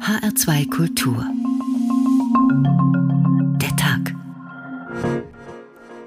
HR2 0.00 0.70
Kultur. 0.70 1.24
Der 3.58 3.76
Tag. 3.76 4.14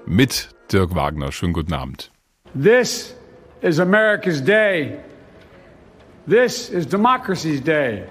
Mit 0.05 0.49
Dirk 0.69 0.95
Wagner. 0.95 1.31
Schönen 1.31 1.53
guten 1.53 1.73
Abend. 1.73 2.09
This 2.55 3.13
is 3.62 3.79
America's 3.79 4.41
day. 4.41 4.99
This 6.25 6.69
is 6.69 6.85
democracy's 6.85 7.62
day. 7.62 8.07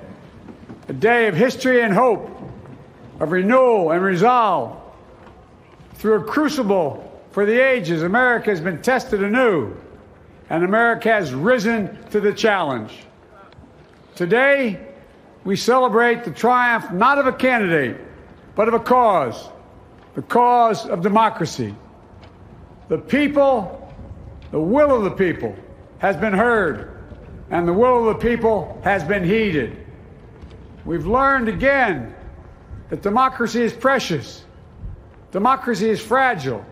A 0.88 0.92
day 0.92 1.28
of 1.28 1.34
history 1.34 1.82
and 1.82 1.94
hope, 1.94 2.28
of 3.18 3.32
renewal 3.32 3.90
and 3.90 4.02
resolve. 4.04 4.76
Through 5.94 6.20
a 6.20 6.24
crucible 6.24 7.02
for 7.30 7.46
the 7.46 7.58
ages, 7.58 8.02
America 8.02 8.50
has 8.50 8.60
been 8.60 8.82
tested 8.82 9.22
anew, 9.22 9.74
and 10.50 10.64
America 10.64 11.10
has 11.10 11.32
risen 11.32 11.98
to 12.10 12.20
the 12.20 12.32
challenge. 12.32 12.92
Today, 14.14 14.78
we 15.44 15.56
celebrate 15.56 16.24
the 16.24 16.30
triumph 16.30 16.92
not 16.92 17.18
of 17.18 17.26
a 17.26 17.32
candidate, 17.32 17.96
but 18.54 18.68
of 18.68 18.74
a 18.74 18.80
cause 18.80 19.48
the 20.14 20.22
cause 20.22 20.86
of 20.86 21.02
democracy. 21.02 21.74
The 22.88 22.98
people, 22.98 23.94
the 24.50 24.60
will 24.60 24.94
of 24.94 25.04
the 25.04 25.10
people, 25.10 25.54
has 25.98 26.16
been 26.16 26.32
heard, 26.32 26.96
and 27.50 27.66
the 27.66 27.72
will 27.72 28.08
of 28.08 28.16
the 28.16 28.28
people 28.28 28.80
has 28.82 29.04
been 29.04 29.24
heeded. 29.24 29.86
We've 30.84 31.06
learned 31.06 31.48
again 31.48 32.14
that 32.88 33.02
democracy 33.02 33.62
is 33.62 33.72
precious, 33.72 34.44
democracy 35.30 35.90
is 35.90 36.00
fragile. 36.00 36.64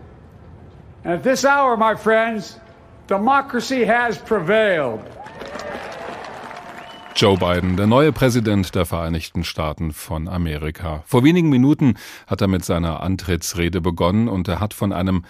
And 1.05 1.13
at 1.13 1.23
this 1.23 1.45
hour, 1.45 1.77
my 1.77 1.95
friends, 1.95 2.59
democracy 3.07 3.85
has 3.85 4.17
prevailed. 4.17 5.05
Joe 7.15 7.37
Biden, 7.37 7.75
der 7.75 7.87
neue 7.87 8.11
Präsident 8.13 8.73
der 8.75 8.85
Vereinigten 8.85 9.43
Staaten 9.43 9.91
von 9.91 10.27
Amerika. 10.27 11.03
Vor 11.05 11.23
wenigen 11.23 11.49
Minuten 11.49 11.95
hat 12.27 12.41
er 12.41 12.47
mit 12.47 12.63
seiner 12.63 13.01
Antrittsrede 13.01 13.81
begonnen 13.81 14.27
und 14.29 14.47
er 14.47 14.59
hat 14.59 14.73
von 14.73 14.93
einem 14.93 15.25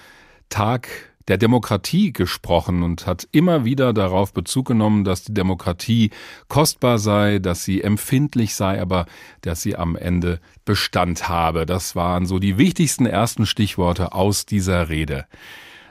Tag 0.49 0.87
der 1.29 1.37
Demokratie 1.37 2.11
gesprochen 2.11 2.83
und 2.83 3.05
hat 3.05 3.27
immer 3.31 3.63
wieder 3.63 3.93
darauf 3.93 4.33
Bezug 4.33 4.67
genommen, 4.67 5.03
dass 5.03 5.23
die 5.23 5.33
Demokratie 5.33 6.09
kostbar 6.47 6.97
sei, 6.97 7.39
dass 7.39 7.63
sie 7.63 7.81
empfindlich 7.81 8.55
sei, 8.55 8.81
aber 8.81 9.05
dass 9.41 9.61
sie 9.61 9.75
am 9.75 9.95
Ende 9.95 10.39
Bestand 10.65 11.29
habe. 11.29 11.65
Das 11.65 11.95
waren 11.95 12.25
so 12.25 12.39
die 12.39 12.57
wichtigsten 12.57 13.05
ersten 13.05 13.45
Stichworte 13.45 14.13
aus 14.13 14.45
dieser 14.45 14.89
Rede. 14.89 15.25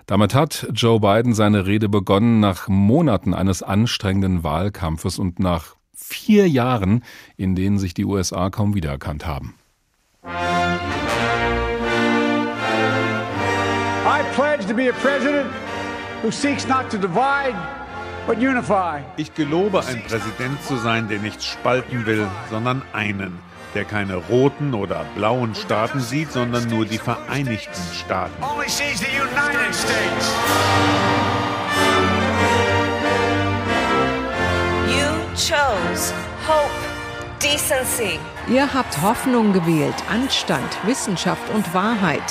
Damit 0.07 0.35
hat 0.35 0.67
Joe 0.73 1.01
Biden 1.01 1.35
seine 1.35 1.67
Rede 1.67 1.89
begonnen 1.89 2.41
nach 2.41 2.67
Monaten 2.69 3.35
eines 3.35 3.63
anstrengenden 3.63 4.43
Wahlkampfes 4.43 5.19
und 5.19 5.39
nach 5.39 5.78
vier 6.09 6.49
Jahren, 6.49 7.05
in 7.37 7.55
denen 7.55 7.79
sich 7.79 7.95
die 7.95 8.05
USA 8.05 8.51
kaum 8.51 8.75
wiedererkannt 8.75 9.25
haben. 9.27 9.55
I 10.25 10.81
pledge 14.35 14.67
to 14.67 14.75
be 14.75 14.89
a 14.89 14.93
president 14.93 15.49
who 16.23 16.31
seeks 16.31 16.67
not 16.67 16.91
to 16.91 16.97
divide, 16.97 17.55
but 18.27 18.39
unify. 18.39 19.03
Ich 19.17 19.35
gelobe, 19.35 19.85
ein 19.87 20.03
Präsident 20.05 20.63
zu 20.63 20.77
sein, 20.77 21.09
der 21.09 21.19
nicht 21.19 21.45
spalten 21.45 22.07
will, 22.07 22.27
sondern 22.51 22.83
einen, 22.93 23.39
der 23.75 23.85
keine 23.85 24.17
roten 24.17 24.75
oder 24.75 25.05
blauen 25.15 25.55
Staaten 25.55 26.01
sieht, 26.01 26.33
sondern 26.33 26.69
nur 26.69 26.87
die 26.87 26.99
Vereinigten 26.99 27.95
Staaten. 27.95 28.43
Only 28.43 28.69
sees 28.69 29.01
the 29.01 29.07
United 29.07 29.75
States. 29.75 31.38
Chose 35.39 36.13
hope, 36.47 36.71
decency, 37.41 38.19
Ihr 38.49 38.73
habt 38.73 39.01
Hoffnung 39.03 39.53
gewählt, 39.53 39.95
Anstand, 40.11 40.65
Wissenschaft 40.85 41.49
und 41.55 41.73
Wahrheit. 41.75 42.23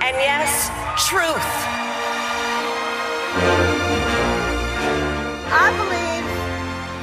and 0.00 0.16
yes, 0.16 0.70
truth. 1.08 1.36
I 5.52 5.70
believe 5.76 6.24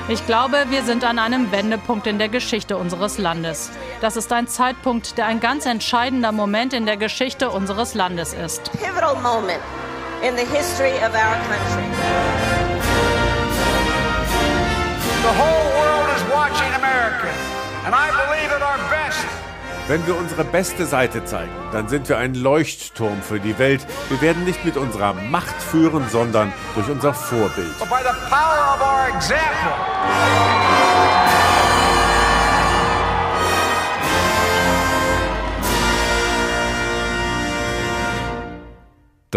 Ich 0.09 0.25
glaube, 0.25 0.65
wir 0.69 0.83
sind 0.83 1.03
an 1.03 1.19
einem 1.19 1.51
Wendepunkt 1.51 2.07
in 2.07 2.17
der 2.17 2.29
Geschichte 2.29 2.77
unseres 2.77 3.17
Landes. 3.17 3.69
Das 4.01 4.15
ist 4.15 4.31
ein 4.31 4.47
Zeitpunkt, 4.47 5.17
der 5.17 5.25
ein 5.25 5.39
ganz 5.41 5.65
entscheidender 5.65 6.31
Moment 6.31 6.73
in 6.73 6.85
der 6.85 6.97
Geschichte 6.97 7.49
unseres 7.49 7.93
Landes 7.93 8.33
ist. 8.33 8.71
pivotal 8.71 9.15
moment 9.21 9.61
in 10.21 10.35
the 10.37 10.45
history 10.55 10.93
of 11.05 11.13
our 11.13 11.35
country. 11.47 12.56
The 15.27 15.33
whole 15.33 15.69
world 15.75 16.07
is 16.15 16.23
watching 16.31 16.71
America, 16.73 17.27
and 17.85 17.93
I 17.93 18.07
believe 18.11 18.49
at 18.49 18.61
our 18.61 18.79
best. 18.89 19.27
Wenn 19.89 20.07
wir 20.07 20.15
unsere 20.15 20.45
beste 20.45 20.85
Seite 20.85 21.25
zeigen, 21.25 21.51
dann 21.73 21.89
sind 21.89 22.07
wir 22.07 22.17
ein 22.17 22.33
Leuchtturm 22.33 23.21
für 23.21 23.37
die 23.37 23.59
Welt. 23.59 23.85
Wir 24.07 24.21
werden 24.21 24.45
nicht 24.45 24.63
mit 24.63 24.77
unserer 24.77 25.11
Macht 25.11 25.61
führen, 25.61 26.07
sondern 26.07 26.53
durch 26.75 26.87
unser 26.89 27.13
Vorbild. 27.13 27.77
But 27.77 27.89
by 27.89 28.03
the 28.03 28.15
power 28.29 28.73
of 28.73 28.81
our 28.81 29.09
example. 29.13 29.75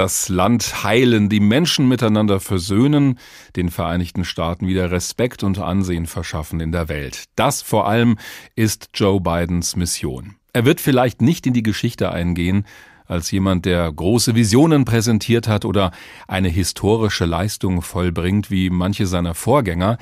Das 0.00 0.30
Land 0.30 0.82
heilen, 0.82 1.28
die 1.28 1.40
Menschen 1.40 1.86
miteinander 1.86 2.40
versöhnen, 2.40 3.18
den 3.54 3.68
Vereinigten 3.68 4.24
Staaten 4.24 4.66
wieder 4.66 4.90
Respekt 4.90 5.42
und 5.42 5.58
Ansehen 5.58 6.06
verschaffen 6.06 6.58
in 6.60 6.72
der 6.72 6.88
Welt. 6.88 7.24
Das 7.36 7.60
vor 7.60 7.86
allem 7.86 8.16
ist 8.56 8.88
Joe 8.94 9.20
Bidens 9.20 9.76
Mission. 9.76 10.36
Er 10.54 10.64
wird 10.64 10.80
vielleicht 10.80 11.20
nicht 11.20 11.46
in 11.46 11.52
die 11.52 11.62
Geschichte 11.62 12.12
eingehen, 12.12 12.64
als 13.10 13.30
jemand, 13.30 13.66
der 13.66 13.92
große 13.92 14.34
Visionen 14.34 14.84
präsentiert 14.84 15.48
hat 15.48 15.64
oder 15.64 15.90
eine 16.28 16.48
historische 16.48 17.24
Leistung 17.24 17.82
vollbringt 17.82 18.50
wie 18.50 18.70
manche 18.70 19.06
seiner 19.06 19.34
Vorgänger. 19.34 19.98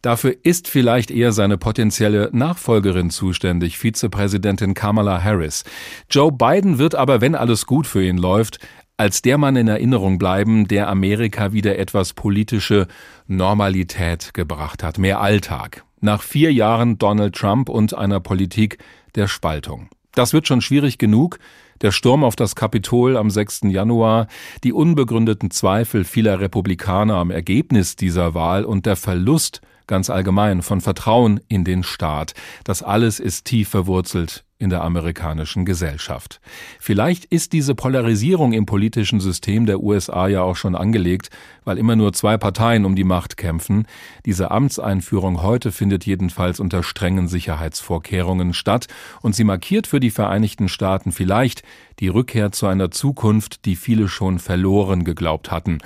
Dafür 0.00 0.34
ist 0.44 0.68
vielleicht 0.68 1.10
eher 1.10 1.32
seine 1.32 1.58
potenzielle 1.58 2.30
Nachfolgerin 2.32 3.10
zuständig, 3.10 3.78
Vizepräsidentin 3.78 4.74
Kamala 4.74 5.22
Harris. 5.22 5.64
Joe 6.08 6.30
Biden 6.30 6.78
wird 6.78 6.94
aber, 6.94 7.20
wenn 7.20 7.34
alles 7.34 7.66
gut 7.66 7.86
für 7.86 8.02
ihn 8.02 8.16
läuft, 8.16 8.60
als 9.02 9.20
der 9.20 9.36
Mann 9.36 9.56
in 9.56 9.66
Erinnerung 9.66 10.16
bleiben, 10.16 10.68
der 10.68 10.88
Amerika 10.88 11.52
wieder 11.52 11.76
etwas 11.76 12.12
politische 12.12 12.86
Normalität 13.26 14.32
gebracht 14.32 14.84
hat, 14.84 14.96
mehr 14.96 15.20
Alltag. 15.20 15.82
Nach 16.00 16.22
vier 16.22 16.52
Jahren 16.52 16.98
Donald 16.98 17.34
Trump 17.34 17.68
und 17.68 17.94
einer 17.94 18.20
Politik 18.20 18.78
der 19.16 19.26
Spaltung. 19.26 19.88
Das 20.12 20.32
wird 20.32 20.46
schon 20.46 20.60
schwierig 20.60 20.98
genug. 20.98 21.40
Der 21.80 21.90
Sturm 21.90 22.22
auf 22.22 22.36
das 22.36 22.54
Kapitol 22.54 23.16
am 23.16 23.28
6. 23.28 23.62
Januar, 23.64 24.28
die 24.62 24.72
unbegründeten 24.72 25.50
Zweifel 25.50 26.04
vieler 26.04 26.38
Republikaner 26.38 27.16
am 27.16 27.32
Ergebnis 27.32 27.96
dieser 27.96 28.34
Wahl 28.34 28.64
und 28.64 28.86
der 28.86 28.94
Verlust 28.94 29.62
ganz 29.92 30.08
allgemein 30.08 30.62
von 30.62 30.80
Vertrauen 30.80 31.38
in 31.48 31.64
den 31.64 31.82
Staat. 31.82 32.32
Das 32.64 32.82
alles 32.82 33.20
ist 33.20 33.44
tief 33.44 33.68
verwurzelt 33.68 34.42
in 34.56 34.70
der 34.70 34.82
amerikanischen 34.82 35.66
Gesellschaft. 35.66 36.40
Vielleicht 36.80 37.26
ist 37.26 37.52
diese 37.52 37.74
Polarisierung 37.74 38.54
im 38.54 38.64
politischen 38.64 39.20
System 39.20 39.66
der 39.66 39.82
USA 39.82 40.28
ja 40.28 40.40
auch 40.40 40.56
schon 40.56 40.74
angelegt, 40.74 41.28
weil 41.64 41.76
immer 41.76 41.94
nur 41.94 42.14
zwei 42.14 42.38
Parteien 42.38 42.86
um 42.86 42.96
die 42.96 43.04
Macht 43.04 43.36
kämpfen. 43.36 43.86
Diese 44.24 44.50
Amtseinführung 44.50 45.42
heute 45.42 45.72
findet 45.72 46.06
jedenfalls 46.06 46.58
unter 46.58 46.82
strengen 46.82 47.28
Sicherheitsvorkehrungen 47.28 48.54
statt 48.54 48.86
und 49.20 49.34
sie 49.34 49.44
markiert 49.44 49.86
für 49.86 50.00
die 50.00 50.10
Vereinigten 50.10 50.70
Staaten 50.70 51.12
vielleicht 51.12 51.64
die 51.98 52.08
Rückkehr 52.08 52.50
zu 52.50 52.66
einer 52.66 52.90
Zukunft, 52.90 53.66
die 53.66 53.76
viele 53.76 54.08
schon 54.08 54.38
verloren 54.38 55.04
geglaubt 55.04 55.50
hatten. 55.50 55.80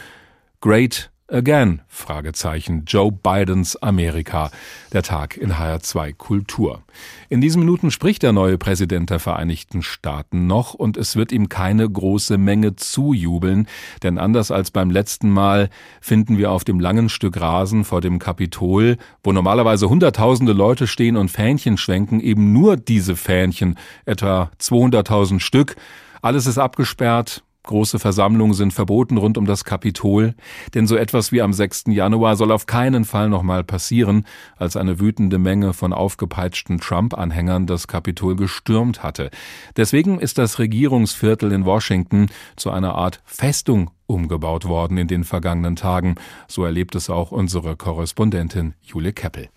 Great 0.61 1.11
Again? 1.29 1.83
Fragezeichen. 1.89 2.85
Joe 2.87 3.11
Bidens 3.11 3.75
Amerika. 3.83 4.53
Der 4.93 5.03
Tag 5.03 5.37
in 5.37 5.55
HR2 5.55 6.13
Kultur. 6.13 6.83
In 7.29 7.41
diesen 7.41 7.59
Minuten 7.59 7.91
spricht 7.91 8.23
der 8.23 8.33
neue 8.33 8.59
Präsident 8.59 9.11
der 9.11 9.19
Vereinigten 9.19 9.83
Staaten 9.83 10.47
noch 10.47 10.75
und 10.75 10.97
es 10.97 11.17
wird 11.17 11.33
ihm 11.33 11.49
keine 11.49 11.91
große 11.91 12.39
Menge 12.39 12.77
zujubeln, 12.77 13.67
denn 14.05 14.19
anders 14.19 14.53
als 14.53 14.71
beim 14.71 14.89
letzten 14.89 15.29
Mal 15.29 15.69
finden 16.01 16.39
wir 16.39 16.53
auf 16.53 16.63
dem 16.63 16.79
langen 16.79 17.09
Stück 17.09 17.41
Rasen 17.41 17.85
vor 17.85 18.01
dem 18.01 18.21
Kapitol, 18.21 18.97
wo 19.25 19.33
normalerweise 19.33 19.89
hunderttausende 19.89 20.53
Leute 20.53 20.87
stehen 20.87 21.17
und 21.17 21.33
Fähnchen 21.33 21.77
schwenken, 21.77 22.21
eben 22.21 22.53
nur 22.53 22.77
diese 22.77 23.17
Fähnchen, 23.17 23.77
etwa 24.05 24.53
200.000 24.61 25.41
Stück. 25.41 25.75
Alles 26.23 26.47
ist 26.47 26.59
abgesperrt, 26.59 27.43
Große 27.67 27.99
Versammlungen 27.99 28.55
sind 28.55 28.73
verboten 28.73 29.17
rund 29.17 29.37
um 29.37 29.45
das 29.45 29.65
Kapitol, 29.65 30.35
denn 30.75 30.87
so 30.87 30.97
etwas 30.97 31.33
wie 31.33 31.43
am 31.43 31.53
6. 31.53 31.85
Januar 31.89 32.37
soll 32.37 32.53
auf 32.53 32.67
keinen 32.67 33.05
Fall 33.05 33.29
nochmal 33.29 33.65
passieren, 33.65 34.25
als 34.57 34.77
eine 34.77 35.01
wütende 35.01 35.39
Menge 35.39 35.73
von 35.73 35.93
aufgepeitschten 35.93 36.79
Trump-Anhängern 36.79 37.67
das 37.67 37.89
Kapitol 37.89 38.37
gestürmt 38.37 39.03
hatte. 39.03 39.31
Deswegen 39.77 40.21
ist 40.21 40.39
das 40.39 40.61
Regierungsviertel 40.61 41.51
in 41.51 41.65
Washington 41.65 42.29
zu 42.55 42.71
einer 42.71 42.95
Art 42.95 43.21
Festung 43.25 43.91
umgebaut 44.07 44.67
worden 44.67 44.97
in 44.97 45.09
den 45.09 45.25
vergangenen 45.25 45.75
Tagen. 45.75 46.15
So 46.47 46.65
erlebt 46.65 46.95
es 46.95 47.11
auch 47.11 47.33
unsere 47.33 47.77
Korrespondentin 47.77 48.75
Jule 48.81 49.13
Keppel. 49.13 49.49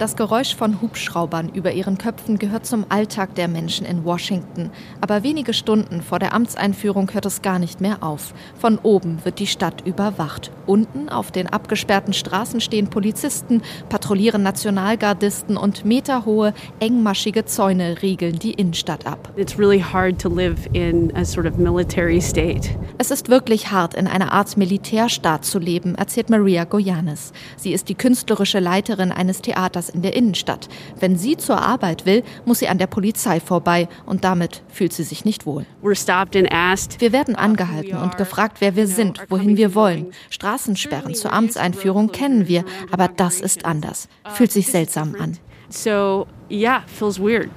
Das 0.00 0.16
Geräusch 0.16 0.56
von 0.56 0.82
Hubschraubern 0.82 1.50
über 1.50 1.70
ihren 1.70 1.98
Köpfen 1.98 2.36
gehört 2.40 2.66
zum 2.66 2.84
Alltag 2.88 3.36
der 3.36 3.46
Menschen 3.46 3.86
in 3.86 4.04
Washington. 4.04 4.70
Aber 5.00 5.22
wenige 5.22 5.54
Stunden 5.54 6.02
vor 6.02 6.18
der 6.18 6.34
Amtseinführung 6.34 7.14
hört 7.14 7.26
es 7.26 7.42
gar 7.42 7.60
nicht 7.60 7.80
mehr 7.80 8.02
auf. 8.02 8.34
Von 8.58 8.78
oben 8.78 9.24
wird 9.24 9.38
die 9.38 9.46
Stadt 9.46 9.86
überwacht. 9.86 10.50
Unten 10.66 11.08
auf 11.08 11.30
den 11.30 11.46
abgesperrten 11.46 12.12
Straßen 12.12 12.60
stehen 12.60 12.88
Polizisten, 12.88 13.62
patrouillieren 13.88 14.42
Nationalgardisten 14.42 15.56
und 15.56 15.84
meterhohe, 15.84 16.54
engmaschige 16.80 17.44
Zäune 17.44 18.02
riegeln 18.02 18.40
die 18.40 18.54
Innenstadt 18.54 19.06
ab. 19.06 19.32
It's 19.36 19.56
really 19.56 19.80
hard 19.80 20.20
to 20.20 20.28
live 20.28 20.58
in 20.72 21.14
a 21.14 21.24
sort 21.24 21.46
of 21.46 21.56
military 21.56 22.20
state. 22.20 22.68
Es 22.98 23.12
ist 23.12 23.28
wirklich 23.28 23.70
hart, 23.70 23.94
in 23.94 24.08
einer 24.08 24.32
Art 24.32 24.56
Militärstaat 24.56 25.44
zu 25.44 25.60
leben, 25.60 25.94
erzählt 25.94 26.30
Maria 26.30 26.64
Goyanes. 26.64 27.32
Sie 27.56 27.72
ist 27.72 27.88
die 27.88 27.94
künstlerische 27.94 28.58
Leiterin 28.58 29.12
eines 29.12 29.40
Theaters 29.40 29.83
in 29.88 30.02
der 30.02 30.14
Innenstadt. 30.14 30.68
Wenn 30.98 31.16
sie 31.16 31.36
zur 31.36 31.60
Arbeit 31.60 32.06
will, 32.06 32.22
muss 32.44 32.58
sie 32.58 32.68
an 32.68 32.78
der 32.78 32.86
Polizei 32.86 33.40
vorbei 33.40 33.88
und 34.06 34.24
damit 34.24 34.62
fühlt 34.68 34.92
sie 34.92 35.04
sich 35.04 35.24
nicht 35.24 35.46
wohl. 35.46 35.66
Wir 35.82 37.12
werden 37.12 37.36
angehalten 37.36 37.96
und 37.96 38.16
gefragt, 38.16 38.56
wer 38.60 38.76
wir 38.76 38.86
sind, 38.86 39.20
wohin 39.28 39.56
wir 39.56 39.74
wollen. 39.74 40.12
Straßensperren 40.30 41.14
zur 41.14 41.32
Amtseinführung 41.32 42.12
kennen 42.12 42.48
wir, 42.48 42.64
aber 42.90 43.08
das 43.08 43.40
ist 43.40 43.64
anders. 43.64 44.08
Fühlt 44.34 44.52
sich 44.52 44.68
seltsam 44.68 45.14
an. 45.18 45.38
So, 45.68 46.26
yeah, 46.50 46.82
feels 46.86 47.18
weird. 47.18 47.50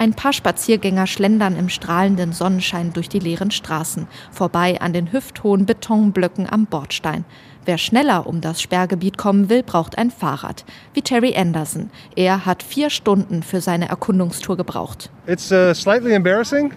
Ein 0.00 0.14
paar 0.14 0.32
Spaziergänger 0.32 1.08
schlendern 1.08 1.56
im 1.56 1.68
strahlenden 1.68 2.32
Sonnenschein 2.32 2.92
durch 2.92 3.08
die 3.08 3.18
leeren 3.18 3.50
Straßen, 3.50 4.06
vorbei 4.30 4.80
an 4.80 4.92
den 4.92 5.10
hüfthohen 5.10 5.66
Betonblöcken 5.66 6.48
am 6.48 6.66
Bordstein. 6.66 7.24
Wer 7.68 7.76
schneller 7.76 8.26
um 8.26 8.40
das 8.40 8.62
Sperrgebiet 8.62 9.18
kommen 9.18 9.50
will, 9.50 9.62
braucht 9.62 9.98
ein 9.98 10.10
Fahrrad. 10.10 10.64
Wie 10.94 11.02
Terry 11.02 11.36
Anderson. 11.36 11.90
Er 12.16 12.46
hat 12.46 12.62
vier 12.62 12.88
Stunden 12.88 13.42
für 13.42 13.60
seine 13.60 13.90
Erkundungstour 13.90 14.56
gebraucht. 14.56 15.10
It's 15.26 15.52
uh, 15.52 15.74
slightly 15.74 16.14
embarrassing. 16.14 16.72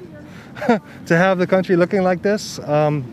to 1.07 1.15
have 1.15 1.39
the 1.39 1.47
country 1.47 1.75
looking 1.75 2.01
like 2.01 2.21
this. 2.21 2.59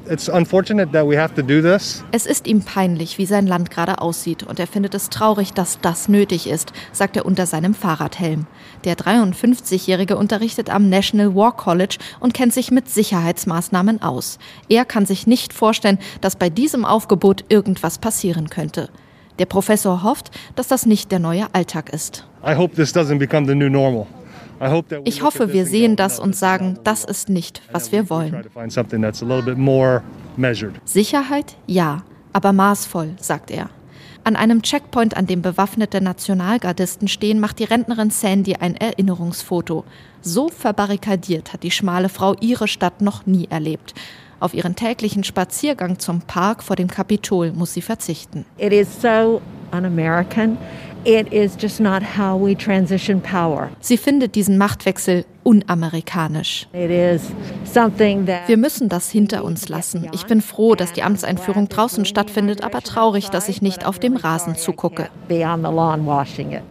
It's 0.09 0.29
unfortunate 0.29 0.93
that 0.93 1.07
we 1.07 1.17
have 1.17 1.35
to 1.35 1.43
do 1.43 1.61
this. 1.61 2.05
Es 2.13 2.27
ist 2.27 2.47
ihm 2.47 2.63
peinlich, 2.63 3.19
wie 3.19 3.27
sein 3.27 3.47
Land 3.47 3.71
gerade 3.71 4.01
aussieht 4.01 4.43
und 4.43 4.59
er 4.59 4.67
findet 4.67 4.95
es 4.95 5.09
traurig, 5.11 5.53
dass 5.53 5.81
das 5.81 6.09
nötig 6.09 6.49
ist, 6.49 6.73
sagt 6.93 7.17
er 7.17 7.27
unter 7.27 7.47
seinem 7.47 7.75
Fahrradhelm. 7.75 8.47
Der 8.85 8.97
53-Jährige 8.97 10.17
unterrichtet 10.17 10.71
am 10.71 10.89
National 10.89 11.35
War 11.35 11.57
College 11.57 11.99
und 12.21 12.35
kennt 12.35 12.53
sich 12.53 12.71
mit 12.71 12.89
Sicherheitsmaßnahmen 12.89 14.03
aus. 14.03 14.39
Er 14.69 14.85
kann 14.85 15.07
sich 15.07 15.27
nicht 15.27 15.53
vorstellen, 15.53 15.99
dass 16.21 16.37
bei 16.37 16.51
diesem 16.51 16.85
Aufgebot 16.85 17.45
irgendwas 17.49 17.99
passieren 17.99 18.51
könnte. 18.51 18.89
Der 19.39 19.47
Professor 19.47 20.03
hofft, 20.03 20.31
dass 20.57 20.69
das 20.69 20.85
nicht 20.85 21.13
der 21.13 21.21
neue 21.21 21.47
Alltag 21.53 21.91
ist. 21.91 22.27
I 22.45 22.57
hope 22.57 22.75
this 22.75 22.95
doesn't 22.95 23.19
become 23.19 23.47
the 23.47 23.55
new 23.55 23.69
normal. 23.69 24.07
Ich 25.05 25.23
hoffe, 25.23 25.53
wir 25.53 25.67
sehen 25.67 25.97
das 25.97 26.19
und 26.19 26.35
sagen, 26.35 26.79
das 26.85 27.05
ist 27.05 27.29
nicht, 27.29 27.63
was 27.73 27.93
wir 27.93 28.11
wollen. 28.11 28.45
Sicherheit? 30.85 31.57
Ja, 31.67 32.03
aber 32.33 32.53
maßvoll, 32.53 33.15
sagt 33.21 33.51
er. 33.51 33.71
An 34.25 34.37
einem 34.37 34.63
Checkpoint, 34.63 35.17
an 35.17 35.27
dem 35.27 35.43
bewaffnete 35.43 36.01
Nationalgardisten 36.01 37.09
stehen, 37.09 37.41
macht 37.41 37.61
die 37.61 37.65
Rentnerin 37.65 38.11
Sandy 38.11 38.57
ein 38.57 38.77
Erinnerungsfoto. 38.77 39.85
So 40.21 40.49
verbarrikadiert 40.49 41.53
hat 41.53 41.63
die 41.63 41.71
schmale 41.71 42.09
Frau 42.09 42.35
ihre 42.41 42.69
Stadt 42.69 43.01
noch 43.01 43.27
nie 43.27 43.47
erlebt. 43.49 43.95
Auf 44.41 44.55
ihren 44.55 44.77
täglichen 44.77 45.25
Spaziergang 45.25 45.99
zum 45.99 46.21
Park 46.21 46.63
vor 46.63 46.77
dem 46.77 46.89
Kapitol 46.89 47.53
muss 47.53 47.73
sie 47.73 47.83
verzichten. 47.83 48.45
It 48.59 48.73
is 48.73 49.01
so 49.01 49.41
un-American. 49.73 50.59
It 51.09 51.33
is 51.33 51.57
just 51.57 51.81
not 51.81 52.03
how 52.03 52.37
we 52.37 52.55
transition 52.55 53.23
power. 53.23 53.71
Sie 53.81 53.97
findet 53.97 54.35
diesen 54.35 54.59
Machtwechsel 54.59 55.25
unamerikanisch. 55.43 56.67
It 56.75 56.91
is 56.91 57.33
something 57.65 58.27
that 58.27 58.47
Wir 58.47 58.59
müssen 58.59 58.91
das 58.91 59.11
hinter 59.11 59.43
uns 59.43 59.71
lassen. 59.71 60.11
Ich 60.13 60.27
bin 60.27 60.43
froh, 60.43 60.75
dass 60.75 60.93
die 60.93 61.03
Amtseinführung 61.03 61.71
draußen 61.71 62.05
stattfindet, 62.05 62.63
aber 62.63 62.83
traurig, 62.83 63.31
dass 63.31 63.49
ich 63.49 63.63
nicht 63.63 63.87
auf 63.87 63.99
dem 63.99 64.17
Rasen 64.17 64.55
zugucke. 64.55 65.09
be 65.29 65.47
on 65.47 65.63
the 65.63 65.71
lawn 65.71 66.05
washing 66.05 66.53
it. 66.53 66.63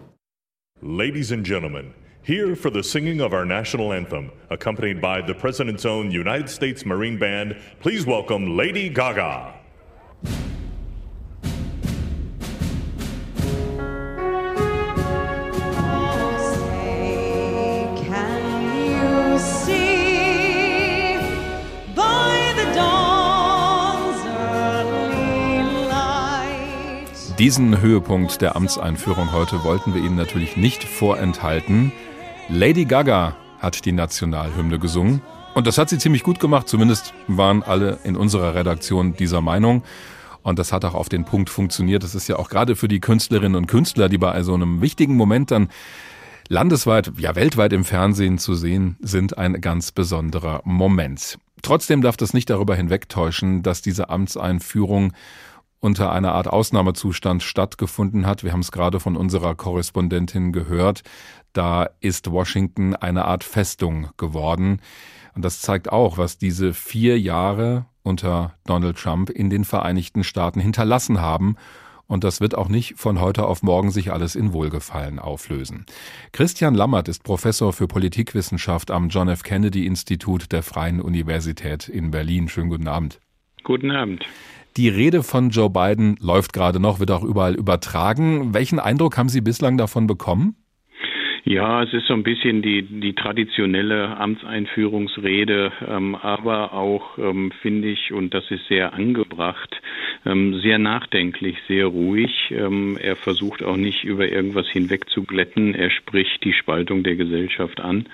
Ladies 0.84 1.32
and 1.32 1.44
gentlemen, 1.44 1.96
here 2.22 2.56
for 2.56 2.72
the 2.72 2.84
singing 2.84 3.22
of 3.22 3.34
our 3.34 3.44
national 3.44 3.92
anthem, 3.92 4.30
accompanied 4.52 5.02
by 5.02 5.20
the 5.26 5.34
President's 5.34 5.84
own 5.84 6.12
United 6.12 6.48
States 6.48 6.86
Marine 6.86 7.18
Band, 7.18 7.56
please 7.82 8.06
welcome 8.06 8.56
Lady 8.56 8.88
Gaga. 8.88 9.56
Diesen 27.40 27.82
Höhepunkt 27.82 28.42
der 28.42 28.56
Amtseinführung 28.56 29.32
heute 29.32 29.64
wollten 29.64 29.94
wir 29.94 30.02
Ihnen 30.02 30.16
natürlich 30.16 30.58
nicht 30.58 30.84
vorenthalten. 30.84 31.92
Lady 32.50 32.86
Gaga 32.86 33.36
hat 33.60 33.86
die 33.86 33.92
Nationalhymne 33.92 34.80
gesungen. 34.80 35.22
Und 35.54 35.68
das 35.68 35.78
hat 35.78 35.88
sie 35.88 36.00
ziemlich 36.00 36.24
gut 36.24 36.40
gemacht. 36.40 36.68
Zumindest 36.68 37.14
waren 37.28 37.62
alle 37.62 38.00
in 38.04 38.16
unserer 38.16 38.56
Redaktion 38.56 39.14
dieser 39.14 39.42
Meinung. 39.42 39.84
Und 40.42 40.58
das 40.58 40.74
hat 40.74 40.84
auch 40.84 40.96
auf 40.96 41.10
den 41.10 41.26
Punkt 41.26 41.52
funktioniert. 41.52 42.02
Das 42.02 42.16
ist 42.16 42.28
ja 42.28 42.38
auch 42.38 42.50
gerade 42.50 42.76
für 42.76 42.88
die 42.88 43.00
Künstlerinnen 43.00 43.56
und 43.56 43.68
Künstler, 43.68 44.10
die 44.10 44.18
bei 44.18 44.42
so 44.42 44.56
einem 44.56 44.82
wichtigen 44.82 45.16
Moment 45.16 45.52
dann 45.52 45.70
landesweit, 46.50 47.12
ja 47.20 47.36
weltweit 47.36 47.72
im 47.72 47.86
Fernsehen 47.86 48.40
zu 48.40 48.56
sehen 48.56 48.98
sind, 49.00 49.38
ein 49.38 49.62
ganz 49.62 49.92
besonderer 49.92 50.62
Moment. 50.64 51.38
Trotzdem 51.62 52.02
darf 52.02 52.18
das 52.18 52.34
nicht 52.34 52.50
darüber 52.50 52.76
hinwegtäuschen, 52.76 53.62
dass 53.62 53.84
diese 53.84 54.10
Amtseinführung 54.10 55.14
unter 55.80 56.12
einer 56.12 56.34
Art 56.34 56.48
Ausnahmezustand 56.48 57.44
stattgefunden 57.44 58.26
hat. 58.26 58.44
Wir 58.44 58.52
haben 58.52 58.62
es 58.62 58.72
gerade 58.72 59.00
von 59.00 59.16
unserer 59.16 59.56
Korrespondentin 59.56 60.52
gehört. 60.52 61.04
Da 61.54 61.90
ist 62.00 62.32
Washington 62.32 62.96
eine 62.96 63.26
Art 63.26 63.44
Festung 63.44 64.10
geworden. 64.18 64.82
Und 65.36 65.46
das 65.46 65.62
zeigt 65.62 65.92
auch, 65.92 66.18
was 66.18 66.38
diese 66.38 66.74
vier 66.74 67.20
Jahre 67.20 67.86
unter 68.02 68.56
Donald 68.66 68.98
Trump 68.98 69.30
in 69.30 69.50
den 69.50 69.66
Vereinigten 69.66 70.24
Staaten 70.24 70.60
hinterlassen 70.60 71.22
haben. 71.22 71.56
Und 72.08 72.24
das 72.24 72.40
wird 72.40 72.56
auch 72.56 72.70
nicht 72.70 72.96
von 72.96 73.20
heute 73.20 73.46
auf 73.46 73.62
morgen 73.62 73.92
sich 73.92 74.12
alles 74.12 74.36
in 74.36 74.54
Wohlgefallen 74.54 75.20
auflösen. 75.20 75.86
Christian 76.32 76.74
Lammert 76.74 77.10
ist 77.10 77.24
Professor 77.24 77.74
für 77.74 77.88
Politikwissenschaft 77.88 78.92
am 78.92 79.10
John 79.10 79.28
F. 79.28 79.44
Kennedy 79.44 79.86
Institut 79.86 80.52
der 80.52 80.64
Freien 80.64 81.02
Universität 81.02 81.90
in 81.90 82.10
Berlin. 82.10 82.48
Schönen 82.48 82.70
guten 82.70 82.88
Abend. 82.88 83.20
Guten 83.64 83.92
Abend. 83.92 84.26
Die 84.78 84.90
Rede 84.90 85.24
von 85.24 85.50
Joe 85.50 85.72
Biden 85.72 86.18
läuft 86.20 86.54
gerade 86.54 86.80
noch, 86.80 87.00
wird 87.00 87.10
auch 87.10 87.24
überall 87.24 87.56
übertragen. 87.56 88.54
Welchen 88.54 88.80
Eindruck 88.80 89.18
haben 89.18 89.28
Sie 89.28 89.42
bislang 89.42 89.76
davon 89.76 90.06
bekommen? 90.06 90.56
Ja, 91.50 91.82
es 91.82 91.94
ist 91.94 92.08
so 92.08 92.14
ein 92.14 92.24
bisschen 92.24 92.62
die, 92.62 92.82
die 92.82 93.14
traditionelle 93.14 94.18
Amtseinführungsrede, 94.18 95.72
ähm, 95.88 96.14
aber 96.16 96.74
auch, 96.74 97.18
ähm, 97.18 97.54
finde 97.62 97.88
ich, 97.88 98.12
und 98.12 98.34
das 98.34 98.52
ist 98.52 98.68
sehr 98.68 98.94
angebracht, 98.94 99.82
ähm, 100.26 100.56
sehr 100.56 100.78
nachdenklich, 100.78 101.56
sehr 101.70 101.86
ruhig. 101.86 102.52
Ähm, 102.52 102.98
er 103.02 103.16
versucht 103.16 103.64
auch 103.64 103.78
nicht 103.78 104.04
über 104.04 104.28
irgendwas 104.28 104.68
hinwegzuglätten. 104.68 105.74
Er 105.74 105.90
spricht 105.90 106.44
die 106.44 106.52
Spaltung 106.52 107.04
der 107.04 107.16
Gesellschaft 107.16 107.80
an. 107.80 108.08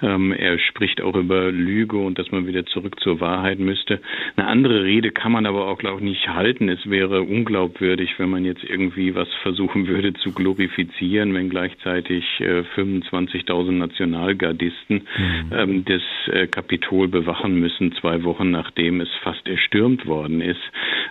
Ähm, 0.00 0.30
er 0.30 0.56
spricht 0.60 1.00
auch 1.00 1.16
über 1.16 1.50
Lüge 1.50 1.96
und 1.96 2.20
dass 2.20 2.30
man 2.30 2.46
wieder 2.46 2.66
zurück 2.66 3.00
zur 3.00 3.20
Wahrheit 3.20 3.58
müsste. 3.58 4.00
Eine 4.36 4.46
andere 4.46 4.84
Rede 4.84 5.10
kann 5.10 5.32
man 5.32 5.46
aber 5.46 5.66
auch, 5.66 5.78
glaube 5.78 5.98
ich, 6.02 6.04
nicht 6.04 6.28
halten. 6.28 6.68
Es 6.68 6.88
wäre 6.88 7.22
unglaubwürdig, 7.22 8.16
wenn 8.18 8.30
man 8.30 8.44
jetzt 8.44 8.62
irgendwie 8.62 9.16
was 9.16 9.28
versuchen 9.42 9.88
würde 9.88 10.14
zu 10.14 10.30
glorifizieren, 10.30 11.34
wenn 11.34 11.50
gleichzeitig 11.50 12.24
äh, 12.38 12.62
25.000 12.76 13.72
Nationalgardisten 13.72 15.02
mhm. 15.18 15.52
ähm, 15.52 15.84
das 15.84 16.02
äh, 16.32 16.46
Kapitol 16.46 17.08
bewachen 17.08 17.58
müssen, 17.58 17.92
zwei 18.00 18.22
Wochen 18.24 18.50
nachdem 18.50 19.00
es 19.00 19.08
fast 19.22 19.46
erstürmt 19.48 20.06
worden 20.06 20.40
ist. 20.40 20.60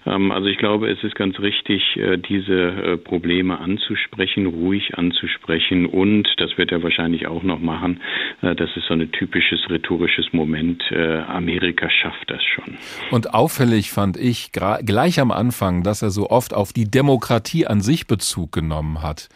Ähm, 0.06 0.32
also 0.32 0.48
ich 0.48 0.58
glaube, 0.58 0.90
es 0.90 1.04
ist 1.04 1.16
ganz 1.16 1.40
richtig, 1.40 1.98
äh, 1.98 2.18
diese 2.18 2.54
äh, 2.54 2.98
Probleme 2.98 3.60
anzusprechen, 3.60 4.46
ruhig 4.46 4.98
anzusprechen 4.98 5.86
und, 5.86 6.28
das 6.38 6.58
wird 6.58 6.72
er 6.72 6.84
wahrscheinlich 6.84 7.28
auch 7.28 7.44
noch 7.44 7.60
machen, 7.60 8.02
äh, 8.42 8.56
das 8.56 8.70
ist 8.76 8.88
so 8.88 8.94
ein 8.94 9.12
typisches 9.12 9.70
rhetorisches 9.70 10.34
Moment, 10.34 10.84
äh, 10.92 11.20
Amerika 11.22 11.90
schafft 11.90 12.30
das 12.30 12.44
schon. 12.44 12.78
Und 13.12 13.34
auffällig 13.34 13.92
fand 13.92 14.18
ich 14.18 14.52
gleich 14.52 15.20
am 15.20 15.32
Anfang, 15.32 15.84
dass 15.84 16.02
er 16.02 16.10
so 16.10 16.30
oft 16.30 16.54
auf 16.54 16.74
die 16.74 16.90
Demokratie 16.90 17.66
an 17.66 17.82
sich 17.82 18.08
Bezug 18.08 18.52
genommen 18.52 19.02
hat. 19.02 19.30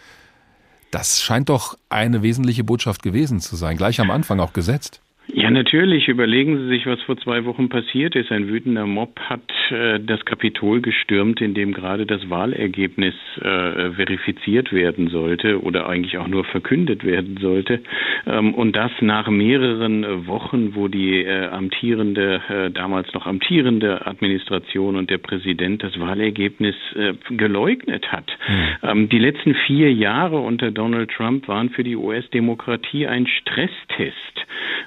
Das 0.92 1.22
scheint 1.22 1.50
doch 1.50 1.78
eine 1.90 2.24
wesentliche 2.24 2.64
Botschaft 2.64 3.04
gewesen 3.04 3.42
zu 3.42 3.56
sein, 3.56 3.78
gleich 3.78 4.00
am 4.00 4.10
Anfang 4.10 4.40
auch 4.40 4.54
gesetzt. 4.54 5.02
Ja, 5.34 5.52
natürlich. 5.52 6.08
Überlegen 6.08 6.58
Sie 6.58 6.68
sich, 6.68 6.88
was 6.88 7.02
vor 7.04 7.16
zwei 7.18 7.46
Wochen 7.46 7.70
passiert 7.70 8.16
ist. 8.16 8.32
Ein 8.32 8.48
wütender 8.48 8.88
Mob 8.88 9.20
hat 9.20 9.42
äh, 9.70 10.00
das 10.00 10.26
Kapitol 10.26 10.82
gestürmt, 10.82 11.40
in 11.40 11.54
dem 11.54 11.72
gerade 11.74 12.08
das 12.08 12.30
Wahlergebnis 12.32 13.14
äh, 13.38 13.92
verifiziert 13.92 14.74
werden 14.74 15.08
sollte 15.10 15.62
oder 15.62 15.88
eigentlich 15.88 16.18
auch 16.18 16.28
nur 16.28 16.46
verkündet 16.46 17.04
werden 17.04 17.38
sollte. 17.40 17.82
Ähm, 18.26 18.56
und 18.56 18.76
das 18.76 18.92
nach 19.02 19.30
mehreren 19.30 20.26
Wochen, 20.26 20.74
wo 20.74 20.88
die 20.88 21.24
äh, 21.24 21.46
amtierende, 21.48 22.42
äh, 22.50 22.72
damals 22.72 23.14
noch 23.14 23.28
amtierende 23.28 24.08
Administration 24.08 24.96
und 24.96 25.12
der 25.12 25.20
Präsident 25.20 25.84
das 25.84 26.00
Wahlergebnis 26.00 26.76
äh, 26.96 27.14
geleugnet 27.30 28.12
hat. 28.12 28.26
Mhm. 28.48 28.90
Ähm, 28.90 29.10
die 29.10 29.20
letzten 29.20 29.54
vier 29.68 29.94
Jahre 29.94 30.40
unter 30.40 30.72
Donald 30.72 31.12
Trump 31.12 31.48
waren 31.48 31.70
für 31.70 31.84
die 31.84 31.96
US-Demokratie 31.96 33.06
ein 33.06 33.28
Stresstest. 33.28 34.40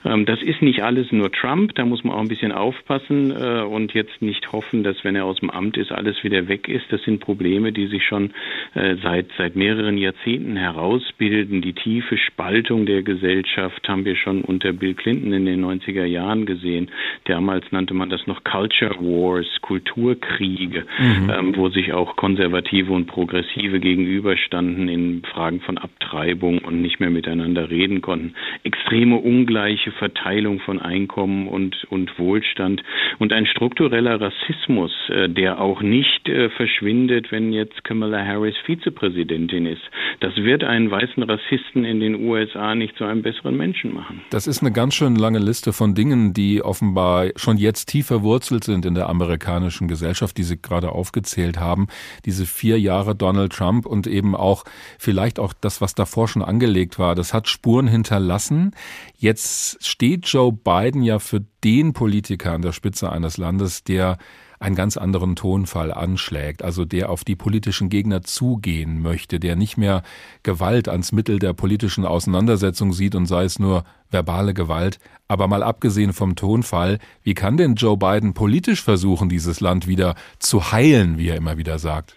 Ähm, 0.05 0.27
das 0.27 0.43
ist 0.43 0.63
nicht 0.63 0.83
alles 0.83 1.13
nur 1.13 1.31
Trump, 1.31 1.75
da 1.75 1.85
muss 1.85 2.05
man 2.05 2.15
auch 2.15 2.21
ein 2.21 2.29
bisschen 2.29 2.53
aufpassen 2.53 3.31
äh, 3.31 3.63
und 3.63 3.95
jetzt 3.95 4.21
nicht 4.21 4.53
hoffen, 4.53 4.83
dass 4.83 5.05
wenn 5.05 5.17
er 5.17 5.25
aus 5.25 5.41
dem 5.41 5.51
Amt 5.51 5.77
ist, 5.77 5.93
alles 5.93 6.23
wieder 6.25 6.49
weg 6.49 6.69
ist. 6.69 6.87
Das 6.91 7.03
sind 7.03 7.21
Probleme, 7.21 7.73
die 7.73 7.87
sich 7.87 8.05
schon 8.05 8.33
äh, 8.75 8.97
seit, 9.03 9.27
seit 9.39 9.57
mehreren 9.57 9.99
Jahrzehnten 9.99 10.57
herausbilden. 10.57 11.63
Die 11.63 11.73
tiefe 11.73 12.19
Spaltung 12.19 12.87
der 12.87 13.03
Gesellschaft 13.03 13.89
haben 13.89 14.05
wir 14.05 14.17
schon 14.17 14.43
unter 14.43 14.73
Bill 14.73 14.95
Clinton 14.95 15.33
in 15.33 15.47
den 15.47 15.65
90er 15.65 16.05
Jahren 16.05 16.47
gesehen. 16.47 16.91
Damals 17.25 17.65
nannte 17.71 17.95
man 17.95 18.11
das 18.11 18.27
noch 18.27 18.45
Culture 18.45 18.97
Wars, 19.01 19.47
Kulturkriege, 19.61 20.85
mhm. 20.99 21.31
ähm, 21.31 21.57
wo 21.57 21.69
sich 21.69 21.93
auch 21.93 22.17
Konservative 22.17 22.93
und 22.93 23.07
Progressive 23.07 23.81
gegenüberstanden 23.81 24.89
in 24.89 25.23
Fragen 25.23 25.61
von 25.61 25.79
Abtreibung 25.79 26.59
und 26.59 26.81
nicht 26.81 27.01
mehr 27.01 27.11
miteinander 27.11 27.71
reden 27.71 28.01
konnten. 28.01 28.35
Extreme 28.65 29.17
ungleiche 29.17 29.92
Verteilung 29.93 30.61
von 30.61 30.81
Einkommen 30.81 31.49
und, 31.49 31.85
und 31.91 32.19
Wohlstand 32.19 32.83
und 33.19 33.33
ein 33.33 33.47
struktureller 33.47 34.21
Rassismus, 34.21 34.93
äh, 35.09 35.29
der 35.29 35.61
auch 35.61 35.83
nicht 35.83 36.29
äh, 36.29 36.51
verschwindet, 36.51 37.31
wenn 37.31 37.53
jetzt 37.53 37.85
Kamala 37.85 38.25
Harris 38.25 38.57
Vizepräsidentin 38.65 39.67
ist. 39.67 39.83
Das 40.21 40.37
wird 40.37 40.65
einen 40.65 40.91
weißen 40.91 41.23
Rassisten 41.23 41.85
in 41.85 42.01
den 42.01 42.27
USA 42.27 42.75
nicht 42.75 42.97
zu 42.97 43.05
einem 43.05 43.23
besseren 43.23 43.57
Menschen 43.57 43.95
machen. 43.95 44.21
Das 44.31 44.47
ist 44.47 44.61
eine 44.63 44.73
ganz 44.73 44.95
schön 44.95 45.17
lange 45.17 45.39
Liste 45.39 45.73
von 45.73 45.95
Dingen, 45.95 46.33
die 46.33 46.63
offenbar 46.63 47.31
schon 47.37 47.57
jetzt 47.57 47.87
tief 47.87 48.07
verwurzelt 48.07 48.65
sind 48.65 48.85
in 48.87 48.95
der 48.95 49.09
amerikanischen 49.09 49.89
Gesellschaft, 49.89 50.37
die 50.39 50.43
Sie 50.43 50.61
gerade 50.61 50.91
aufgezählt 50.91 51.59
haben. 51.59 51.89
Diese 52.25 52.47
vier 52.47 52.79
Jahre 52.79 53.15
Donald 53.15 53.53
Trump 53.53 53.87
und 53.87 54.07
eben 54.07 54.35
auch 54.35 54.65
vielleicht 54.99 55.39
auch 55.39 55.53
das, 55.61 55.81
was 55.81 55.95
davor 55.95 56.29
schon 56.29 56.43
angelegt 56.43 56.99
war, 56.99 57.15
das 57.15 57.35
hat 57.35 57.49
Spuren 57.49 57.87
hinterlassen. 57.87 58.73
Jetzt 59.17 59.82
steht 59.87 60.27
Joe 60.27 60.53
Biden 60.53 61.03
ja 61.03 61.19
für 61.19 61.45
den 61.65 61.93
Politiker 61.93 62.53
an 62.53 62.63
der 62.63 62.73
Spitze 62.73 63.11
eines 63.11 63.37
Landes, 63.37 63.85
der 63.85 64.19
einen 64.63 64.77
ganz 64.77 64.97
anderen 64.97 65.35
Tonfall 65.37 65.93
anschlägt, 65.93 66.63
also 66.63 66.85
der 66.85 67.11
auf 67.11 67.25
die 67.25 67.35
politischen 67.35 67.89
Gegner 67.89 68.23
zugehen 68.23 69.03
möchte, 69.03 69.41
der 69.41 69.57
nicht 69.57 69.77
mehr 69.77 70.03
Gewalt 70.43 70.89
ans 70.89 71.13
Mittel 71.13 71.39
der 71.39 71.53
politischen 71.53 72.07
Auseinandersetzung 72.07 72.93
sieht 72.93 73.15
und 73.15 73.27
sei 73.27 73.45
es 73.45 73.59
nur 73.59 73.85
verbale 74.11 74.55
Gewalt. 74.55 75.01
Aber 75.27 75.49
mal 75.49 75.63
abgesehen 75.63 76.13
vom 76.13 76.37
Tonfall, 76.37 76.99
wie 77.23 77.35
kann 77.35 77.57
denn 77.57 77.75
Joe 77.75 77.97
Biden 77.97 78.35
politisch 78.35 78.83
versuchen, 78.83 79.29
dieses 79.29 79.61
Land 79.61 79.89
wieder 79.89 80.15
zu 80.39 80.73
heilen, 80.73 81.19
wie 81.19 81.29
er 81.29 81.37
immer 81.37 81.59
wieder 81.59 81.79
sagt? 81.79 82.15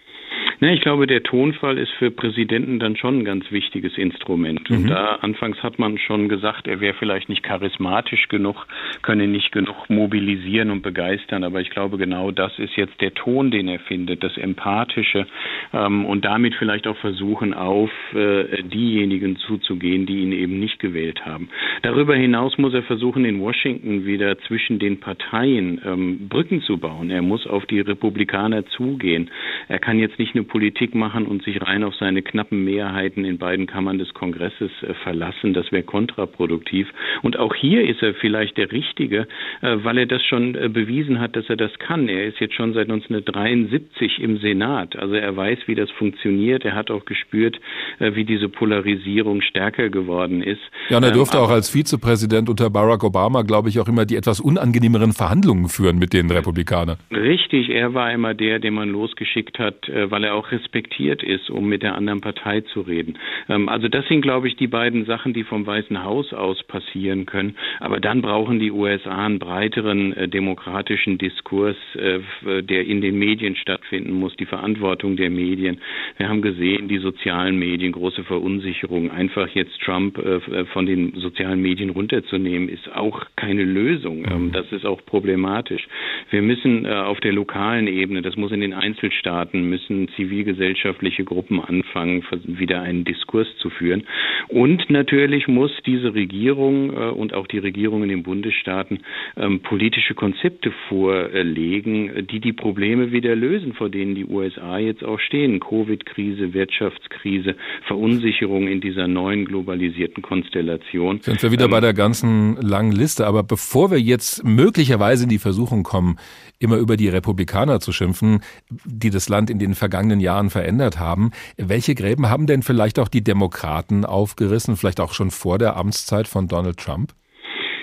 Ne, 0.60 0.74
ich 0.74 0.80
glaube, 0.80 1.06
der 1.06 1.22
Tonfall 1.22 1.76
ist 1.76 1.90
für 1.98 2.10
Präsidenten 2.10 2.78
dann 2.78 2.96
schon 2.96 3.18
ein 3.18 3.24
ganz 3.24 3.50
wichtiges 3.52 3.98
Instrument. 3.98 4.68
Mhm. 4.70 4.76
Und 4.76 4.86
da 4.88 5.16
anfangs 5.16 5.62
hat 5.62 5.78
man 5.78 5.98
schon 5.98 6.28
gesagt, 6.28 6.66
er 6.66 6.80
wäre 6.80 6.94
vielleicht 6.94 7.28
nicht 7.28 7.42
charismatisch 7.42 8.28
genug, 8.28 8.66
könne 9.02 9.26
nicht 9.26 9.52
genug 9.52 9.90
mobilisieren 9.90 10.70
und 10.70 10.82
begeistern. 10.82 11.44
Aber 11.44 11.60
ich 11.60 11.70
glaube, 11.70 11.98
genau 11.98 12.30
das 12.30 12.58
ist 12.58 12.76
jetzt 12.76 13.00
der 13.00 13.12
Ton, 13.12 13.50
den 13.50 13.68
er 13.68 13.80
findet, 13.80 14.24
das 14.24 14.36
Empathische 14.38 15.26
ähm, 15.74 16.06
und 16.06 16.24
damit 16.24 16.54
vielleicht 16.54 16.86
auch 16.86 16.96
versuchen, 16.98 17.52
auf 17.52 17.90
äh, 18.14 18.62
diejenigen 18.62 19.36
zuzugehen, 19.36 20.06
die 20.06 20.20
ihn 20.20 20.32
eben 20.32 20.58
nicht 20.58 20.78
gewählt 20.78 21.26
haben. 21.26 21.50
Darüber 21.82 22.16
hinaus 22.16 22.56
muss 22.56 22.72
er 22.72 22.82
versuchen, 22.82 23.24
in 23.24 23.40
Washington 23.40 24.06
wieder 24.06 24.38
zwischen 24.38 24.78
den 24.78 25.00
Parteien 25.00 25.80
ähm, 25.84 26.28
Brücken 26.28 26.62
zu 26.62 26.78
bauen. 26.78 27.10
Er 27.10 27.22
muss 27.22 27.46
auf 27.46 27.66
die 27.66 27.80
Republikaner 27.80 28.64
zugehen. 28.66 29.30
Er 29.68 29.78
kann 29.78 29.98
jetzt 29.98 30.18
nicht 30.18 30.34
nur 30.34 30.45
Politik 30.46 30.94
machen 30.94 31.26
und 31.26 31.42
sich 31.42 31.60
rein 31.60 31.84
auf 31.84 31.94
seine 31.96 32.22
knappen 32.22 32.64
Mehrheiten 32.64 33.24
in 33.24 33.38
beiden 33.38 33.66
Kammern 33.66 33.98
des 33.98 34.14
Kongresses 34.14 34.70
äh, 34.82 34.94
verlassen. 35.02 35.54
Das 35.54 35.70
wäre 35.72 35.82
kontraproduktiv. 35.82 36.88
Und 37.22 37.38
auch 37.38 37.54
hier 37.54 37.88
ist 37.88 38.02
er 38.02 38.14
vielleicht 38.14 38.56
der 38.56 38.72
Richtige, 38.72 39.26
äh, 39.62 39.76
weil 39.82 39.98
er 39.98 40.06
das 40.06 40.22
schon 40.22 40.54
äh, 40.54 40.68
bewiesen 40.68 41.20
hat, 41.20 41.36
dass 41.36 41.48
er 41.48 41.56
das 41.56 41.72
kann. 41.78 42.08
Er 42.08 42.26
ist 42.26 42.40
jetzt 42.40 42.54
schon 42.54 42.72
seit 42.72 42.88
1973 42.90 44.20
im 44.20 44.38
Senat. 44.38 44.96
Also 44.96 45.14
er 45.14 45.36
weiß, 45.36 45.58
wie 45.66 45.74
das 45.74 45.90
funktioniert. 45.90 46.64
Er 46.64 46.74
hat 46.74 46.90
auch 46.90 47.04
gespürt, 47.04 47.60
wie 47.98 48.24
diese 48.24 48.48
Polarisierung 48.48 49.40
stärker 49.42 49.88
geworden 49.88 50.42
ist. 50.42 50.60
Ja, 50.88 50.98
und 50.98 51.02
er 51.02 51.10
ähm, 51.10 51.14
durfte 51.14 51.38
ähm, 51.38 51.44
auch 51.44 51.50
als 51.50 51.70
Vizepräsident 51.70 52.48
unter 52.48 52.70
Barack 52.70 53.04
Obama, 53.04 53.42
glaube 53.42 53.68
ich, 53.68 53.80
auch 53.80 53.88
immer 53.88 54.04
die 54.04 54.16
etwas 54.16 54.40
unangenehmeren 54.40 55.12
Verhandlungen 55.12 55.68
führen 55.68 55.98
mit 55.98 56.12
den 56.12 56.30
Republikanern. 56.30 56.98
Richtig, 57.10 57.70
er 57.70 57.94
war 57.94 58.12
immer 58.12 58.34
der, 58.34 58.58
den 58.58 58.74
man 58.74 58.90
losgeschickt 58.90 59.58
hat, 59.58 59.88
weil 59.88 60.24
er 60.24 60.34
auch 60.36 60.52
respektiert 60.52 61.22
ist, 61.22 61.50
um 61.50 61.68
mit 61.68 61.82
der 61.82 61.94
anderen 61.94 62.20
Partei 62.20 62.60
zu 62.60 62.82
reden. 62.82 63.18
Ähm, 63.48 63.68
also 63.68 63.88
das 63.88 64.06
sind, 64.06 64.22
glaube 64.22 64.48
ich, 64.48 64.56
die 64.56 64.66
beiden 64.66 65.04
Sachen, 65.06 65.32
die 65.32 65.44
vom 65.44 65.66
Weißen 65.66 66.04
Haus 66.04 66.32
aus 66.32 66.62
passieren 66.64 67.26
können. 67.26 67.56
Aber 67.80 68.00
dann 68.00 68.22
brauchen 68.22 68.58
die 68.58 68.70
USA 68.70 69.26
einen 69.26 69.38
breiteren 69.38 70.12
äh, 70.12 70.28
demokratischen 70.28 71.18
Diskurs, 71.18 71.76
äh, 71.94 72.20
der 72.62 72.86
in 72.86 73.00
den 73.00 73.18
Medien 73.18 73.56
stattfinden 73.56 74.12
muss, 74.12 74.36
die 74.36 74.46
Verantwortung 74.46 75.16
der 75.16 75.30
Medien. 75.30 75.80
Wir 76.18 76.28
haben 76.28 76.42
gesehen, 76.42 76.88
die 76.88 76.98
sozialen 76.98 77.58
Medien, 77.58 77.92
große 77.92 78.24
Verunsicherung. 78.24 79.10
Einfach 79.10 79.48
jetzt 79.48 79.80
Trump 79.80 80.18
äh, 80.18 80.64
von 80.66 80.86
den 80.86 81.12
sozialen 81.16 81.60
Medien 81.62 81.90
runterzunehmen, 81.90 82.68
ist 82.68 82.94
auch 82.94 83.24
keine 83.36 83.64
Lösung. 83.64 84.24
Ähm, 84.30 84.52
das 84.52 84.70
ist 84.72 84.84
auch 84.84 85.04
problematisch. 85.04 85.86
Wir 86.30 86.42
müssen 86.42 86.84
äh, 86.84 86.90
auf 86.90 87.20
der 87.20 87.32
lokalen 87.32 87.86
Ebene, 87.86 88.22
das 88.22 88.36
muss 88.36 88.52
in 88.52 88.60
den 88.60 88.74
Einzelstaaten, 88.74 89.68
müssen 89.68 90.08
zivilgesellschaftliche 90.26 91.24
Gruppen 91.24 91.60
anfangen, 91.60 92.24
wieder 92.44 92.82
einen 92.82 93.04
Diskurs 93.04 93.46
zu 93.60 93.70
führen. 93.70 94.04
Und 94.48 94.90
natürlich 94.90 95.48
muss 95.48 95.70
diese 95.84 96.14
Regierung 96.14 96.92
äh, 96.92 97.10
und 97.10 97.34
auch 97.34 97.46
die 97.46 97.58
Regierung 97.58 98.02
in 98.02 98.08
den 98.08 98.22
Bundesstaaten 98.22 99.00
ähm, 99.36 99.60
politische 99.60 100.14
Konzepte 100.14 100.72
vorlegen, 100.88 102.26
die 102.30 102.40
die 102.40 102.52
Probleme 102.52 103.12
wieder 103.12 103.34
lösen, 103.34 103.72
vor 103.72 103.88
denen 103.88 104.14
die 104.14 104.26
USA 104.26 104.78
jetzt 104.78 105.04
auch 105.04 105.20
stehen. 105.20 105.60
Covid-Krise, 105.60 106.54
Wirtschaftskrise, 106.54 107.56
Verunsicherung 107.86 108.68
in 108.68 108.80
dieser 108.80 109.08
neuen 109.08 109.44
globalisierten 109.44 110.22
Konstellation. 110.22 111.20
Sind 111.20 111.42
wir 111.42 111.52
wieder 111.52 111.66
ähm, 111.66 111.70
bei 111.70 111.80
der 111.80 111.94
ganzen 111.94 112.56
langen 112.56 112.92
Liste. 112.92 113.26
Aber 113.26 113.42
bevor 113.42 113.90
wir 113.90 114.00
jetzt 114.00 114.44
möglicherweise 114.44 115.24
in 115.24 115.30
die 115.30 115.38
Versuchung 115.38 115.82
kommen, 115.82 116.18
immer 116.58 116.76
über 116.76 116.96
die 116.96 117.08
Republikaner 117.08 117.80
zu 117.80 117.92
schimpfen, 117.92 118.40
die 118.84 119.10
das 119.10 119.28
Land 119.28 119.50
in 119.50 119.58
den 119.58 119.74
vergangenen 119.74 120.15
Jahren 120.20 120.50
verändert 120.50 120.98
haben. 120.98 121.30
Welche 121.56 121.94
Gräben 121.94 122.28
haben 122.28 122.46
denn 122.46 122.62
vielleicht 122.62 122.98
auch 122.98 123.08
die 123.08 123.24
Demokraten 123.24 124.04
aufgerissen, 124.04 124.76
vielleicht 124.76 125.00
auch 125.00 125.12
schon 125.12 125.30
vor 125.30 125.58
der 125.58 125.76
Amtszeit 125.76 126.28
von 126.28 126.48
Donald 126.48 126.78
Trump? 126.78 127.14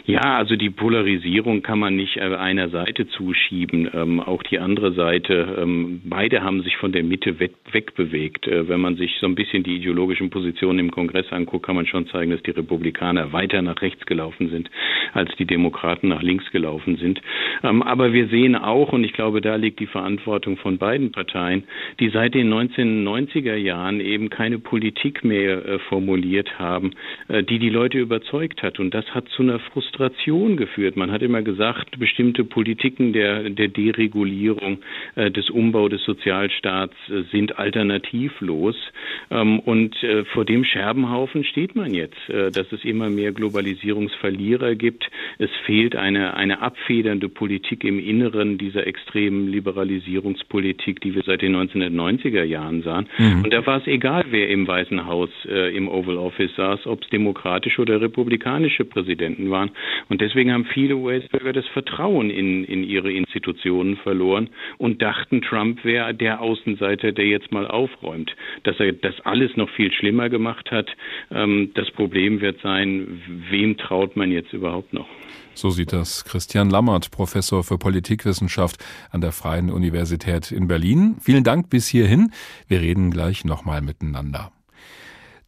Ja, 0.05 0.35
also 0.35 0.57
die 0.57 0.69
Polarisierung 0.69 1.61
kann 1.61 1.79
man 1.79 1.95
nicht 1.95 2.17
äh, 2.17 2.35
einer 2.35 2.67
Seite 2.67 3.07
zuschieben. 3.07 3.89
Ähm, 3.93 4.19
auch 4.19 4.43
die 4.43 4.59
andere 4.59 4.91
Seite, 4.91 5.55
ähm, 5.61 6.01
beide 6.03 6.43
haben 6.43 6.61
sich 6.61 6.75
von 6.75 6.91
der 6.91 7.03
Mitte 7.03 7.39
weg, 7.39 7.53
wegbewegt. 7.71 8.45
Äh, 8.45 8.67
wenn 8.67 8.81
man 8.81 8.97
sich 8.97 9.15
so 9.21 9.27
ein 9.27 9.35
bisschen 9.35 9.63
die 9.63 9.77
ideologischen 9.77 10.29
Positionen 10.29 10.79
im 10.79 10.91
Kongress 10.91 11.31
anguckt, 11.31 11.65
kann 11.65 11.77
man 11.77 11.85
schon 11.85 12.07
zeigen, 12.07 12.31
dass 12.31 12.43
die 12.43 12.51
Republikaner 12.51 13.31
weiter 13.31 13.61
nach 13.61 13.81
rechts 13.81 14.05
gelaufen 14.05 14.49
sind, 14.49 14.69
als 15.13 15.33
die 15.37 15.45
Demokraten 15.45 16.09
nach 16.09 16.21
links 16.21 16.51
gelaufen 16.51 16.97
sind. 16.97 17.21
Ähm, 17.63 17.81
aber 17.81 18.11
wir 18.11 18.27
sehen 18.27 18.57
auch, 18.57 18.91
und 18.91 19.05
ich 19.05 19.13
glaube, 19.13 19.39
da 19.39 19.55
liegt 19.55 19.79
die 19.79 19.87
Verantwortung 19.87 20.57
von 20.57 20.79
beiden 20.79 21.13
Parteien, 21.13 21.63
die 22.01 22.09
seit 22.09 22.33
den 22.33 22.53
1990er 22.53 23.55
Jahren 23.55 24.01
eben 24.01 24.29
keine 24.29 24.59
Politik 24.59 25.23
mehr 25.23 25.65
äh, 25.65 25.79
formuliert 25.79 26.59
haben, 26.59 26.91
äh, 27.29 27.41
die 27.41 27.57
die 27.57 27.69
Leute 27.69 27.99
überzeugt 27.99 28.63
hat. 28.63 28.81
Und 28.81 28.93
das 28.93 29.05
hat 29.15 29.29
zu 29.29 29.43
einer 29.43 29.59
Frustration 29.59 29.92
Frustration 29.93 30.57
geführt. 30.57 30.97
Man 30.97 31.11
hat 31.11 31.21
immer 31.21 31.41
gesagt, 31.43 31.99
bestimmte 31.99 32.43
Politiken 32.43 33.13
der, 33.13 33.49
der 33.49 33.67
Deregulierung, 33.67 34.79
äh, 35.15 35.29
des 35.29 35.49
Umbau 35.49 35.87
des 35.87 36.03
Sozialstaats 36.03 36.95
äh, 37.09 37.21
sind 37.31 37.59
alternativlos. 37.59 38.75
Ähm, 39.29 39.59
und 39.59 40.01
äh, 40.03 40.25
vor 40.25 40.45
dem 40.45 40.63
Scherbenhaufen 40.63 41.43
steht 41.43 41.75
man 41.75 41.93
jetzt, 41.93 42.17
äh, 42.29 42.49
dass 42.49 42.71
es 42.71 42.83
immer 42.83 43.09
mehr 43.09 43.31
Globalisierungsverlierer 43.33 44.75
gibt. 44.75 45.09
Es 45.37 45.49
fehlt 45.65 45.95
eine, 45.95 46.35
eine 46.35 46.61
abfedernde 46.61 47.29
Politik 47.29 47.83
im 47.83 47.99
Inneren 47.99 48.57
dieser 48.57 48.87
extremen 48.87 49.47
Liberalisierungspolitik, 49.49 51.01
die 51.01 51.13
wir 51.13 51.21
seit 51.23 51.43
den 51.43 51.55
1990er 51.55 52.43
Jahren 52.43 52.81
sahen. 52.81 53.07
Mhm. 53.17 53.43
Und 53.43 53.53
da 53.53 53.65
war 53.65 53.77
es 53.77 53.87
egal, 53.87 54.25
wer 54.31 54.49
im 54.49 54.67
Weißen 54.67 55.05
Haus 55.05 55.29
äh, 55.47 55.75
im 55.75 55.87
Oval 55.87 56.17
Office 56.17 56.55
saß, 56.55 56.87
ob 56.87 57.03
es 57.03 57.09
demokratische 57.09 57.81
oder 57.81 58.01
republikanische 58.01 58.85
Präsidenten 58.85 59.51
waren. 59.51 59.69
Und 60.09 60.21
deswegen 60.21 60.51
haben 60.51 60.65
viele 60.65 60.95
US-Bürger 60.95 61.53
das 61.53 61.67
Vertrauen 61.67 62.29
in, 62.29 62.63
in 62.65 62.83
ihre 62.83 63.11
Institutionen 63.11 63.97
verloren 63.97 64.49
und 64.77 65.01
dachten, 65.01 65.41
Trump 65.41 65.83
wäre 65.83 66.13
der 66.13 66.41
Außenseiter, 66.41 67.11
der 67.11 67.25
jetzt 67.25 67.51
mal 67.51 67.67
aufräumt. 67.67 68.35
Dass 68.63 68.79
er 68.79 68.93
das 68.93 69.19
alles 69.21 69.55
noch 69.55 69.69
viel 69.69 69.91
schlimmer 69.91 70.29
gemacht 70.29 70.71
hat, 70.71 70.89
ähm, 71.31 71.71
das 71.75 71.89
Problem 71.91 72.41
wird 72.41 72.61
sein, 72.61 73.21
wem 73.49 73.77
traut 73.77 74.15
man 74.15 74.31
jetzt 74.31 74.53
überhaupt 74.53 74.93
noch? 74.93 75.07
So 75.55 75.69
sieht 75.69 75.93
das 75.93 76.25
Christian 76.25 76.69
Lammert, 76.69 77.11
Professor 77.11 77.63
für 77.63 77.77
Politikwissenschaft 77.77 78.83
an 79.11 79.21
der 79.21 79.31
Freien 79.31 79.69
Universität 79.69 80.51
in 80.51 80.67
Berlin. 80.67 81.15
Vielen 81.21 81.43
Dank 81.43 81.69
bis 81.69 81.87
hierhin. 81.87 82.31
Wir 82.67 82.81
reden 82.81 83.11
gleich 83.11 83.45
nochmal 83.45 83.81
miteinander. 83.81 84.51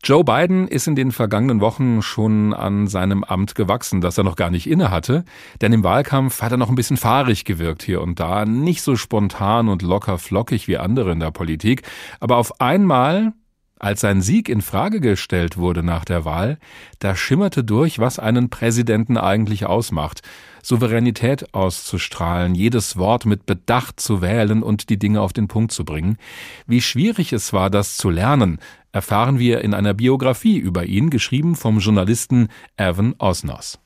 Joe 0.05 0.23
Biden 0.23 0.67
ist 0.67 0.85
in 0.85 0.95
den 0.95 1.11
vergangenen 1.11 1.61
Wochen 1.61 2.03
schon 2.03 2.53
an 2.53 2.85
seinem 2.85 3.23
Amt 3.23 3.55
gewachsen, 3.55 4.01
das 4.01 4.19
er 4.19 4.23
noch 4.23 4.35
gar 4.35 4.51
nicht 4.51 4.69
inne 4.69 4.91
hatte, 4.91 5.25
denn 5.61 5.73
im 5.73 5.83
Wahlkampf 5.83 6.43
hat 6.43 6.51
er 6.51 6.59
noch 6.59 6.69
ein 6.69 6.75
bisschen 6.75 6.97
fahrig 6.97 7.43
gewirkt 7.43 7.81
hier 7.81 8.03
und 8.03 8.19
da, 8.19 8.45
nicht 8.45 8.83
so 8.83 8.97
spontan 8.97 9.67
und 9.67 9.81
locker 9.81 10.19
flockig 10.19 10.67
wie 10.67 10.77
andere 10.77 11.11
in 11.11 11.21
der 11.21 11.31
Politik, 11.31 11.81
aber 12.19 12.37
auf 12.37 12.61
einmal 12.61 13.33
als 13.79 14.01
sein 14.01 14.21
Sieg 14.21 14.47
in 14.47 14.61
Frage 14.61 15.01
gestellt 15.01 15.57
wurde 15.57 15.81
nach 15.81 16.05
der 16.05 16.23
Wahl, 16.23 16.59
da 16.99 17.15
schimmerte 17.15 17.63
durch, 17.63 17.97
was 17.97 18.19
einen 18.19 18.51
Präsidenten 18.51 19.17
eigentlich 19.17 19.65
ausmacht. 19.65 20.21
Souveränität 20.65 21.53
auszustrahlen, 21.53 22.55
jedes 22.55 22.97
Wort 22.97 23.27
mit 23.27 23.45
Bedacht 23.45 23.99
zu 23.99 24.21
wählen 24.21 24.63
und 24.63 24.89
die 24.89 24.97
Dinge 24.97 25.21
auf 25.21 25.31
den 25.31 25.47
Punkt 25.47 25.71
zu 25.71 25.85
bringen. 25.85 26.17
Wie 26.65 26.81
schwierig 26.81 27.33
es 27.33 27.53
war, 27.53 27.69
das 27.69 27.97
zu 27.97 28.09
lernen, 28.09 28.57
erfahren 28.91 29.37
wir 29.37 29.61
in 29.61 29.75
einer 29.75 29.93
Biografie 29.93 30.57
über 30.57 30.85
ihn, 30.85 31.11
geschrieben 31.11 31.55
vom 31.55 31.77
Journalisten 31.77 32.47
Evan 32.77 33.13
Osnos. 33.19 33.77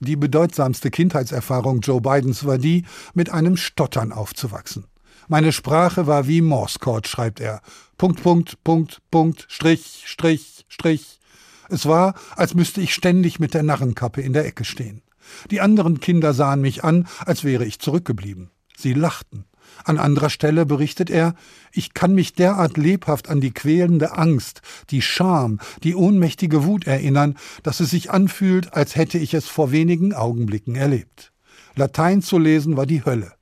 Die 0.00 0.16
bedeutsamste 0.16 0.90
Kindheitserfahrung 0.90 1.82
Joe 1.82 2.00
Bidens 2.00 2.44
war 2.44 2.58
die, 2.58 2.84
mit 3.14 3.30
einem 3.30 3.56
Stottern 3.56 4.10
aufzuwachsen. 4.10 4.86
Meine 5.28 5.52
Sprache 5.52 6.08
war 6.08 6.26
wie 6.26 6.40
Morsecode, 6.40 7.06
schreibt 7.06 7.38
er. 7.38 7.60
Punkt, 7.96 8.24
Punkt, 8.24 8.64
Punkt, 8.64 9.02
Punkt, 9.12 9.46
Strich, 9.48 10.02
Strich, 10.06 10.64
Strich. 10.68 11.20
Es 11.68 11.86
war, 11.86 12.14
als 12.34 12.54
müsste 12.54 12.80
ich 12.80 12.92
ständig 12.92 13.38
mit 13.38 13.54
der 13.54 13.62
Narrenkappe 13.62 14.20
in 14.20 14.32
der 14.32 14.46
Ecke 14.46 14.64
stehen. 14.64 15.02
Die 15.50 15.60
anderen 15.60 16.00
Kinder 16.00 16.32
sahen 16.34 16.60
mich 16.60 16.84
an, 16.84 17.06
als 17.24 17.44
wäre 17.44 17.64
ich 17.64 17.78
zurückgeblieben. 17.78 18.50
Sie 18.76 18.94
lachten. 18.94 19.44
An 19.84 19.98
anderer 19.98 20.30
Stelle 20.30 20.66
berichtet 20.66 21.10
er, 21.10 21.34
ich 21.72 21.94
kann 21.94 22.14
mich 22.14 22.32
derart 22.32 22.76
lebhaft 22.76 23.28
an 23.28 23.40
die 23.40 23.52
quälende 23.52 24.16
Angst, 24.16 24.62
die 24.90 25.02
Scham, 25.02 25.60
die 25.82 25.94
ohnmächtige 25.94 26.64
Wut 26.64 26.86
erinnern, 26.86 27.36
dass 27.62 27.80
es 27.80 27.90
sich 27.90 28.10
anfühlt, 28.10 28.74
als 28.74 28.96
hätte 28.96 29.18
ich 29.18 29.34
es 29.34 29.46
vor 29.46 29.70
wenigen 29.70 30.14
Augenblicken 30.14 30.74
erlebt. 30.74 31.32
Latein 31.74 32.22
zu 32.22 32.38
lesen 32.38 32.76
war 32.76 32.86
die 32.86 33.04
Hölle. 33.04 33.32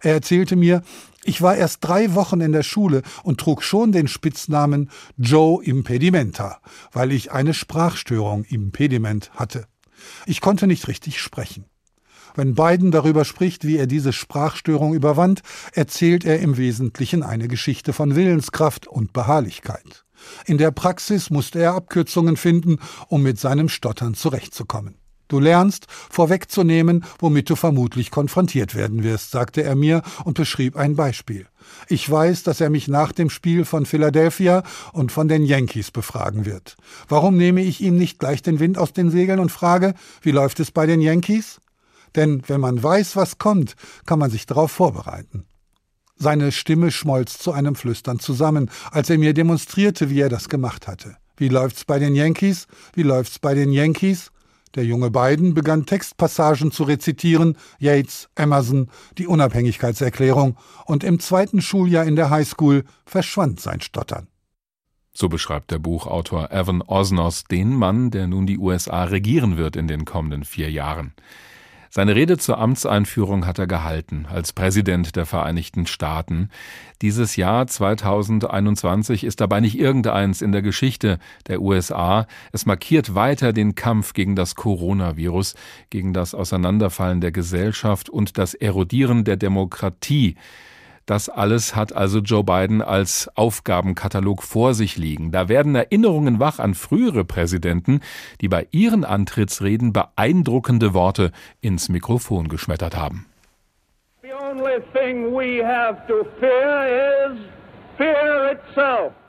Er 0.00 0.14
erzählte 0.14 0.56
mir, 0.56 0.82
ich 1.24 1.40
war 1.40 1.56
erst 1.56 1.84
drei 1.84 2.14
Wochen 2.14 2.40
in 2.40 2.52
der 2.52 2.62
Schule 2.62 3.02
und 3.22 3.38
trug 3.38 3.62
schon 3.62 3.92
den 3.92 4.08
Spitznamen 4.08 4.90
Joe 5.16 5.62
Impedimenta, 5.62 6.60
weil 6.92 7.12
ich 7.12 7.32
eine 7.32 7.54
Sprachstörung 7.54 8.44
Impediment 8.44 9.30
hatte. 9.34 9.66
Ich 10.26 10.40
konnte 10.40 10.66
nicht 10.66 10.88
richtig 10.88 11.20
sprechen. 11.20 11.66
Wenn 12.34 12.54
Biden 12.54 12.90
darüber 12.90 13.24
spricht, 13.24 13.66
wie 13.66 13.76
er 13.76 13.86
diese 13.86 14.12
Sprachstörung 14.12 14.94
überwand, 14.94 15.42
erzählt 15.72 16.24
er 16.24 16.40
im 16.40 16.56
Wesentlichen 16.56 17.22
eine 17.22 17.48
Geschichte 17.48 17.92
von 17.92 18.16
Willenskraft 18.16 18.86
und 18.86 19.12
Beharrlichkeit. 19.12 20.04
In 20.46 20.56
der 20.56 20.70
Praxis 20.70 21.30
musste 21.30 21.58
er 21.58 21.74
Abkürzungen 21.74 22.36
finden, 22.36 22.78
um 23.08 23.22
mit 23.22 23.38
seinem 23.38 23.68
Stottern 23.68 24.14
zurechtzukommen. 24.14 25.01
Du 25.32 25.40
lernst, 25.40 25.86
vorwegzunehmen, 25.88 27.06
womit 27.18 27.48
du 27.48 27.56
vermutlich 27.56 28.10
konfrontiert 28.10 28.74
werden 28.74 29.02
wirst, 29.02 29.30
sagte 29.30 29.62
er 29.62 29.74
mir 29.74 30.02
und 30.26 30.36
beschrieb 30.36 30.76
ein 30.76 30.94
Beispiel. 30.94 31.46
Ich 31.88 32.10
weiß, 32.10 32.42
dass 32.42 32.60
er 32.60 32.68
mich 32.68 32.86
nach 32.86 33.12
dem 33.12 33.30
Spiel 33.30 33.64
von 33.64 33.86
Philadelphia 33.86 34.62
und 34.92 35.10
von 35.10 35.28
den 35.28 35.46
Yankees 35.46 35.90
befragen 35.90 36.44
wird. 36.44 36.76
Warum 37.08 37.38
nehme 37.38 37.62
ich 37.62 37.80
ihm 37.80 37.96
nicht 37.96 38.18
gleich 38.18 38.42
den 38.42 38.60
Wind 38.60 38.76
aus 38.76 38.92
den 38.92 39.10
Segeln 39.10 39.38
und 39.38 39.50
frage, 39.50 39.94
wie 40.20 40.32
läuft 40.32 40.60
es 40.60 40.70
bei 40.70 40.84
den 40.84 41.00
Yankees? 41.00 41.62
Denn 42.14 42.42
wenn 42.46 42.60
man 42.60 42.82
weiß, 42.82 43.16
was 43.16 43.38
kommt, 43.38 43.74
kann 44.04 44.18
man 44.18 44.30
sich 44.30 44.44
darauf 44.44 44.70
vorbereiten. 44.70 45.46
Seine 46.18 46.52
Stimme 46.52 46.90
schmolz 46.90 47.38
zu 47.38 47.52
einem 47.52 47.74
Flüstern 47.74 48.18
zusammen, 48.18 48.70
als 48.90 49.08
er 49.08 49.16
mir 49.16 49.32
demonstrierte, 49.32 50.10
wie 50.10 50.20
er 50.20 50.28
das 50.28 50.50
gemacht 50.50 50.86
hatte. 50.86 51.16
Wie 51.38 51.48
läuft's 51.48 51.86
bei 51.86 51.98
den 51.98 52.14
Yankees? 52.14 52.66
Wie 52.92 53.02
läuft's 53.02 53.38
bei 53.38 53.54
den 53.54 53.72
Yankees? 53.72 54.30
Der 54.74 54.84
junge 54.84 55.10
Biden 55.10 55.52
begann 55.52 55.84
Textpassagen 55.84 56.72
zu 56.72 56.84
rezitieren, 56.84 57.58
Yates, 57.78 58.30
Emerson, 58.36 58.88
die 59.18 59.26
Unabhängigkeitserklärung, 59.26 60.56
und 60.86 61.04
im 61.04 61.20
zweiten 61.20 61.60
Schuljahr 61.60 62.04
in 62.04 62.16
der 62.16 62.30
Highschool 62.30 62.84
verschwand 63.04 63.60
sein 63.60 63.82
Stottern. 63.82 64.28
So 65.12 65.28
beschreibt 65.28 65.70
der 65.70 65.78
Buchautor 65.78 66.50
Evan 66.52 66.80
Osnos 66.80 67.44
den 67.44 67.74
Mann, 67.76 68.10
der 68.10 68.26
nun 68.26 68.46
die 68.46 68.58
USA 68.58 69.04
regieren 69.04 69.58
wird 69.58 69.76
in 69.76 69.88
den 69.88 70.06
kommenden 70.06 70.44
vier 70.44 70.70
Jahren. 70.70 71.12
Seine 71.94 72.14
Rede 72.14 72.38
zur 72.38 72.58
Amtseinführung 72.58 73.44
hat 73.44 73.58
er 73.58 73.66
gehalten 73.66 74.24
als 74.26 74.54
Präsident 74.54 75.14
der 75.14 75.26
Vereinigten 75.26 75.86
Staaten. 75.86 76.48
Dieses 77.02 77.36
Jahr 77.36 77.66
2021 77.66 79.24
ist 79.24 79.42
dabei 79.42 79.60
nicht 79.60 79.78
irgendeins 79.78 80.40
in 80.40 80.52
der 80.52 80.62
Geschichte 80.62 81.18
der 81.48 81.60
USA. 81.60 82.26
Es 82.50 82.64
markiert 82.64 83.14
weiter 83.14 83.52
den 83.52 83.74
Kampf 83.74 84.14
gegen 84.14 84.36
das 84.36 84.54
Coronavirus, 84.54 85.54
gegen 85.90 86.14
das 86.14 86.34
Auseinanderfallen 86.34 87.20
der 87.20 87.30
Gesellschaft 87.30 88.08
und 88.08 88.38
das 88.38 88.54
Erodieren 88.54 89.24
der 89.24 89.36
Demokratie. 89.36 90.36
Das 91.06 91.28
alles 91.28 91.74
hat 91.74 91.92
also 91.92 92.20
Joe 92.20 92.44
Biden 92.44 92.80
als 92.80 93.28
Aufgabenkatalog 93.34 94.42
vor 94.42 94.74
sich 94.74 94.96
liegen. 94.96 95.32
Da 95.32 95.48
werden 95.48 95.74
Erinnerungen 95.74 96.38
wach 96.38 96.58
an 96.58 96.74
frühere 96.74 97.24
Präsidenten, 97.24 98.00
die 98.40 98.48
bei 98.48 98.68
ihren 98.70 99.04
Antrittsreden 99.04 99.92
beeindruckende 99.92 100.94
Worte 100.94 101.32
ins 101.60 101.88
Mikrofon 101.88 102.48
geschmettert 102.48 102.96
haben. 102.96 103.26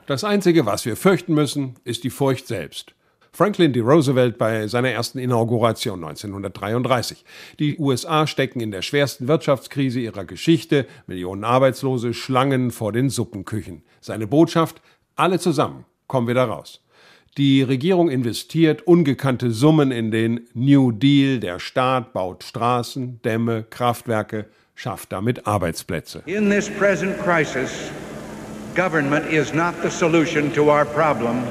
Das 0.06 0.24
Einzige, 0.24 0.66
was 0.66 0.84
wir 0.84 0.96
fürchten 0.96 1.34
müssen, 1.34 1.74
ist 1.84 2.04
die 2.04 2.10
Furcht 2.10 2.46
selbst. 2.46 2.94
Franklin 3.34 3.72
D. 3.72 3.80
Roosevelt 3.80 4.38
bei 4.38 4.68
seiner 4.68 4.90
ersten 4.90 5.18
Inauguration 5.18 6.04
1933. 6.04 7.24
Die 7.58 7.76
USA 7.78 8.28
stecken 8.28 8.60
in 8.60 8.70
der 8.70 8.82
schwersten 8.82 9.26
Wirtschaftskrise 9.26 9.98
ihrer 9.98 10.24
Geschichte, 10.24 10.86
Millionen 11.08 11.42
Arbeitslose, 11.42 12.14
Schlangen 12.14 12.70
vor 12.70 12.92
den 12.92 13.10
Suppenküchen. 13.10 13.82
Seine 14.00 14.28
Botschaft, 14.28 14.80
alle 15.16 15.40
zusammen 15.40 15.84
kommen 16.06 16.28
wir 16.28 16.34
da 16.36 16.44
raus. 16.44 16.80
Die 17.36 17.62
Regierung 17.62 18.08
investiert 18.08 18.86
ungekannte 18.86 19.50
Summen 19.50 19.90
in 19.90 20.12
den 20.12 20.46
New 20.54 20.92
Deal, 20.92 21.40
der 21.40 21.58
Staat 21.58 22.12
baut 22.12 22.44
Straßen, 22.44 23.20
Dämme, 23.24 23.64
Kraftwerke, 23.68 24.46
schafft 24.76 25.10
damit 25.10 25.44
Arbeitsplätze. 25.44 26.22
In 26.26 26.48
this 26.48 26.70
present 26.70 27.18
crisis, 27.18 27.90
government 28.76 29.26
is 29.28 29.52
not 29.52 29.74
the 29.82 29.90
solution 29.90 30.52
to 30.52 30.70
our 30.70 30.84
problem. 30.84 31.42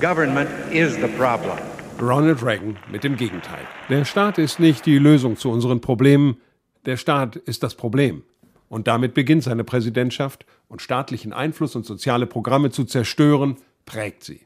Government 0.00 0.48
is 0.72 0.94
the 0.94 1.08
problem. 1.18 1.58
Ronald 2.00 2.42
Reagan 2.42 2.78
mit 2.90 3.04
dem 3.04 3.16
Gegenteil. 3.16 3.66
Der 3.90 4.06
Staat 4.06 4.38
ist 4.38 4.58
nicht 4.58 4.86
die 4.86 4.98
Lösung 4.98 5.36
zu 5.36 5.50
unseren 5.50 5.82
Problemen, 5.82 6.38
der 6.86 6.96
Staat 6.96 7.36
ist 7.36 7.62
das 7.62 7.74
Problem. 7.74 8.22
Und 8.70 8.86
damit 8.86 9.12
beginnt 9.12 9.42
seine 9.42 9.62
Präsidentschaft 9.62 10.46
und 10.68 10.80
staatlichen 10.80 11.34
Einfluss 11.34 11.76
und 11.76 11.84
soziale 11.84 12.26
Programme 12.26 12.70
zu 12.70 12.84
zerstören, 12.84 13.56
prägt 13.84 14.24
sie. 14.24 14.40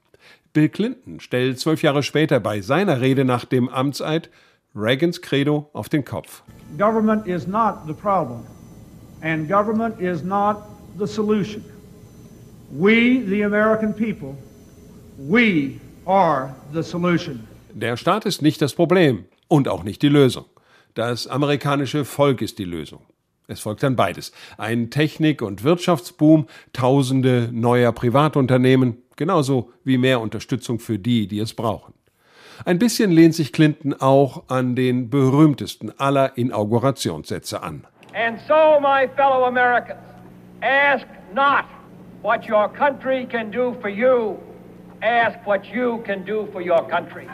Bill 0.53 0.69
Clinton 0.71 1.21
stellt 1.21 1.61
zwölf 1.61 1.83
Jahre 1.83 2.03
später 2.03 2.41
bei 2.41 2.61
seiner 2.61 3.01
Rede 3.01 3.25
nach 3.25 3.45
dem 3.45 3.69
Amtseid 3.69 4.31
Reagans 4.75 5.23
Credo 5.23 5.71
auf 5.73 5.89
den 5.89 6.05
Kopf. 6.05 6.43
Government 6.77 7.29
is 7.29 7.47
not 7.47 7.87
the 7.87 7.93
problem 7.93 8.41
and 9.23 9.49
government 9.49 10.01
is 10.01 10.25
not 10.25 10.57
the 10.99 11.07
solution. 11.07 11.65
We, 12.73 13.21
the 13.21 13.43
American 13.43 13.95
people, 13.95 14.37
We 15.17 15.75
are 16.07 16.55
the 16.73 16.83
solution. 16.83 17.47
Der 17.73 17.97
Staat 17.97 18.27
ist 18.27 18.43
nicht 18.43 18.61
das 18.61 18.75
Problem 18.75 19.27
und 19.47 19.69
auch 19.69 19.85
nicht 19.85 20.03
die 20.03 20.09
Lösung. 20.09 20.45
Das 20.95 21.29
amerikanische 21.29 22.05
Volk 22.05 22.43
ist 22.43 22.59
die 22.59 22.65
Lösung. 22.65 23.01
Es 23.47 23.61
folgt 23.61 23.83
dann 23.83 23.95
beides. 23.95 24.33
Ein 24.59 24.91
Technik- 24.91 25.43
und 25.43 25.63
Wirtschaftsboom, 25.63 26.47
tausende 26.73 27.49
neuer 27.53 27.93
Privatunternehmen, 27.93 29.03
genauso 29.17 29.71
wie 29.85 29.99
mehr 29.99 30.21
Unterstützung 30.21 30.81
für 30.81 30.99
die, 30.99 31.29
die 31.29 31.39
es 31.39 31.55
brauchen. 31.55 31.95
Ein 32.65 32.81
bisschen 32.81 33.13
lehnt 33.13 33.35
sich 33.35 33.53
Clinton 33.53 33.95
auch 33.95 34.45
an 34.49 34.75
den 34.75 35.11
berühmtesten 35.11 35.93
aller 35.99 36.37
Inaugurationssätze 36.37 37.63
an. 37.63 37.87
And 38.15 38.39
so, 38.49 38.81
my 38.81 39.09
fellow 39.17 39.45
Americans, 39.45 40.01
ask 40.61 41.07
not 41.35 41.65
what 42.23 42.49
your 42.49 42.69
country 42.69 43.27
can 43.27 43.53
do 43.53 43.77
for 43.81 43.91
you, 43.91 44.39
ask 45.05 45.39
what 45.47 45.67
you 45.67 45.99
can 45.99 46.25
do 46.25 46.49
for 46.51 46.63
your 46.63 46.89
country. 46.89 47.27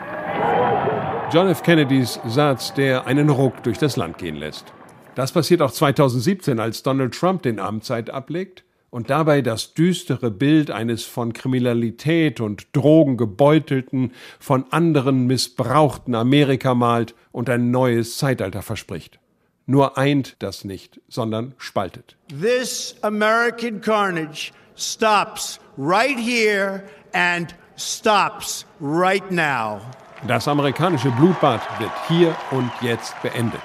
John 1.31 1.47
F. 1.47 1.63
Kennedys 1.63 2.19
Satz, 2.25 2.73
der 2.73 3.07
einen 3.07 3.29
Ruck 3.29 3.63
durch 3.63 3.77
das 3.77 3.95
Land 3.95 4.17
gehen 4.17 4.35
lässt. 4.35 4.73
Das 5.15 5.31
passiert 5.31 5.61
auch 5.61 5.71
2017, 5.71 6.59
als 6.59 6.83
Donald 6.83 7.13
Trump 7.13 7.43
den 7.43 7.59
Amtszeit 7.59 8.09
ablegt 8.09 8.63
und 8.89 9.09
dabei 9.09 9.41
das 9.41 9.73
düstere 9.73 10.29
Bild 10.31 10.69
eines 10.71 11.05
von 11.05 11.31
Kriminalität 11.31 12.41
und 12.41 12.67
Drogen 12.73 13.15
gebeutelten, 13.15 14.11
von 14.39 14.65
anderen 14.71 15.25
missbrauchten 15.27 16.15
Amerika 16.15 16.75
malt 16.75 17.15
und 17.31 17.49
ein 17.49 17.71
neues 17.71 18.17
Zeitalter 18.17 18.61
verspricht. 18.61 19.19
Nur 19.65 19.97
eint 19.97 20.35
das 20.39 20.65
nicht, 20.65 20.99
sondern 21.07 21.53
spaltet. 21.57 22.17
This 22.41 22.95
American 23.03 23.79
carnage 23.79 24.51
stops 24.75 25.59
right 25.77 26.17
here 26.19 26.83
and 27.13 27.55
stops 27.77 28.65
right 28.79 29.29
now. 29.31 29.81
Das 30.27 30.47
amerikanische 30.47 31.09
Blutbad 31.11 31.61
wird 31.79 31.91
hier 32.07 32.35
und 32.51 32.71
jetzt 32.81 33.19
beendet. 33.23 33.61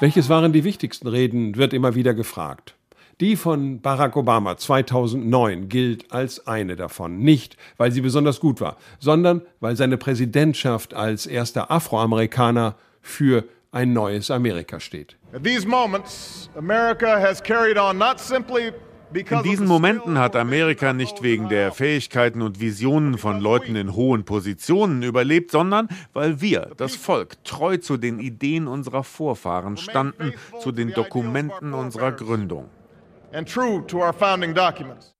Welches 0.00 0.28
waren 0.28 0.52
die 0.52 0.64
wichtigsten 0.64 1.08
Reden, 1.08 1.56
wird 1.56 1.72
immer 1.72 1.94
wieder 1.94 2.12
gefragt. 2.12 2.74
Die 3.20 3.36
von 3.36 3.80
Barack 3.80 4.16
Obama 4.16 4.56
2009 4.56 5.68
gilt 5.68 6.12
als 6.12 6.46
eine 6.46 6.76
davon. 6.76 7.20
Nicht, 7.20 7.56
weil 7.76 7.92
sie 7.92 8.00
besonders 8.00 8.40
gut 8.40 8.60
war, 8.60 8.76
sondern 8.98 9.42
weil 9.60 9.76
seine 9.76 9.96
Präsidentschaft 9.96 10.92
als 10.92 11.26
erster 11.26 11.70
Afroamerikaner 11.70 12.74
für 13.00 13.44
ein 13.70 13.92
neues 13.92 14.30
Amerika 14.30 14.80
steht. 14.80 15.16
At 15.32 15.44
these 15.44 15.66
moments, 15.66 16.50
America 16.56 17.18
has 17.18 17.40
carried 17.42 17.78
on 17.78 17.96
not 17.96 18.18
simply 18.18 18.72
in 19.14 19.42
diesen 19.42 19.66
Momenten 19.66 20.18
hat 20.18 20.36
Amerika 20.36 20.92
nicht 20.92 21.22
wegen 21.22 21.48
der 21.48 21.72
Fähigkeiten 21.72 22.42
und 22.42 22.60
Visionen 22.60 23.18
von 23.18 23.40
Leuten 23.40 23.76
in 23.76 23.94
hohen 23.94 24.24
Positionen 24.24 25.02
überlebt, 25.02 25.50
sondern 25.50 25.88
weil 26.12 26.40
wir, 26.40 26.70
das 26.76 26.96
Volk, 26.96 27.42
treu 27.44 27.76
zu 27.76 27.96
den 27.96 28.18
Ideen 28.18 28.66
unserer 28.66 29.04
Vorfahren 29.04 29.76
standen, 29.76 30.32
zu 30.60 30.72
den 30.72 30.92
Dokumenten 30.92 31.74
unserer 31.74 32.12
Gründung. 32.12 32.68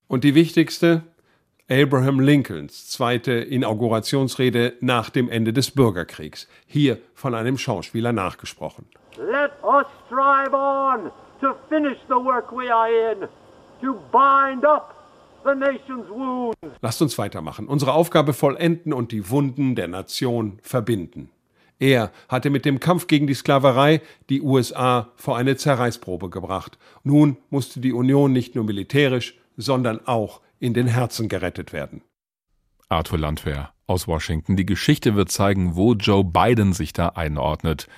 Und 0.08 0.24
die 0.24 0.34
wichtigste, 0.34 1.02
Abraham 1.70 2.20
Lincolns 2.20 2.90
zweite 2.90 3.32
Inaugurationsrede 3.32 4.74
nach 4.80 5.08
dem 5.08 5.30
Ende 5.30 5.52
des 5.52 5.70
Bürgerkriegs, 5.70 6.48
hier 6.66 6.98
von 7.14 7.34
einem 7.34 7.56
Schauspieler 7.56 8.12
nachgesprochen. 8.12 8.86
Let 9.16 9.52
us 9.62 9.86
strive 10.06 10.54
on 10.54 11.10
to 11.40 11.54
finish 11.68 11.98
the 12.08 12.14
work 12.14 12.52
we 12.52 12.70
are 12.70 12.90
in, 13.12 13.28
to 13.82 13.94
bind 14.12 14.64
up 14.64 14.94
the 15.44 15.54
nation's 15.54 16.08
wounds. 16.08 16.56
Lasst 16.80 17.02
uns 17.02 17.18
weitermachen, 17.18 17.66
unsere 17.66 17.92
Aufgabe 17.92 18.32
vollenden 18.32 18.92
und 18.92 19.12
die 19.12 19.28
Wunden 19.28 19.74
der 19.74 19.88
Nation 19.88 20.58
verbinden. 20.62 21.30
Er 21.78 22.12
hatte 22.28 22.50
mit 22.50 22.64
dem 22.64 22.78
Kampf 22.78 23.08
gegen 23.08 23.26
die 23.26 23.34
Sklaverei 23.34 24.02
die 24.30 24.40
USA 24.40 25.08
vor 25.16 25.36
eine 25.36 25.56
Zerreißprobe 25.56 26.30
gebracht. 26.30 26.78
Nun 27.02 27.38
musste 27.50 27.80
die 27.80 27.92
Union 27.92 28.32
nicht 28.32 28.54
nur 28.54 28.64
militärisch, 28.64 29.36
sondern 29.56 30.06
auch 30.06 30.40
in 30.60 30.74
den 30.74 30.86
Herzen 30.86 31.28
gerettet 31.28 31.72
werden. 31.72 32.02
Arthur 32.88 33.18
Landwehr 33.18 33.72
aus 33.88 34.06
Washington. 34.06 34.54
Die 34.54 34.66
Geschichte 34.66 35.16
wird 35.16 35.30
zeigen, 35.32 35.74
wo 35.74 35.94
Joe 35.94 36.22
Biden 36.22 36.72
sich 36.72 36.92
da 36.92 37.08
einordnet. 37.08 37.88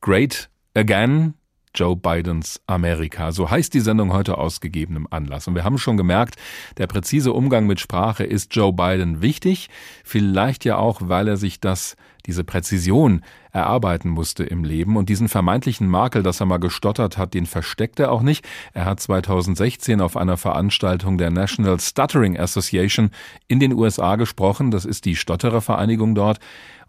Great 0.00 0.50
Again, 0.74 1.34
Joe 1.74 1.96
Bidens 1.96 2.60
Amerika. 2.66 3.32
So 3.32 3.50
heißt 3.50 3.72
die 3.74 3.80
Sendung 3.80 4.12
heute 4.12 4.38
aus 4.38 4.60
gegebenem 4.60 5.06
Anlass. 5.10 5.46
Und 5.48 5.54
wir 5.54 5.64
haben 5.64 5.78
schon 5.78 5.96
gemerkt, 5.96 6.36
der 6.78 6.86
präzise 6.86 7.32
Umgang 7.32 7.66
mit 7.66 7.80
Sprache 7.80 8.24
ist 8.24 8.54
Joe 8.54 8.72
Biden 8.72 9.22
wichtig. 9.22 9.68
Vielleicht 10.04 10.64
ja 10.64 10.76
auch, 10.76 11.00
weil 11.04 11.28
er 11.28 11.36
sich 11.36 11.60
das, 11.60 11.96
diese 12.26 12.44
Präzision 12.44 13.22
erarbeiten 13.52 14.08
musste 14.10 14.44
im 14.44 14.64
Leben. 14.64 14.96
Und 14.96 15.08
diesen 15.08 15.28
vermeintlichen 15.28 15.88
Makel, 15.88 16.22
dass 16.22 16.40
er 16.40 16.46
mal 16.46 16.58
gestottert 16.58 17.18
hat, 17.18 17.34
den 17.34 17.46
versteckt 17.46 18.00
er 18.00 18.12
auch 18.12 18.22
nicht. 18.22 18.46
Er 18.72 18.84
hat 18.84 19.00
2016 19.00 20.00
auf 20.00 20.16
einer 20.16 20.36
Veranstaltung 20.36 21.18
der 21.18 21.30
National 21.30 21.78
Stuttering 21.80 22.38
Association 22.38 23.10
in 23.48 23.60
den 23.60 23.72
USA 23.72 24.16
gesprochen. 24.16 24.70
Das 24.70 24.84
ist 24.84 25.04
die 25.04 25.16
Stotterervereinigung 25.16 26.14
dort. 26.14 26.38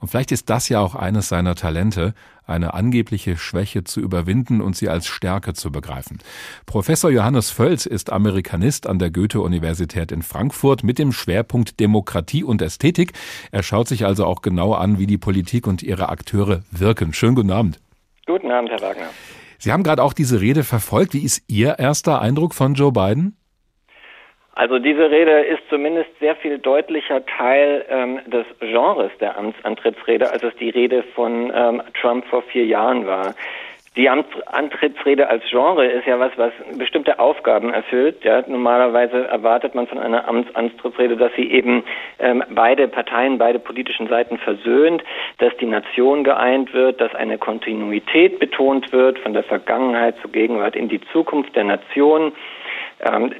Und 0.01 0.07
vielleicht 0.07 0.31
ist 0.31 0.49
das 0.49 0.67
ja 0.67 0.79
auch 0.79 0.95
eines 0.95 1.29
seiner 1.29 1.53
Talente, 1.53 2.15
eine 2.43 2.73
angebliche 2.73 3.37
Schwäche 3.37 3.83
zu 3.83 4.01
überwinden 4.01 4.59
und 4.59 4.75
sie 4.75 4.89
als 4.89 5.07
Stärke 5.07 5.53
zu 5.53 5.71
begreifen. 5.71 6.17
Professor 6.65 7.11
Johannes 7.11 7.51
Völz 7.51 7.85
ist 7.85 8.11
Amerikanist 8.11 8.87
an 8.87 8.97
der 8.97 9.11
Goethe-Universität 9.11 10.11
in 10.11 10.23
Frankfurt 10.23 10.83
mit 10.83 10.97
dem 10.97 11.11
Schwerpunkt 11.11 11.79
Demokratie 11.79 12.43
und 12.43 12.63
Ästhetik. 12.63 13.13
Er 13.51 13.61
schaut 13.61 13.87
sich 13.87 14.05
also 14.05 14.25
auch 14.25 14.41
genau 14.41 14.73
an, 14.73 14.97
wie 14.97 15.07
die 15.07 15.19
Politik 15.19 15.67
und 15.67 15.83
ihre 15.83 16.09
Akteure 16.09 16.50
wirken. 16.71 17.13
Schönen 17.13 17.35
guten 17.35 17.51
Abend. 17.51 17.79
Guten 18.25 18.51
Abend, 18.51 18.71
Herr 18.71 18.81
Wagner. 18.81 19.09
Sie 19.57 19.71
haben 19.71 19.83
gerade 19.83 20.01
auch 20.03 20.13
diese 20.13 20.41
Rede 20.41 20.63
verfolgt. 20.63 21.13
Wie 21.13 21.23
ist 21.23 21.43
Ihr 21.47 21.77
erster 21.77 22.21
Eindruck 22.21 22.53
von 22.53 22.73
Joe 22.73 22.91
Biden? 22.91 23.37
Also 24.53 24.79
diese 24.79 25.09
Rede 25.09 25.41
ist 25.41 25.61
zumindest 25.69 26.09
sehr 26.19 26.35
viel 26.35 26.59
deutlicher 26.59 27.25
Teil 27.25 27.85
ähm, 27.89 28.19
des 28.27 28.45
Genres 28.59 29.11
der 29.19 29.37
Amtsantrittsrede, 29.37 30.29
als 30.29 30.43
es 30.43 30.53
die 30.59 30.69
Rede 30.69 31.03
von 31.15 31.51
ähm, 31.55 31.81
Trump 31.99 32.25
vor 32.25 32.41
vier 32.43 32.65
Jahren 32.65 33.05
war. 33.05 33.33
Die 33.97 34.07
Amtsantrittsrede 34.07 35.27
als 35.27 35.43
Genre 35.49 35.85
ist 35.85 36.07
ja 36.07 36.17
was, 36.17 36.31
was 36.37 36.53
bestimmte 36.77 37.19
Aufgaben 37.19 37.73
erfüllt. 37.73 38.23
Ja, 38.23 38.41
normalerweise 38.47 39.27
erwartet 39.27 39.75
man 39.75 39.85
von 39.85 39.99
einer 39.99 40.29
Amtsantrittsrede, 40.29 41.17
dass 41.17 41.33
sie 41.35 41.51
eben 41.51 41.83
ähm, 42.19 42.41
beide 42.51 42.87
Parteien, 42.87 43.37
beide 43.37 43.59
politischen 43.59 44.07
Seiten 44.07 44.37
versöhnt, 44.37 45.03
dass 45.39 45.51
die 45.57 45.65
Nation 45.65 46.23
geeint 46.23 46.73
wird, 46.73 47.01
dass 47.01 47.13
eine 47.15 47.37
Kontinuität 47.37 48.39
betont 48.39 48.93
wird 48.93 49.19
von 49.19 49.33
der 49.33 49.43
Vergangenheit 49.43 50.15
zur 50.21 50.31
Gegenwart 50.31 50.77
in 50.77 50.87
die 50.87 51.01
Zukunft 51.11 51.53
der 51.57 51.65
Nation 51.65 52.31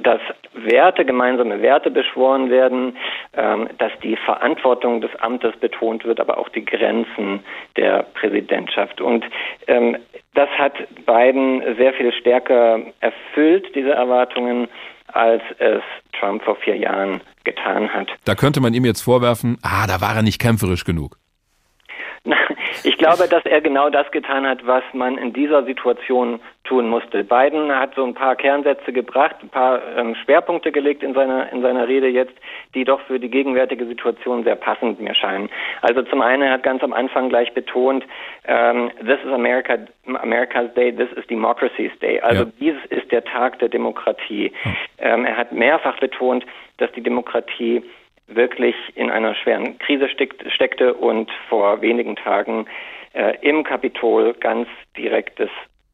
dass 0.02 0.19
Werte, 0.54 1.06
gemeinsame 1.06 1.62
Werte 1.62 1.91
beschworen 1.91 2.50
werden, 2.50 2.97
ähm, 3.34 3.69
dass 3.78 3.91
die 4.04 4.17
Verantwortung 4.17 5.02
des 5.02 5.12
Amtes 5.19 5.56
betont 5.58 6.04
wird, 6.04 6.19
aber 6.19 6.38
auch 6.38 6.50
die 6.50 6.65
Grenzen 6.65 7.41
der 7.78 8.04
Präsidentschaft. 8.13 9.02
Und 9.02 9.24
ähm, 9.67 9.97
das 10.34 10.50
hat 10.58 10.74
Biden 11.06 11.62
sehr 11.78 11.93
viel 11.93 12.12
stärker 12.13 12.80
erfüllt, 13.02 13.76
diese 13.76 13.91
Erwartungen, 13.91 14.67
als 15.13 15.43
es 15.60 15.82
Trump 16.19 16.43
vor 16.43 16.56
vier 16.56 16.78
Jahren 16.78 17.21
getan 17.43 17.93
hat. 17.93 18.10
Da 18.26 18.36
könnte 18.36 18.62
man 18.62 18.74
ihm 18.74 18.86
jetzt 18.86 19.02
vorwerfen, 19.02 19.58
ah, 19.62 19.86
da 19.88 20.02
war 20.02 20.15
er 20.15 20.21
nicht 20.21 20.41
kämpferisch 20.41 20.86
genug. 20.86 21.17
Ich 22.84 22.97
glaube, 22.97 23.28
dass 23.28 23.45
er 23.45 23.62
genau 23.62 23.89
das 23.89 24.10
getan 24.12 24.47
hat, 24.47 24.65
was 24.65 24.84
man 24.93 25.17
in 25.17 25.34
dieser 25.34 25.65
Situation 25.65 26.39
tun 26.71 26.88
musste. 26.88 27.25
Biden 27.25 27.69
hat 27.77 27.95
so 27.95 28.05
ein 28.05 28.13
paar 28.13 28.38
Kernsätze 28.38 28.93
gebracht, 28.93 29.36
ein 29.41 29.49
paar 29.49 29.81
ähm, 29.97 30.15
Schwerpunkte 30.15 30.71
gelegt 30.71 31.03
in 31.03 31.13
seiner, 31.13 31.51
in 31.51 31.62
seiner 31.62 31.86
Rede 31.86 32.07
jetzt, 32.07 32.34
die 32.73 32.86
doch 32.86 33.01
für 33.01 33.19
die 33.19 33.29
gegenwärtige 33.29 33.86
Situation 33.86 34.45
sehr 34.45 34.55
passend 34.55 35.01
mir 35.01 35.13
scheinen. 35.13 35.49
Also 35.81 36.01
zum 36.03 36.21
einen, 36.21 36.49
hat 36.49 36.63
ganz 36.63 36.81
am 36.81 36.93
Anfang 36.93 37.27
gleich 37.27 37.53
betont, 37.53 38.05
ähm, 38.45 38.89
this 38.99 39.19
is 39.25 39.34
America, 39.34 39.79
America's 40.21 40.73
Day, 40.73 40.93
this 40.95 41.12
is 41.17 41.27
Democracy's 41.27 41.91
Day. 41.99 42.21
Also 42.21 42.43
ja. 42.43 42.51
dieses 42.62 42.86
ist 42.86 43.12
der 43.12 43.25
Tag 43.25 43.60
der 43.60 43.67
Demokratie. 43.67 44.53
Ähm, 44.97 45.25
er 45.25 45.36
hat 45.36 45.51
mehrfach 45.51 45.99
betont, 45.99 46.45
dass 46.77 46.89
die 46.93 47.03
Demokratie 47.03 47.84
wirklich 48.27 48.75
in 48.95 49.12
einer 49.12 49.36
schweren 49.36 49.77
Krise 49.79 50.07
steckte 50.07 50.93
und 50.93 51.29
vor 51.49 51.81
wenigen 51.81 52.15
Tagen 52.15 52.65
äh, 53.13 53.36
im 53.41 53.65
Kapitol 53.65 54.34
ganz 54.36 54.69
direktes 54.95 55.49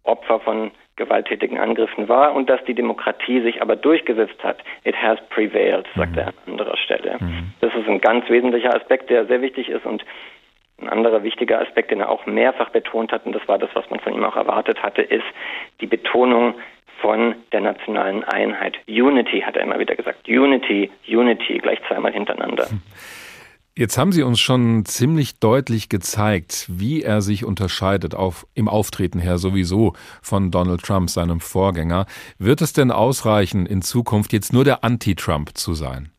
Opfer 0.08 0.40
von 0.40 0.72
gewalttätigen 0.96 1.60
Angriffen 1.60 2.10
war 2.10 2.34
und 2.34 2.50
dass 2.50 2.64
die 2.66 2.74
Demokratie 2.74 3.42
sich 3.42 3.62
aber 3.62 3.76
durchgesetzt 3.76 4.44
hat. 4.44 4.58
It 4.84 4.96
has 4.96 5.20
prevailed, 5.30 5.86
sagt 5.96 6.14
mhm. 6.14 6.18
er 6.18 6.28
an 6.28 6.34
anderer 6.48 6.78
Stelle. 6.78 7.18
Mhm. 7.20 7.54
Das 7.62 7.74
ist 7.76 7.88
ein 7.88 8.02
ganz 8.02 8.28
wesentlicher 8.30 8.76
Aspekt, 8.76 9.10
der 9.10 9.26
sehr 9.26 9.42
wichtig 9.42 9.70
ist 9.70 9.86
und 9.86 10.04
ein 10.80 10.90
anderer 10.90 11.24
wichtiger 11.24 11.62
Aspekt, 11.62 11.92
den 11.92 12.02
er 12.02 12.10
auch 12.10 12.26
mehrfach 12.26 12.70
betont 12.70 13.12
hat, 13.12 13.26
und 13.26 13.34
das 13.34 13.48
war 13.48 13.58
das, 13.58 13.70
was 13.74 13.90
man 13.90 14.00
von 14.00 14.14
ihm 14.14 14.24
auch 14.24 14.36
erwartet 14.36 14.84
hatte, 14.84 15.02
ist 15.02 15.26
die 15.82 15.88
Betonung 15.88 16.56
von 17.02 17.36
der 17.52 17.62
nationalen 17.62 18.24
Einheit. 18.24 18.78
Unity 18.88 19.42
hat 19.42 19.56
er 19.56 19.64
immer 19.64 19.80
wieder 19.80 19.96
gesagt. 19.96 20.28
Unity, 20.28 20.92
Unity, 21.08 21.60
gleich 21.60 21.80
zweimal 21.88 22.12
hintereinander. 22.12 22.68
Jetzt 23.78 24.00
haben 24.00 24.12
Sie 24.12 24.24
uns 24.24 24.40
schon 24.40 24.86
ziemlich 24.86 25.40
deutlich 25.40 25.88
gezeigt, 25.88 26.66
wie 26.68 27.04
er 27.04 27.22
sich 27.22 27.46
unterscheidet, 27.46 28.16
auf, 28.16 28.48
im 28.56 28.68
Auftreten 28.68 29.20
her 29.20 29.38
sowieso 29.38 29.94
von 30.24 30.50
Donald 30.50 30.82
Trump, 30.82 31.12
seinem 31.12 31.40
Vorgänger. 31.40 32.08
Wird 32.40 32.62
es 32.62 32.74
denn 32.74 32.90
ausreichen, 32.90 33.68
in 33.68 33.84
Zukunft 33.84 34.34
jetzt 34.34 34.52
nur 34.52 34.64
der 34.64 34.84
Anti-Trump 34.84 35.56
zu 35.56 35.76
sein? 35.76 36.10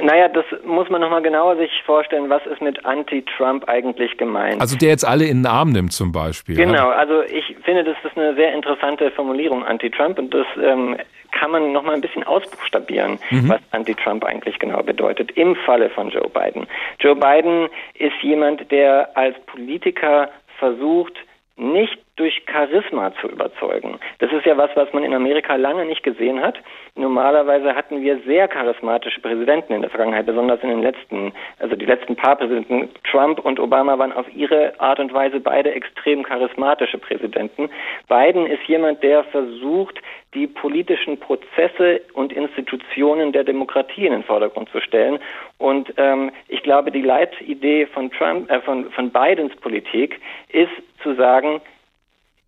Naja, 0.00 0.28
das 0.28 0.44
muss 0.66 0.90
man 0.90 1.00
nochmal 1.00 1.22
genauer 1.22 1.56
sich 1.56 1.70
vorstellen, 1.86 2.28
was 2.28 2.44
ist 2.44 2.60
mit 2.60 2.84
Anti-Trump 2.84 3.66
eigentlich 3.66 4.18
gemeint. 4.18 4.60
Also 4.60 4.76
der 4.76 4.90
jetzt 4.90 5.08
alle 5.08 5.24
in 5.24 5.38
den 5.38 5.46
Arm 5.46 5.70
nimmt 5.70 5.94
zum 5.94 6.12
Beispiel. 6.12 6.56
Genau, 6.56 6.90
also 6.90 7.22
ich 7.22 7.56
finde, 7.64 7.84
das 7.84 7.96
ist 8.04 8.18
eine 8.18 8.34
sehr 8.34 8.54
interessante 8.54 9.10
Formulierung, 9.12 9.64
Anti-Trump, 9.64 10.18
und 10.18 10.34
das 10.34 10.46
ähm, 10.62 10.98
kann 11.38 11.50
man 11.52 11.72
noch 11.72 11.82
mal 11.82 11.94
ein 11.94 12.00
bisschen 12.00 12.24
ausbuchstabieren, 12.24 13.18
mhm. 13.30 13.48
was 13.48 13.60
Anti-Trump 13.70 14.24
eigentlich 14.24 14.58
genau 14.58 14.82
bedeutet 14.82 15.30
im 15.32 15.54
Falle 15.54 15.88
von 15.90 16.10
Joe 16.10 16.28
Biden. 16.28 16.66
Joe 16.98 17.14
Biden 17.14 17.68
ist 17.94 18.20
jemand, 18.22 18.70
der 18.70 19.16
als 19.16 19.36
Politiker 19.46 20.30
versucht, 20.58 21.14
nicht 21.56 21.98
durch 22.18 22.42
Charisma 22.50 23.12
zu 23.20 23.28
überzeugen. 23.28 23.98
Das 24.18 24.32
ist 24.32 24.44
ja 24.44 24.56
was, 24.56 24.70
was 24.74 24.92
man 24.92 25.04
in 25.04 25.14
Amerika 25.14 25.54
lange 25.54 25.84
nicht 25.84 26.02
gesehen 26.02 26.40
hat. 26.42 26.58
Normalerweise 26.96 27.74
hatten 27.74 28.02
wir 28.02 28.18
sehr 28.26 28.48
charismatische 28.48 29.20
Präsidenten 29.20 29.72
in 29.72 29.82
der 29.82 29.90
Vergangenheit, 29.90 30.26
besonders 30.26 30.60
in 30.62 30.70
den 30.70 30.82
letzten, 30.82 31.32
also 31.58 31.76
die 31.76 31.86
letzten 31.86 32.16
paar 32.16 32.36
Präsidenten. 32.36 32.90
Trump 33.10 33.38
und 33.44 33.60
Obama 33.60 33.98
waren 33.98 34.12
auf 34.12 34.26
ihre 34.34 34.78
Art 34.80 34.98
und 34.98 35.14
Weise 35.14 35.40
beide 35.40 35.70
extrem 35.70 36.24
charismatische 36.24 36.98
Präsidenten. 36.98 37.70
Biden 38.08 38.46
ist 38.46 38.64
jemand, 38.64 39.02
der 39.02 39.24
versucht, 39.24 40.00
die 40.34 40.46
politischen 40.46 41.18
Prozesse 41.18 42.02
und 42.12 42.32
Institutionen 42.32 43.32
der 43.32 43.44
Demokratie 43.44 44.06
in 44.06 44.12
den 44.12 44.24
Vordergrund 44.24 44.68
zu 44.70 44.80
stellen. 44.80 45.18
Und 45.56 45.92
ähm, 45.96 46.30
ich 46.48 46.62
glaube, 46.62 46.90
die 46.90 47.02
Leitidee 47.02 47.86
von 47.86 48.10
Trump, 48.10 48.50
äh, 48.50 48.60
von, 48.60 48.90
von 48.90 49.10
Bidens 49.10 49.54
Politik 49.56 50.20
ist 50.50 50.72
zu 51.02 51.14
sagen, 51.14 51.60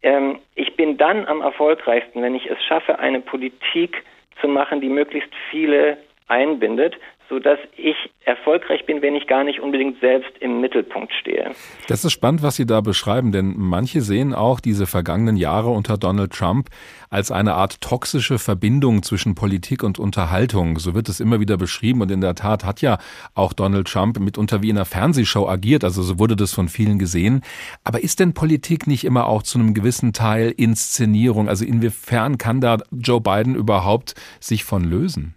ähm, 0.03 0.39
ich 0.55 0.77
bin 0.77 0.97
dann 0.97 1.27
am 1.27 1.41
erfolgreichsten, 1.43 2.23
wenn 2.23 2.35
ich 2.35 2.47
es 2.47 2.63
schaffe, 2.65 2.99
eine 2.99 3.21
Politik 3.21 4.03
zu 4.41 4.49
machen, 4.49 4.81
die 4.81 4.89
möglichst 4.89 5.31
viele 5.51 5.99
einbindet 6.29 6.97
so 7.31 7.39
dass 7.39 7.59
ich 7.77 7.97
erfolgreich 8.27 8.85
bin, 8.85 9.01
wenn 9.01 9.15
ich 9.15 9.27
gar 9.27 9.45
nicht 9.45 9.61
unbedingt 9.61 9.99
selbst 10.01 10.31
im 10.41 10.61
Mittelpunkt 10.61 11.13
stehe. 11.15 11.53
Das 11.89 12.05
ist 12.05 12.13
spannend, 12.13 12.43
was 12.43 12.57
Sie 12.57 12.67
da 12.67 12.81
beschreiben, 12.81 13.33
denn 13.33 13.55
manche 13.57 14.03
sehen 14.03 14.35
auch 14.35 14.61
diese 14.61 14.87
vergangenen 14.87 15.37
Jahre 15.37 15.71
unter 15.71 15.97
Donald 15.97 16.33
Trump 16.33 16.69
als 17.09 17.31
eine 17.31 17.55
Art 17.55 17.81
toxische 17.81 18.39
Verbindung 18.39 19.03
zwischen 19.03 19.35
Politik 19.35 19.83
und 19.83 19.99
Unterhaltung. 19.99 20.79
So 20.79 20.95
wird 20.95 21.09
es 21.09 21.21
immer 21.21 21.41
wieder 21.41 21.57
beschrieben 21.57 22.03
und 22.03 22.11
in 22.11 22.21
der 22.21 22.35
Tat 22.35 22.65
hat 22.65 22.83
ja 22.83 22.99
auch 23.35 23.53
Donald 23.53 23.89
Trump 23.89 24.19
mitunter 24.19 24.63
wie 24.63 24.69
in 24.69 24.77
einer 24.77 24.85
Fernsehshow 24.85 25.49
agiert, 25.49 25.85
also 25.85 26.03
so 26.03 26.19
wurde 26.19 26.37
das 26.37 26.53
von 26.53 26.69
vielen 26.69 26.99
gesehen. 26.99 27.43
Aber 27.85 28.03
ist 28.03 28.21
denn 28.21 28.35
Politik 28.35 28.87
nicht 28.87 29.05
immer 29.05 29.27
auch 29.27 29.43
zu 29.43 29.59
einem 29.59 29.73
gewissen 29.73 30.13
Teil 30.13 30.53
Inszenierung? 30.57 31.49
Also 31.49 31.65
inwiefern 31.65 32.39
kann 32.39 32.61
da 32.61 32.79
Joe 32.91 33.21
Biden 33.21 33.55
überhaupt 33.55 34.15
sich 34.41 34.65
von 34.65 34.85
lösen? 34.85 35.35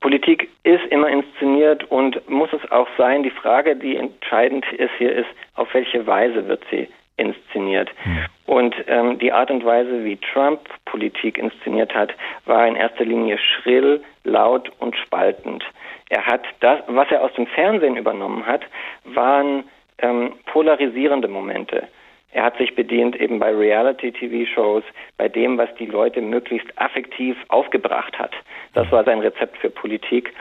Politik 0.00 0.48
ist 0.62 0.84
immer 0.90 1.08
inszeniert 1.08 1.84
und 1.90 2.28
muss 2.28 2.52
es 2.52 2.70
auch 2.70 2.88
sein. 2.96 3.22
Die 3.22 3.30
Frage, 3.30 3.74
die 3.76 3.96
entscheidend 3.96 4.64
ist 4.72 4.92
hier, 4.98 5.12
ist, 5.12 5.28
auf 5.54 5.72
welche 5.74 6.06
Weise 6.06 6.46
wird 6.46 6.62
sie 6.70 6.88
inszeniert. 7.16 7.90
Mhm. 8.04 8.26
Und 8.46 8.74
ähm, 8.86 9.18
die 9.18 9.32
Art 9.32 9.50
und 9.50 9.64
Weise, 9.64 10.04
wie 10.04 10.16
Trump 10.16 10.60
Politik 10.84 11.36
inszeniert 11.36 11.94
hat, 11.94 12.12
war 12.46 12.66
in 12.66 12.76
erster 12.76 13.04
Linie 13.04 13.38
schrill, 13.38 14.02
laut 14.24 14.70
und 14.78 14.96
spaltend. 14.96 15.64
Er 16.10 16.24
hat 16.24 16.42
das, 16.60 16.80
was 16.86 17.10
er 17.10 17.22
aus 17.22 17.32
dem 17.34 17.46
Fernsehen 17.46 17.96
übernommen 17.96 18.46
hat, 18.46 18.62
waren 19.04 19.64
ähm, 19.98 20.32
polarisierende 20.46 21.28
Momente. 21.28 21.88
Er 22.32 22.44
hat 22.44 22.58
sich 22.58 22.74
bedient 22.74 23.16
eben 23.16 23.38
bei 23.38 23.54
Reality-TV-Shows, 23.54 24.84
bei 25.16 25.28
dem, 25.28 25.56
was 25.56 25.74
die 25.78 25.86
Leute 25.86 26.20
möglichst 26.20 26.68
affektiv 26.76 27.36
aufgebracht 27.48 28.18
hat. 28.18 28.32
Das 28.74 28.90
war 28.92 29.04
sein 29.04 29.20
Rezept 29.20 29.56
für 29.58 29.70
Politik. 29.70 30.34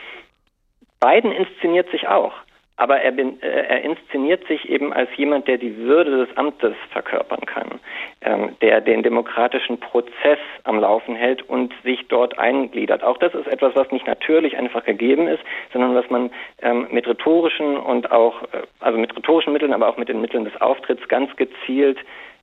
Biden 0.99 1.31
inszeniert 1.31 1.89
sich 1.91 2.07
auch. 2.07 2.33
Aber 2.77 3.01
er, 3.01 3.11
bin, 3.11 3.41
äh, 3.41 3.47
er, 3.47 3.81
inszeniert 3.81 4.45
sich 4.47 4.69
eben 4.69 4.93
als 4.93 5.09
jemand, 5.17 5.47
der 5.47 5.57
die 5.57 5.75
Würde 5.77 6.25
des 6.25 6.37
Amtes 6.37 6.75
verkörpern 6.91 7.41
kann, 7.45 7.79
ähm, 8.21 8.55
der 8.61 8.81
den 8.81 9.01
demokratischen 9.01 9.79
Prozess 9.79 10.37
am 10.63 10.79
Laufen 10.79 11.15
hält 11.15 11.41
und 11.49 11.73
sich 11.83 12.07
dort 12.07 12.37
eingliedert. 12.37 13.03
Auch 13.03 13.17
das 13.17 13.33
ist 13.33 13.47
etwas, 13.47 13.75
was 13.75 13.91
nicht 13.91 14.05
natürlich 14.05 14.57
einfach 14.57 14.83
gegeben 14.85 15.27
ist, 15.27 15.43
sondern 15.73 15.95
was 15.95 16.07
man 16.11 16.29
ähm, 16.61 16.87
mit 16.91 17.07
rhetorischen 17.07 17.77
und 17.77 18.11
auch, 18.11 18.43
äh, 18.43 18.61
also 18.79 18.99
mit 18.99 19.15
rhetorischen 19.15 19.53
Mitteln, 19.53 19.73
aber 19.73 19.89
auch 19.89 19.97
mit 19.97 20.09
den 20.09 20.21
Mitteln 20.21 20.45
des 20.45 20.59
Auftritts 20.61 21.07
ganz 21.07 21.35
gezielt 21.35 21.97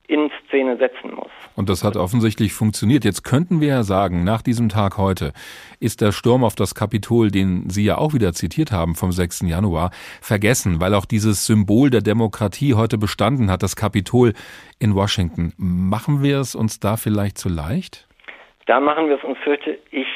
in 0.07 0.29
Szene 0.47 0.77
setzen 0.77 1.13
muss. 1.15 1.31
Und 1.55 1.69
das 1.69 1.83
hat 1.83 1.95
offensichtlich 1.95 2.53
funktioniert. 2.53 3.05
Jetzt 3.05 3.23
könnten 3.23 3.61
wir 3.61 3.69
ja 3.69 3.83
sagen, 3.83 4.23
nach 4.23 4.41
diesem 4.41 4.69
Tag 4.69 4.97
heute 4.97 5.31
ist 5.79 6.01
der 6.01 6.11
Sturm 6.11 6.43
auf 6.43 6.55
das 6.55 6.75
Kapitol, 6.75 7.31
den 7.31 7.69
Sie 7.69 7.85
ja 7.85 7.97
auch 7.97 8.13
wieder 8.13 8.33
zitiert 8.33 8.71
haben 8.71 8.95
vom 8.95 9.11
6. 9.11 9.41
Januar, 9.47 9.91
vergessen, 10.21 10.81
weil 10.81 10.93
auch 10.93 11.05
dieses 11.05 11.45
Symbol 11.45 11.89
der 11.89 12.01
Demokratie 12.01 12.73
heute 12.73 12.97
bestanden 12.97 13.49
hat, 13.49 13.63
das 13.63 13.75
Kapitol 13.75 14.33
in 14.79 14.95
Washington. 14.95 15.53
Machen 15.57 16.21
wir 16.21 16.39
es 16.39 16.55
uns 16.55 16.79
da 16.79 16.97
vielleicht 16.97 17.37
zu 17.37 17.49
leicht? 17.49 18.07
Da 18.65 18.79
machen 18.79 19.07
wir 19.09 19.17
es 19.17 19.23
uns, 19.23 19.37
fürchte 19.43 19.77
ich, 19.91 20.07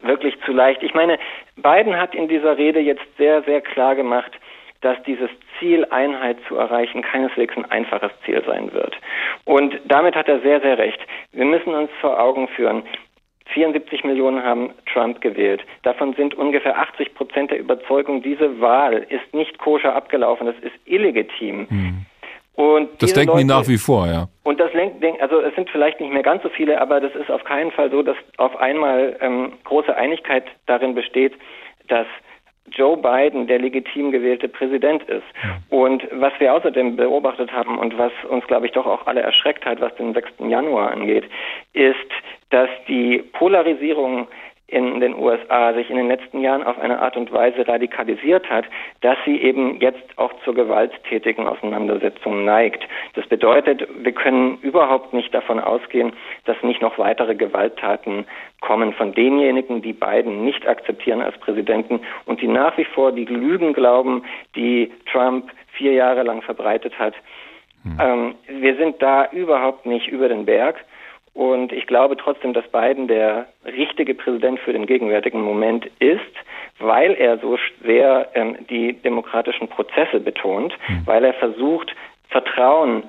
wirklich 0.00 0.34
zu 0.44 0.52
leicht. 0.52 0.82
Ich 0.82 0.94
meine, 0.94 1.18
Biden 1.56 1.96
hat 1.96 2.14
in 2.14 2.28
dieser 2.28 2.56
Rede 2.56 2.80
jetzt 2.80 3.04
sehr, 3.16 3.42
sehr 3.44 3.60
klar 3.60 3.94
gemacht, 3.94 4.32
dass 4.82 5.02
dieses 5.04 5.30
Ziel, 5.64 5.86
Einheit 5.90 6.36
zu 6.46 6.56
erreichen, 6.56 7.00
keineswegs 7.00 7.56
ein 7.56 7.64
einfaches 7.70 8.12
Ziel 8.24 8.42
sein 8.46 8.72
wird. 8.72 8.94
Und 9.44 9.74
damit 9.86 10.14
hat 10.14 10.28
er 10.28 10.40
sehr, 10.40 10.60
sehr 10.60 10.76
recht. 10.76 11.00
Wir 11.32 11.46
müssen 11.46 11.74
uns 11.74 11.90
vor 12.00 12.20
Augen 12.20 12.48
führen, 12.48 12.82
74 13.46 14.04
Millionen 14.04 14.42
haben 14.42 14.70
Trump 14.92 15.20
gewählt. 15.20 15.62
Davon 15.82 16.14
sind 16.14 16.34
ungefähr 16.34 16.78
80 16.78 17.14
Prozent 17.14 17.50
der 17.50 17.58
Überzeugung, 17.58 18.22
diese 18.22 18.60
Wahl 18.60 19.06
ist 19.08 19.32
nicht 19.32 19.58
koscher 19.58 19.94
abgelaufen, 19.94 20.46
das 20.46 20.56
ist 20.60 20.74
illegitim. 20.84 21.68
Hm. 21.68 22.06
Und 22.56 23.02
das 23.02 23.12
denken 23.12 23.32
Leute, 23.32 23.40
die 23.40 23.48
nach 23.48 23.66
wie 23.66 23.78
vor, 23.78 24.06
ja. 24.06 24.28
Und 24.44 24.60
das 24.60 24.72
lenkt, 24.74 25.02
also 25.20 25.40
es 25.40 25.54
sind 25.56 25.68
vielleicht 25.70 26.00
nicht 26.00 26.12
mehr 26.12 26.22
ganz 26.22 26.42
so 26.42 26.48
viele, 26.48 26.80
aber 26.80 27.00
das 27.00 27.14
ist 27.14 27.30
auf 27.30 27.42
keinen 27.44 27.72
Fall 27.72 27.90
so, 27.90 28.02
dass 28.02 28.16
auf 28.36 28.56
einmal 28.56 29.16
ähm, 29.20 29.54
große 29.64 29.94
Einigkeit 29.94 30.44
darin 30.66 30.94
besteht, 30.94 31.32
dass 31.88 32.06
Joe 32.70 32.96
Biden 32.96 33.46
der 33.46 33.58
legitim 33.58 34.10
gewählte 34.10 34.48
Präsident 34.48 35.02
ist. 35.04 35.24
Und 35.68 36.02
was 36.12 36.32
wir 36.38 36.54
außerdem 36.54 36.96
beobachtet 36.96 37.52
haben 37.52 37.78
und 37.78 37.96
was 37.98 38.12
uns, 38.28 38.46
glaube 38.46 38.66
ich, 38.66 38.72
doch 38.72 38.86
auch 38.86 39.06
alle 39.06 39.20
erschreckt 39.20 39.64
hat, 39.64 39.80
was 39.80 39.94
den 39.96 40.14
6. 40.14 40.32
Januar 40.48 40.92
angeht, 40.92 41.24
ist, 41.72 41.96
dass 42.50 42.70
die 42.88 43.18
Polarisierung 43.32 44.28
in 44.74 44.98
den 44.98 45.14
USA 45.14 45.72
sich 45.72 45.88
in 45.88 45.96
den 45.96 46.08
letzten 46.08 46.40
Jahren 46.40 46.64
auf 46.64 46.78
eine 46.80 47.00
Art 47.00 47.16
und 47.16 47.32
Weise 47.32 47.66
radikalisiert 47.66 48.50
hat, 48.50 48.64
dass 49.02 49.16
sie 49.24 49.40
eben 49.40 49.80
jetzt 49.80 50.02
auch 50.16 50.32
zur 50.44 50.54
gewalttätigen 50.54 51.46
Auseinandersetzung 51.46 52.44
neigt. 52.44 52.82
Das 53.14 53.24
bedeutet, 53.28 53.86
wir 53.96 54.12
können 54.12 54.58
überhaupt 54.62 55.12
nicht 55.12 55.32
davon 55.32 55.60
ausgehen, 55.60 56.12
dass 56.44 56.60
nicht 56.62 56.82
noch 56.82 56.98
weitere 56.98 57.36
Gewalttaten 57.36 58.26
kommen 58.60 58.92
von 58.94 59.14
denjenigen, 59.14 59.80
die 59.80 59.92
Biden 59.92 60.44
nicht 60.44 60.66
akzeptieren 60.66 61.20
als 61.20 61.38
Präsidenten 61.38 62.00
und 62.26 62.40
die 62.40 62.48
nach 62.48 62.76
wie 62.76 62.84
vor 62.84 63.12
die 63.12 63.26
Lügen 63.26 63.74
glauben, 63.74 64.24
die 64.56 64.90
Trump 65.12 65.52
vier 65.74 65.92
Jahre 65.92 66.24
lang 66.24 66.42
verbreitet 66.42 66.98
hat. 66.98 67.14
Hm. 67.84 67.98
Ähm, 68.00 68.34
wir 68.48 68.74
sind 68.76 69.00
da 69.00 69.30
überhaupt 69.30 69.86
nicht 69.86 70.08
über 70.08 70.28
den 70.28 70.46
Berg. 70.46 70.84
Und 71.34 71.72
ich 71.72 71.86
glaube 71.88 72.16
trotzdem, 72.16 72.52
dass 72.52 72.66
Biden 72.68 73.08
der 73.08 73.48
richtige 73.66 74.14
Präsident 74.14 74.60
für 74.60 74.72
den 74.72 74.86
gegenwärtigen 74.86 75.42
Moment 75.42 75.86
ist, 75.98 76.20
weil 76.78 77.12
er 77.14 77.38
so 77.38 77.58
sehr 77.84 78.28
ähm, 78.34 78.56
die 78.70 78.92
demokratischen 78.92 79.68
Prozesse 79.68 80.20
betont, 80.20 80.74
mhm. 80.88 81.02
weil 81.06 81.24
er 81.24 81.34
versucht, 81.34 81.94
Vertrauen 82.28 83.04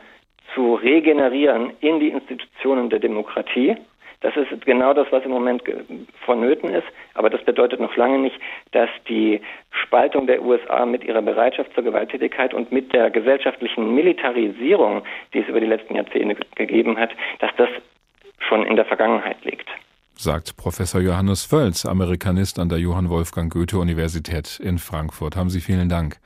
zu 0.55 0.75
regenerieren 0.75 1.71
in 1.81 1.99
die 1.99 2.09
Institutionen 2.09 2.89
der 2.89 2.99
Demokratie. 2.99 3.75
Das 4.21 4.35
ist 4.37 4.65
genau 4.65 4.93
das, 4.93 5.05
was 5.11 5.23
im 5.23 5.31
Moment 5.31 5.61
vonnöten 6.25 6.69
ist. 6.69 6.87
Aber 7.13 7.29
das 7.29 7.43
bedeutet 7.43 7.79
noch 7.79 7.95
lange 7.95 8.17
nicht, 8.17 8.39
dass 8.71 8.89
die 9.07 9.41
Spaltung 9.69 10.25
der 10.25 10.41
USA 10.41 10.85
mit 10.85 11.03
ihrer 11.03 11.21
Bereitschaft 11.21 11.73
zur 11.75 11.83
Gewalttätigkeit 11.83 12.53
und 12.53 12.71
mit 12.71 12.91
der 12.93 13.11
gesellschaftlichen 13.11 13.93
Militarisierung, 13.93 15.03
die 15.33 15.39
es 15.41 15.47
über 15.47 15.59
die 15.59 15.67
letzten 15.67 15.95
Jahrzehnte 15.95 16.37
gegeben 16.55 16.97
hat, 16.97 17.11
dass 17.39 17.51
das 17.57 17.69
schon 18.39 18.65
in 18.65 18.75
der 18.75 18.85
Vergangenheit 18.85 19.43
liegt. 19.43 19.67
Sagt 20.17 20.55
Professor 20.55 21.01
Johannes 21.01 21.43
Völz, 21.43 21.85
Amerikanist 21.85 22.57
an 22.57 22.69
der 22.69 22.79
Johann 22.79 23.09
Wolfgang 23.09 23.51
Goethe 23.51 23.77
Universität 23.77 24.59
in 24.63 24.79
Frankfurt. 24.79 25.35
Haben 25.35 25.49
Sie 25.49 25.59
vielen 25.59 25.89
Dank. 25.89 26.19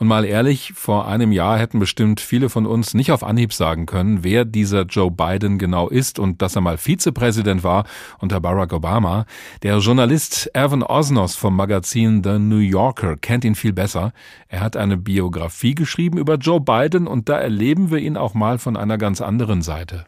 Und 0.00 0.08
mal 0.08 0.24
ehrlich, 0.24 0.72
vor 0.74 1.06
einem 1.06 1.30
Jahr 1.30 1.58
hätten 1.58 1.78
bestimmt 1.78 2.20
viele 2.20 2.48
von 2.48 2.64
uns 2.64 2.94
nicht 2.94 3.12
auf 3.12 3.22
Anhieb 3.22 3.52
sagen 3.52 3.84
können, 3.84 4.24
wer 4.24 4.46
dieser 4.46 4.84
Joe 4.84 5.10
Biden 5.10 5.58
genau 5.58 5.90
ist 5.90 6.18
und 6.18 6.40
dass 6.40 6.56
er 6.56 6.62
mal 6.62 6.78
Vizepräsident 6.78 7.62
war 7.62 7.84
unter 8.18 8.40
Barack 8.40 8.72
Obama. 8.72 9.26
Der 9.62 9.76
Journalist 9.76 10.50
Evan 10.54 10.82
Osnos 10.82 11.36
vom 11.36 11.54
Magazin 11.54 12.24
The 12.24 12.38
New 12.38 12.60
Yorker 12.60 13.18
kennt 13.18 13.44
ihn 13.44 13.54
viel 13.54 13.74
besser. 13.74 14.14
Er 14.48 14.60
hat 14.60 14.74
eine 14.74 14.96
Biografie 14.96 15.74
geschrieben 15.74 16.16
über 16.16 16.36
Joe 16.36 16.62
Biden 16.62 17.06
und 17.06 17.28
da 17.28 17.36
erleben 17.36 17.90
wir 17.90 17.98
ihn 17.98 18.16
auch 18.16 18.32
mal 18.32 18.58
von 18.58 18.78
einer 18.78 18.96
ganz 18.96 19.20
anderen 19.20 19.60
Seite. 19.60 20.06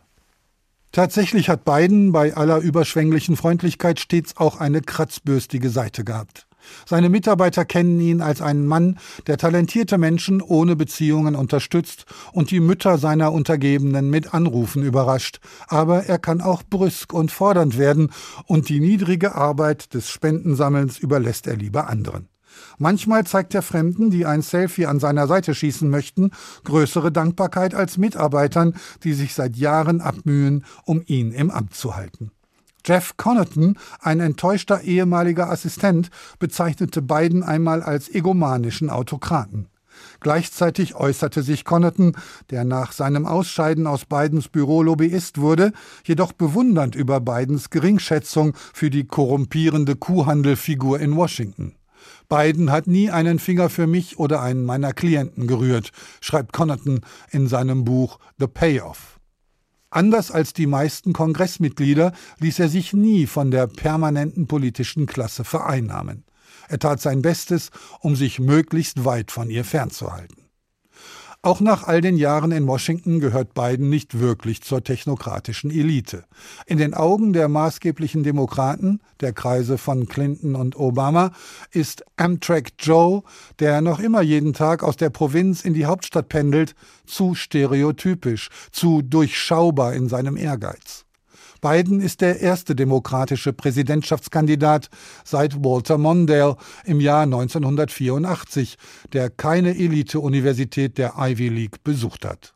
Tatsächlich 0.93 1.49
hat 1.49 1.65
Biden 1.65 2.13
bei 2.13 2.37
aller 2.37 2.59
überschwänglichen 2.59 3.37
Freundlichkeit 3.37 3.99
stets 3.99 4.37
auch 4.37 4.61
eine 4.61 4.83
kratzbürstige 4.83 5.71
Seite 5.71 6.05
gehabt. 6.05 6.47
Seine 6.87 7.09
Mitarbeiter 7.09 7.65
kennen 7.65 7.99
ihn 8.01 8.21
als 8.21 8.41
einen 8.43 8.67
Mann, 8.67 8.99
der 9.27 9.39
talentierte 9.39 9.99
Menschen 9.99 10.43
ohne 10.43 10.77
Beziehungen 10.77 11.35
unterstützt 11.35 12.05
und 12.33 12.51
die 12.51 12.61
Mütter 12.61 12.99
seiner 12.99 13.33
Untergebenen 13.33 14.11
mit 14.11 14.35
Anrufen 14.35 14.83
überrascht. 14.83 15.41
Aber 15.67 16.05
er 16.05 16.19
kann 16.19 16.41
auch 16.41 16.63
brüsk 16.63 17.13
und 17.13 17.33
fordernd 17.33 17.79
werden 17.79 18.13
und 18.47 18.69
die 18.69 18.81
niedrige 18.81 19.35
Arbeit 19.35 19.95
des 19.95 20.11
Spendensammelns 20.11 20.99
überlässt 20.99 21.47
er 21.47 21.57
lieber 21.57 21.89
anderen. 21.89 22.29
Manchmal 22.79 23.25
zeigt 23.25 23.55
er 23.55 23.63
Fremden, 23.63 24.11
die 24.11 24.27
ein 24.27 24.43
Selfie 24.43 24.87
an 24.87 25.01
seiner 25.01 25.27
Seite 25.27 25.55
schießen 25.55 25.89
möchten, 25.89 26.31
größere 26.65 27.13
Dankbarkeit 27.13 27.75
als 27.75 27.99
Mitarbeitern, 27.99 28.75
die 29.05 29.13
sich 29.13 29.35
seit 29.35 29.57
Jahren 29.57 30.01
abmühen, 30.01 30.65
um 30.85 31.03
ihn 31.07 31.33
im 31.33 31.51
Amt 31.51 31.75
zu 31.75 31.97
halten. 31.97 32.31
Jeff 32.85 33.17
Connaughton, 33.17 33.79
ein 34.01 34.19
enttäuschter 34.19 34.81
ehemaliger 34.81 35.49
Assistent, 35.51 36.11
bezeichnete 36.41 37.01
Biden 37.01 37.45
einmal 37.45 37.83
als 37.83 38.09
egomanischen 38.09 38.91
Autokraten. 38.91 39.69
Gleichzeitig 40.21 40.95
äußerte 40.95 41.43
sich 41.43 41.65
Connaughton, 41.65 42.17
der 42.51 42.65
nach 42.65 42.93
seinem 42.93 43.27
Ausscheiden 43.27 43.87
aus 43.87 44.05
Bidens 44.05 44.49
Büro 44.49 44.83
Lobbyist 44.83 45.39
wurde, 45.39 45.73
jedoch 46.05 46.33
bewundernd 46.33 46.95
über 46.95 47.21
Bidens 47.21 47.71
Geringschätzung 47.71 48.55
für 48.73 48.91
die 48.91 49.05
korrumpierende 49.05 49.95
Kuhhandelfigur 49.97 50.99
in 50.99 51.17
Washington. 51.17 51.75
Biden 52.33 52.71
hat 52.71 52.87
nie 52.87 53.11
einen 53.11 53.39
Finger 53.39 53.69
für 53.69 53.87
mich 53.87 54.19
oder 54.19 54.41
einen 54.41 54.65
meiner 54.65 54.95
Klienten 54.95 55.47
gerührt, 55.47 55.91
schreibt 56.23 56.55
Connaughton 56.55 57.03
in 57.31 57.47
seinem 57.47 57.85
Buch 57.85 58.19
The 58.39 58.47
Payoff. 58.47 59.21
Anders 59.91 60.31
als 60.31 60.55
die 60.55 60.67
meisten 60.67 61.13
Kongressmitglieder 61.13 62.15
ließ 62.39 62.59
er 62.61 62.71
sich 62.71 62.95
nie 62.95 63.27
von 63.27 63.51
der 63.51 63.67
permanenten 63.67 64.47
politischen 64.47 65.05
Klasse 65.05 65.45
vereinnahmen. 65.45 66.25
Er 66.71 66.79
tat 66.79 67.03
sein 67.03 67.21
Bestes, 67.21 67.69
um 68.01 68.17
sich 68.17 68.39
möglichst 68.39 69.05
weit 69.05 69.31
von 69.31 69.51
ihr 69.51 69.67
fernzuhalten. 69.67 70.42
Auch 71.45 71.61
nach 71.61 71.83
all 71.89 72.01
den 72.01 72.19
Jahren 72.19 72.53
in 72.53 72.69
Washington 72.69 73.19
gehört 73.19 73.53
Biden 73.53 73.89
nicht 73.89 74.21
wirklich 74.21 74.63
zur 74.63 74.85
technokratischen 74.85 75.73
Elite. 75.73 76.23
In 76.67 76.79
den 76.79 76.95
Augen 76.95 77.33
der 77.33 77.49
maßgeblichen 77.49 78.23
Demokraten, 78.23 79.01
der 79.19 79.33
Kreise 79.33 79.77
von 79.77 80.07
Clinton 80.07 80.55
und 80.55 80.77
Obama, 80.77 81.33
ist 81.73 82.05
Amtrak 82.17 82.69
Joe, 82.79 83.25
der 83.59 83.81
noch 83.81 83.99
immer 83.99 84.23
jeden 84.23 84.53
Tag 84.53 84.85
aus 84.85 84.97
der 84.97 85.11
Provinz 85.11 85.65
in 85.65 85.75
die 85.75 85.87
Hauptstadt 85.87 86.29
pendelt, 86.29 86.77
zu 87.07 87.35
stereotypisch, 87.35 88.49
zu 88.71 89.03
durchschaubar 89.03 89.95
in 89.95 90.09
seinem 90.09 90.37
Ehrgeiz. 90.37 91.05
Biden 91.63 92.01
ist 92.01 92.21
der 92.21 92.41
erste 92.41 92.75
demokratische 92.75 93.55
Präsidentschaftskandidat 93.55 94.91
seit 95.25 95.65
Walter 95.65 95.97
Mondale 95.97 96.57
im 96.85 97.01
Jahr 97.01 97.23
1984, 97.23 98.77
der 99.13 99.31
keine 99.31 99.71
Elite-Universität 99.71 100.99
der 100.99 101.15
Ivy 101.17 101.49
League 101.49 101.83
besucht 101.85 102.27
hat. 102.27 102.55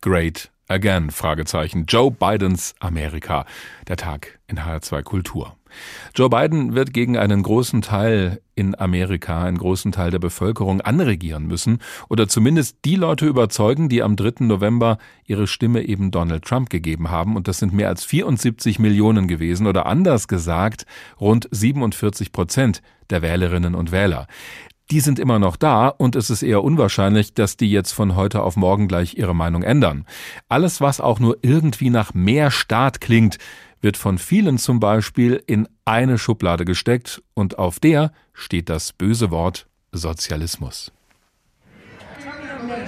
Great 0.00 0.50
Again? 0.70 1.10
Fragezeichen. 1.10 1.86
Joe 1.88 2.12
Bidens 2.12 2.76
Amerika. 2.78 3.44
Der 3.88 3.96
Tag 3.96 4.38
in 4.46 4.60
HR2 4.60 5.02
Kultur. 5.02 5.56
Joe 6.14 6.28
Biden 6.28 6.76
wird 6.76 6.92
gegen 6.92 7.16
einen 7.16 7.42
großen 7.42 7.82
Teil 7.82 8.40
in 8.54 8.78
Amerika, 8.78 9.42
einen 9.42 9.58
großen 9.58 9.90
Teil 9.90 10.12
der 10.12 10.20
Bevölkerung 10.20 10.80
anregieren 10.80 11.46
müssen 11.46 11.78
oder 12.08 12.28
zumindest 12.28 12.78
die 12.84 12.94
Leute 12.94 13.26
überzeugen, 13.26 13.88
die 13.88 14.02
am 14.02 14.14
3. 14.14 14.44
November 14.44 14.98
ihre 15.24 15.48
Stimme 15.48 15.82
eben 15.82 16.12
Donald 16.12 16.44
Trump 16.44 16.70
gegeben 16.70 17.10
haben. 17.10 17.36
Und 17.36 17.48
das 17.48 17.58
sind 17.58 17.72
mehr 17.72 17.88
als 17.88 18.04
74 18.04 18.78
Millionen 18.78 19.26
gewesen 19.26 19.66
oder 19.66 19.86
anders 19.86 20.28
gesagt 20.28 20.86
rund 21.20 21.48
47 21.50 22.30
Prozent 22.30 22.80
der 23.10 23.22
Wählerinnen 23.22 23.74
und 23.74 23.90
Wähler 23.90 24.28
die 24.90 25.00
sind 25.00 25.18
immer 25.18 25.38
noch 25.38 25.56
da 25.56 25.88
und 25.88 26.16
es 26.16 26.30
ist 26.30 26.42
eher 26.42 26.64
unwahrscheinlich, 26.64 27.34
dass 27.34 27.56
die 27.56 27.70
jetzt 27.70 27.92
von 27.92 28.16
heute 28.16 28.42
auf 28.42 28.56
morgen 28.56 28.88
gleich 28.88 29.16
ihre 29.16 29.34
Meinung 29.34 29.62
ändern. 29.62 30.04
Alles, 30.48 30.80
was 30.80 31.00
auch 31.00 31.20
nur 31.20 31.38
irgendwie 31.42 31.90
nach 31.90 32.12
mehr 32.14 32.50
Staat 32.50 33.00
klingt, 33.00 33.38
wird 33.80 33.96
von 33.96 34.18
vielen 34.18 34.58
zum 34.58 34.80
Beispiel 34.80 35.42
in 35.46 35.68
eine 35.84 36.18
Schublade 36.18 36.64
gesteckt 36.64 37.22
und 37.34 37.58
auf 37.58 37.78
der 37.78 38.12
steht 38.34 38.68
das 38.68 38.92
böse 38.92 39.30
Wort 39.30 39.66
Sozialismus. 39.92 40.92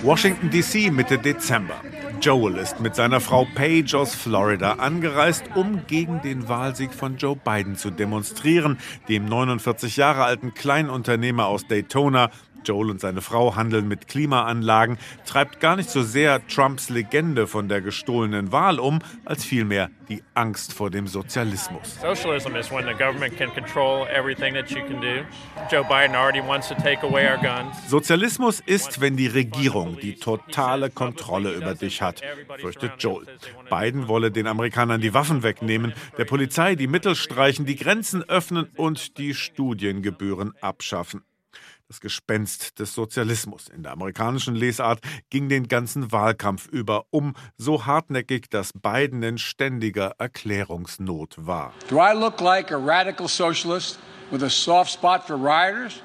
Washington 0.03 0.51
DC 0.51 0.93
Mitte 0.93 1.19
Dezember. 1.19 1.81
Joel 2.23 2.57
ist 2.59 2.79
mit 2.79 2.95
seiner 2.95 3.21
Frau 3.21 3.49
Paige 3.53 3.99
aus 3.99 4.15
Florida 4.15 4.75
angereist, 4.75 5.43
um 5.57 5.85
gegen 5.89 6.23
den 6.23 6.49
Wahlsieg 6.49 6.95
von 6.95 7.17
Joe 7.17 7.35
Biden 7.35 7.75
zu 7.75 7.91
demonstrieren, 7.91 8.79
dem 9.09 9.25
49 9.25 9.97
Jahre 9.97 10.23
alten 10.23 10.55
Kleinunternehmer 10.55 11.47
aus 11.47 11.67
Daytona, 11.67 12.31
Joel 12.64 12.90
und 12.90 13.01
seine 13.01 13.20
Frau 13.20 13.57
handeln 13.57 13.88
mit 13.88 14.09
Klimaanlagen, 14.09 14.98
treibt 15.27 15.61
gar 15.61 15.77
nicht 15.77 15.90
so 15.90 16.03
sehr 16.03 16.46
Trumps 16.46 16.88
Legende 16.88 17.46
von 17.46 17.68
der 17.68 17.81
gestohlenen 17.81 18.53
Wahl 18.53 18.79
um, 18.79 19.01
als 19.25 19.44
vielmehr 19.44 19.90
die 20.09 20.22
Angst 20.35 20.72
vor 20.72 20.90
dem 20.90 21.07
Sozialismus. 21.07 22.01
Socialism 22.01 22.55
is 22.57 22.70
when 22.70 22.85
the 22.85 22.92
government 22.92 23.37
can 23.37 23.53
control 23.55 24.07
everything 24.09 24.55
that 24.55 24.70
you 24.70 24.83
can 24.87 25.01
do. 25.01 25.25
Joe 25.70 25.85
Biden 25.85 26.14
already 26.14 26.40
wants 26.40 26.68
to 26.68 26.75
take 26.75 27.03
away 27.03 27.27
our 27.27 27.38
guns. 27.38 27.77
Sozialismus 27.88 28.61
ist, 28.61 29.01
wenn 29.01 29.16
die 29.16 29.27
Regierung 29.27 29.96
die 30.01 30.16
totale 30.16 30.90
Kontrolle 30.90 31.53
über 31.53 31.75
dich 31.75 32.03
hat, 32.03 32.22
fürchtet 32.59 32.92
Joel. 32.98 33.27
Biden 33.70 34.09
wolle 34.09 34.31
den 34.31 34.46
Amerikanern 34.46 35.01
die 35.01 35.14
Waffen 35.14 35.42
wegnehmen, 35.42 35.94
der 36.18 36.25
Polizei 36.25 36.75
die 36.75 36.87
Mittel 36.87 37.14
streichen, 37.14 37.66
die 37.66 37.77
Grenzen 37.77 38.22
öffnen 38.29 38.68
und 38.77 39.18
die 39.18 39.35
Studiengebühren 39.35 40.53
abschaffen. 40.61 41.22
Das 41.93 42.01
Gespenst 42.01 42.79
des 42.79 42.95
Sozialismus 42.95 43.69
in 43.69 43.83
der 43.83 43.93
amerikanischen 43.93 44.55
Lesart 44.55 45.01
ging 45.29 45.51
den 45.51 45.69
ganzen 45.69 46.11
Wahlkampf 46.11 46.67
über 46.69 47.05
um, 47.11 47.35
so 47.59 47.85
hartnäckig, 47.85 48.49
dass 48.49 48.73
Biden 48.73 49.23
in 49.23 49.37
ständiger 49.37 50.15
Erklärungsnot 50.17 51.35
war. 51.37 51.75
Do 51.91 51.99
I 51.99 52.15
look 52.15 52.41
like 52.41 52.73
a 52.73 52.79
radical 52.79 53.29
socialist 53.29 53.99
with 54.31 54.43
a 54.43 54.49
soft 54.49 54.91
spot 54.91 55.27
for 55.27 55.37
rioters? 55.37 56.01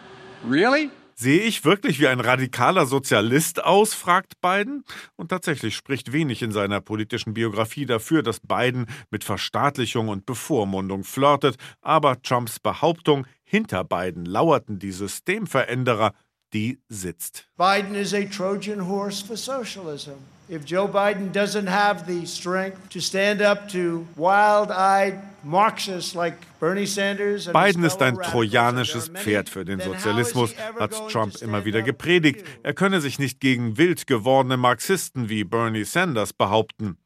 Really? 0.45 0.91
Sehe 1.19 1.41
ich 1.41 1.65
wirklich 1.65 1.99
wie 1.99 2.07
ein 2.07 2.19
radikaler 2.19 2.85
Sozialist 2.85 3.63
aus? 3.63 3.95
fragt 3.95 4.39
Biden. 4.39 4.83
Und 5.15 5.29
tatsächlich 5.29 5.75
spricht 5.75 6.13
wenig 6.13 6.43
in 6.43 6.51
seiner 6.51 6.79
politischen 6.79 7.33
Biografie 7.33 7.87
dafür, 7.87 8.21
dass 8.21 8.39
Biden 8.39 8.85
mit 9.09 9.23
Verstaatlichung 9.23 10.09
und 10.09 10.27
Bevormundung 10.27 11.03
flirtet. 11.03 11.55
Aber 11.81 12.21
Trumps 12.21 12.59
Behauptung, 12.59 13.25
hinter 13.43 13.83
Biden 13.83 14.25
lauerten 14.25 14.77
die 14.77 14.91
Systemveränderer, 14.91 16.13
die 16.53 16.79
sitzt. 16.89 17.47
Biden 17.57 17.95
is 17.95 18.13
a 18.13 18.25
Trojan 18.25 18.87
horse 18.87 19.21
for 19.25 19.37
socialism. 19.37 20.13
If 20.49 20.63
Joe 20.65 20.87
Biden 20.87 21.33
doesn't 21.33 21.67
have 21.67 22.05
the 22.07 22.25
strength 22.25 22.89
to 22.91 23.01
stand 23.01 23.41
up 23.41 23.67
to 23.71 24.07
wild-eyed 24.15 25.19
Marxists 25.43 26.15
like 26.15 26.35
Bernie 26.59 26.85
Sanders 26.85 27.47
Biden 27.47 27.83
ist 27.83 28.01
ein 28.01 28.15
trojanisches 28.15 29.09
Pferd 29.09 29.49
für 29.49 29.65
den 29.65 29.79
Sozialismus, 29.79 30.55
hat 30.79 30.93
Trump 31.09 31.35
immer 31.41 31.65
wieder 31.65 31.81
gepredigt. 31.81 32.45
Er 32.63 32.73
könne 32.73 33.01
sich 33.01 33.19
nicht 33.19 33.39
gegen 33.39 33.77
wild 33.77 34.07
gewordene 34.07 34.57
Marxisten 34.57 35.29
wie 35.29 35.43
Bernie 35.43 35.83
Sanders 35.83 36.33
behaupten. 36.33 36.97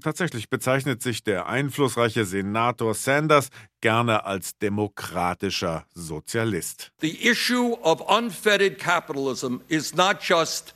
Tatsächlich 0.00 0.50
bezeichnet 0.50 1.00
sich 1.00 1.22
der 1.22 1.46
einflussreiche 1.46 2.24
Senator 2.24 2.94
Sanders 2.94 3.50
gerne 3.80 4.24
als 4.24 4.58
demokratischer 4.58 5.86
Sozialist. 5.94 6.92
The 7.00 7.28
issue 7.28 7.74
of 7.82 8.00
unfettered 8.00 8.78
capitalism 8.78 9.58
is 9.68 9.94
not 9.94 10.20
just 10.20 10.74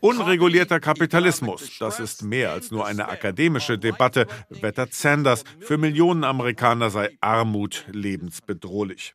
Unregulierter 0.00 0.80
Kapitalismus, 0.80 1.78
das 1.78 2.00
ist 2.00 2.22
mehr 2.22 2.52
als 2.52 2.70
nur 2.70 2.86
eine 2.86 3.08
akademische 3.08 3.78
Debatte, 3.78 4.26
wettert 4.48 4.94
Sanders. 4.94 5.44
Für 5.60 5.76
Millionen 5.76 6.24
Amerikaner 6.24 6.90
sei 6.90 7.10
Armut 7.20 7.84
lebensbedrohlich. 7.90 9.14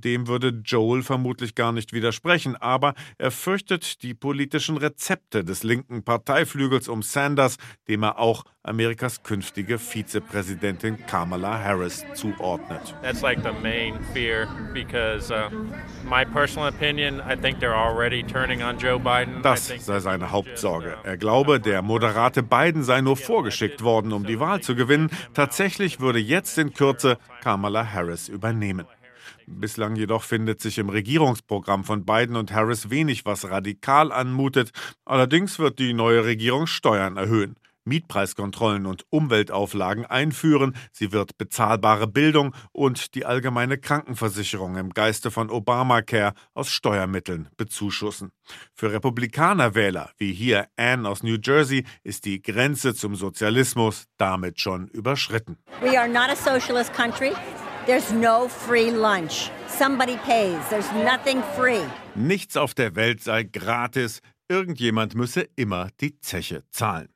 Dem 0.00 0.28
würde 0.28 0.60
Joel 0.64 1.02
vermutlich 1.02 1.54
gar 1.54 1.72
nicht 1.72 1.92
widersprechen, 1.92 2.56
aber 2.56 2.94
er 3.18 3.30
fürchtet 3.30 4.02
die 4.02 4.14
politischen 4.14 4.76
Rezepte 4.76 5.44
des 5.44 5.62
linken 5.62 6.02
Parteiflügels 6.02 6.88
um 6.88 7.02
Sanders, 7.02 7.56
dem 7.88 8.02
er 8.02 8.18
auch 8.18 8.44
Amerikas 8.66 9.22
künftige 9.22 9.78
Vizepräsidentin 9.78 10.98
Kamala 11.06 11.62
Harris 11.62 12.04
zuordnet. 12.14 12.94
That's 13.02 13.22
like 13.22 13.40
the 13.42 13.52
main 13.62 13.94
fear 14.12 14.48
because 14.74 15.32
uh, 15.32 15.50
my 16.04 16.24
personal 16.24 16.68
opinion, 16.68 17.20
I 17.20 17.36
think 17.36 17.60
they're 17.60 17.76
already 17.76 18.24
turning 18.24 18.62
on 18.62 18.78
Joe 18.78 18.98
Biden. 18.98 19.40
Das 19.42 19.68
sei 19.68 20.00
seine 20.00 20.32
Hauptsorge. 20.32 20.96
Er 21.04 21.16
glaube, 21.16 21.60
der 21.60 21.82
moderate 21.82 22.42
Biden 22.42 22.82
sei 22.82 23.00
nur 23.00 23.16
vorgeschickt 23.16 23.82
worden, 23.82 24.12
um 24.12 24.26
die 24.26 24.40
Wahl 24.40 24.60
zu 24.60 24.74
gewinnen. 24.74 25.10
Tatsächlich 25.32 26.00
würde 26.00 26.18
jetzt 26.18 26.58
in 26.58 26.72
Kürze 26.74 27.18
Kamala 27.42 27.92
Harris 27.92 28.28
übernehmen. 28.28 28.86
Bislang 29.46 29.96
jedoch 29.96 30.22
findet 30.22 30.60
sich 30.60 30.78
im 30.78 30.88
Regierungsprogramm 30.88 31.84
von 31.84 32.04
Biden 32.04 32.36
und 32.36 32.52
Harris 32.52 32.90
wenig, 32.90 33.24
was 33.24 33.50
radikal 33.50 34.12
anmutet. 34.12 34.70
Allerdings 35.04 35.58
wird 35.58 35.78
die 35.78 35.92
neue 35.92 36.24
Regierung 36.24 36.66
Steuern 36.66 37.16
erhöhen. 37.16 37.56
Mietpreiskontrollen 37.86 38.84
und 38.84 39.04
Umweltauflagen 39.10 40.04
einführen, 40.04 40.76
sie 40.92 41.12
wird 41.12 41.38
bezahlbare 41.38 42.06
Bildung 42.06 42.54
und 42.72 43.14
die 43.14 43.24
allgemeine 43.24 43.78
Krankenversicherung 43.78 44.76
im 44.76 44.90
Geiste 44.90 45.30
von 45.30 45.50
Obamacare 45.50 46.34
aus 46.54 46.70
Steuermitteln 46.70 47.48
bezuschussen. 47.56 48.32
Für 48.74 48.92
Republikanerwähler 48.92 50.10
wie 50.18 50.32
hier 50.32 50.66
Anne 50.76 51.08
aus 51.08 51.22
New 51.22 51.38
Jersey 51.42 51.84
ist 52.02 52.24
die 52.24 52.42
Grenze 52.42 52.94
zum 52.94 53.14
Sozialismus 53.14 54.06
damit 54.18 54.60
schon 54.60 54.88
überschritten. 54.88 55.58
We 55.80 55.98
are 55.98 56.08
not 56.08 56.28
a 56.28 56.36
socialist 56.36 56.92
country. 56.92 57.32
There's 57.86 58.10
no 58.10 58.48
free 58.48 58.90
lunch. 58.90 59.48
Somebody 59.68 60.16
pays. 60.24 60.58
There's 60.70 60.90
nothing 60.92 61.40
free. 61.54 61.84
Nichts 62.16 62.56
auf 62.56 62.74
der 62.74 62.96
Welt 62.96 63.22
sei 63.22 63.44
gratis. 63.44 64.22
Irgendjemand 64.48 65.14
müsse 65.14 65.46
immer 65.54 65.90
die 66.00 66.18
Zeche 66.18 66.64
zahlen. 66.70 67.08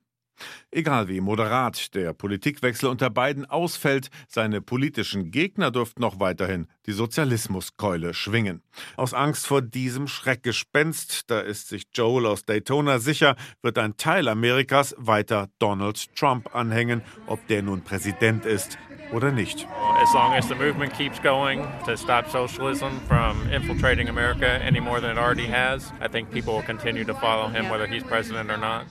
Egal 0.71 1.09
wie 1.09 1.21
moderat 1.21 1.93
der 1.97 2.13
Politikwechsel 2.13 2.89
unter 2.89 3.11
Biden 3.11 3.47
ausfällt, 3.47 4.11
seine 4.29 4.61
politischen 4.61 5.33
Gegner 5.33 5.73
dürften 5.73 6.03
noch 6.03 6.21
weiterhin 6.21 6.69
die 6.87 6.93
Sozialismuskeule 6.93 8.15
schwingen. 8.15 8.63
Aus 8.97 9.13
Angst 9.13 9.49
vor 9.49 9.63
diesem 9.63 10.07
Schreckgespenst, 10.07 11.31
da 11.33 11.41
ist 11.41 11.69
sich 11.69 11.89
Joel 11.93 12.27
aus 12.27 12.45
Daytona 12.45 13.01
sicher, 13.01 13.35
wird 13.61 13.77
ein 13.77 13.97
Teil 13.97 14.29
Amerikas 14.29 14.95
weiter 14.97 15.49
Donald 15.59 16.15
Trump 16.15 16.55
anhängen, 16.55 17.03
ob 17.27 17.45
der 17.49 17.63
nun 17.63 17.83
Präsident 17.83 18.47
ist 18.47 18.79
oder 19.13 19.31
nicht. 19.31 19.67
As 19.97 20.15
long 20.15 20.35
as 20.35 20.49
the 20.49 20.55
movement 20.55 20.95
keeps 20.95 21.19
going 21.19 21.67
to 21.87 21.97
stop 21.97 22.31
socialism 22.31 23.01
from 23.01 23.51
infiltrating 23.51 24.09
America 24.09 24.49
any 24.63 24.81
more 24.81 25.01
than 25.01 25.11
it 25.11 25.19
already 25.19 25.47
has, 25.47 25.93
I 26.01 26.09
think 26.09 26.31
people 26.31 26.55
will 26.55 26.63
continue 26.63 27.05
to 27.05 27.15
follow 27.15 27.49
him 27.49 27.69
whether 27.69 27.87
he's 27.87 28.03
president 28.03 28.51
or 28.51 28.57
not. 28.57 28.87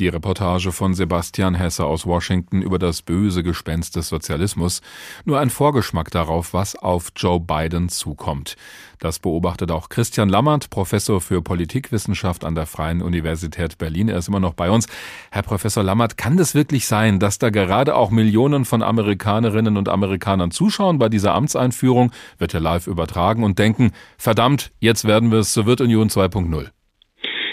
Die 0.00 0.08
Reportage 0.08 0.72
von 0.72 0.92
Sebastian 0.92 1.54
Hesse 1.54 1.84
aus 1.84 2.04
Washington 2.04 2.62
über 2.62 2.80
das 2.80 3.02
böse 3.02 3.44
Gespenst 3.44 3.94
des 3.94 4.08
Sozialismus. 4.08 4.82
Nur 5.24 5.38
ein 5.38 5.50
Vorgeschmack 5.50 6.10
darauf, 6.10 6.52
was 6.52 6.74
auf 6.74 7.12
Joe 7.14 7.38
Biden 7.38 7.88
zukommt. 7.88 8.56
Das 8.98 9.20
beobachtet 9.20 9.70
auch 9.70 9.90
Christian 9.90 10.28
Lammert, 10.28 10.68
Professor 10.70 11.20
für 11.20 11.42
Politikwissenschaft 11.42 12.44
an 12.44 12.56
der 12.56 12.66
Freien 12.66 13.02
Universität 13.02 13.78
Berlin. 13.78 14.08
Er 14.08 14.18
ist 14.18 14.26
immer 14.26 14.40
noch 14.40 14.54
bei 14.54 14.68
uns. 14.68 14.88
Herr 15.30 15.42
Professor 15.42 15.84
Lammert, 15.84 16.16
kann 16.16 16.36
das 16.36 16.56
wirklich 16.56 16.88
sein, 16.88 17.20
dass 17.20 17.38
da 17.38 17.50
gerade 17.50 17.94
auch 17.94 18.10
Millionen 18.10 18.64
von 18.64 18.82
Amerikanerinnen 18.82 19.76
und 19.76 19.88
Amerikanern 19.88 20.50
zuschauen 20.50 20.98
bei 20.98 21.08
dieser 21.08 21.34
Amtseinführung, 21.34 22.10
wird 22.38 22.52
ja 22.52 22.58
live 22.58 22.88
übertragen 22.88 23.44
und 23.44 23.60
denken, 23.60 23.92
verdammt, 24.18 24.72
jetzt 24.80 25.04
werden 25.04 25.30
wir 25.30 25.38
es 25.38 25.54
Sowjetunion 25.54 26.08
2.0? 26.08 26.70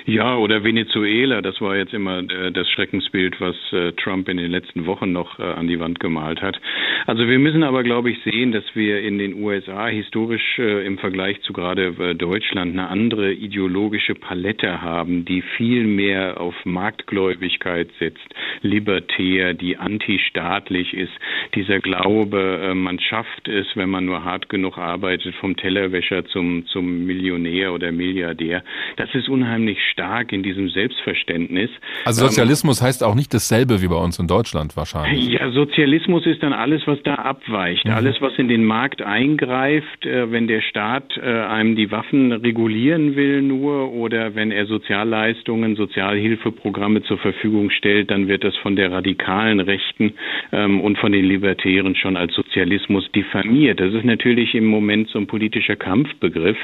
Ja, 0.05 0.35
oder 0.35 0.63
Venezuela, 0.63 1.41
das 1.41 1.61
war 1.61 1.77
jetzt 1.77 1.93
immer 1.93 2.19
äh, 2.19 2.51
das 2.51 2.67
Schreckensbild, 2.69 3.39
was 3.39 3.55
äh, 3.71 3.91
Trump 3.93 4.29
in 4.29 4.37
den 4.37 4.49
letzten 4.49 4.85
Wochen 4.85 5.11
noch 5.11 5.37
äh, 5.39 5.43
an 5.43 5.67
die 5.67 5.79
Wand 5.79 5.99
gemalt 5.99 6.41
hat. 6.41 6.59
Also 7.05 7.27
wir 7.27 7.37
müssen 7.37 7.63
aber, 7.63 7.83
glaube 7.83 8.09
ich, 8.09 8.19
sehen, 8.23 8.51
dass 8.51 8.63
wir 8.73 9.01
in 9.01 9.19
den 9.19 9.35
USA 9.35 9.87
historisch 9.87 10.57
äh, 10.57 10.85
im 10.85 10.97
Vergleich 10.97 11.41
zu 11.41 11.53
gerade 11.53 11.93
äh, 11.99 12.15
Deutschland 12.15 12.73
eine 12.73 12.87
andere 12.87 13.31
ideologische 13.31 14.15
Palette 14.15 14.81
haben, 14.81 15.25
die 15.25 15.43
viel 15.57 15.85
mehr 15.85 16.39
auf 16.41 16.55
Marktgläubigkeit 16.65 17.89
setzt, 17.99 18.27
libertär, 18.61 19.53
die 19.53 19.77
antistaatlich 19.77 20.93
ist. 20.93 21.13
Dieser 21.53 21.79
Glaube, 21.79 22.59
äh, 22.63 22.73
man 22.73 22.99
schafft 22.99 23.47
es, 23.47 23.67
wenn 23.75 23.89
man 23.89 24.05
nur 24.05 24.23
hart 24.23 24.49
genug 24.49 24.77
arbeitet, 24.79 25.35
vom 25.35 25.55
Tellerwäscher 25.55 26.25
zum, 26.25 26.65
zum 26.67 27.05
Millionär 27.05 27.73
oder 27.73 27.91
Milliardär. 27.91 28.63
Das 28.97 29.13
ist 29.13 29.29
unheimlich 29.29 29.77
stark 29.91 30.31
in 30.31 30.43
diesem 30.43 30.69
Selbstverständnis. 30.69 31.69
Also 32.05 32.27
Sozialismus 32.27 32.81
ähm, 32.81 32.87
heißt 32.87 33.03
auch 33.03 33.15
nicht 33.15 33.33
dasselbe 33.33 33.81
wie 33.81 33.87
bei 33.87 33.95
uns 33.95 34.19
in 34.19 34.27
Deutschland 34.27 34.75
wahrscheinlich. 34.77 35.29
Ja, 35.29 35.51
Sozialismus 35.51 36.25
ist 36.25 36.41
dann 36.43 36.53
alles, 36.53 36.81
was 36.85 37.01
da 37.03 37.15
abweicht. 37.15 37.85
Mhm. 37.85 37.91
Alles, 37.91 38.21
was 38.21 38.33
in 38.37 38.47
den 38.47 38.63
Markt 38.63 39.01
eingreift, 39.01 40.05
äh, 40.05 40.31
wenn 40.31 40.47
der 40.47 40.61
Staat 40.61 41.17
äh, 41.17 41.21
einem 41.21 41.75
die 41.75 41.91
Waffen 41.91 42.31
regulieren 42.31 43.15
will 43.15 43.41
nur 43.41 43.91
oder 43.91 44.35
wenn 44.35 44.51
er 44.51 44.65
Sozialleistungen, 44.65 45.75
Sozialhilfeprogramme 45.75 47.03
zur 47.03 47.17
Verfügung 47.17 47.69
stellt, 47.69 48.11
dann 48.11 48.27
wird 48.27 48.43
das 48.43 48.55
von 48.57 48.75
der 48.75 48.91
radikalen 48.91 49.59
Rechten 49.59 50.13
ähm, 50.51 50.81
und 50.81 50.97
von 50.97 51.11
den 51.11 51.25
Libertären 51.25 51.95
schon 51.95 52.17
als 52.17 52.33
Sozialismus 52.33 53.09
diffamiert. 53.11 53.79
Das 53.79 53.93
ist 53.93 54.05
natürlich 54.05 54.55
im 54.55 54.65
Moment 54.65 55.09
so 55.09 55.19
ein 55.19 55.27
politischer 55.27 55.75
Kampfbegriff. 55.75 56.57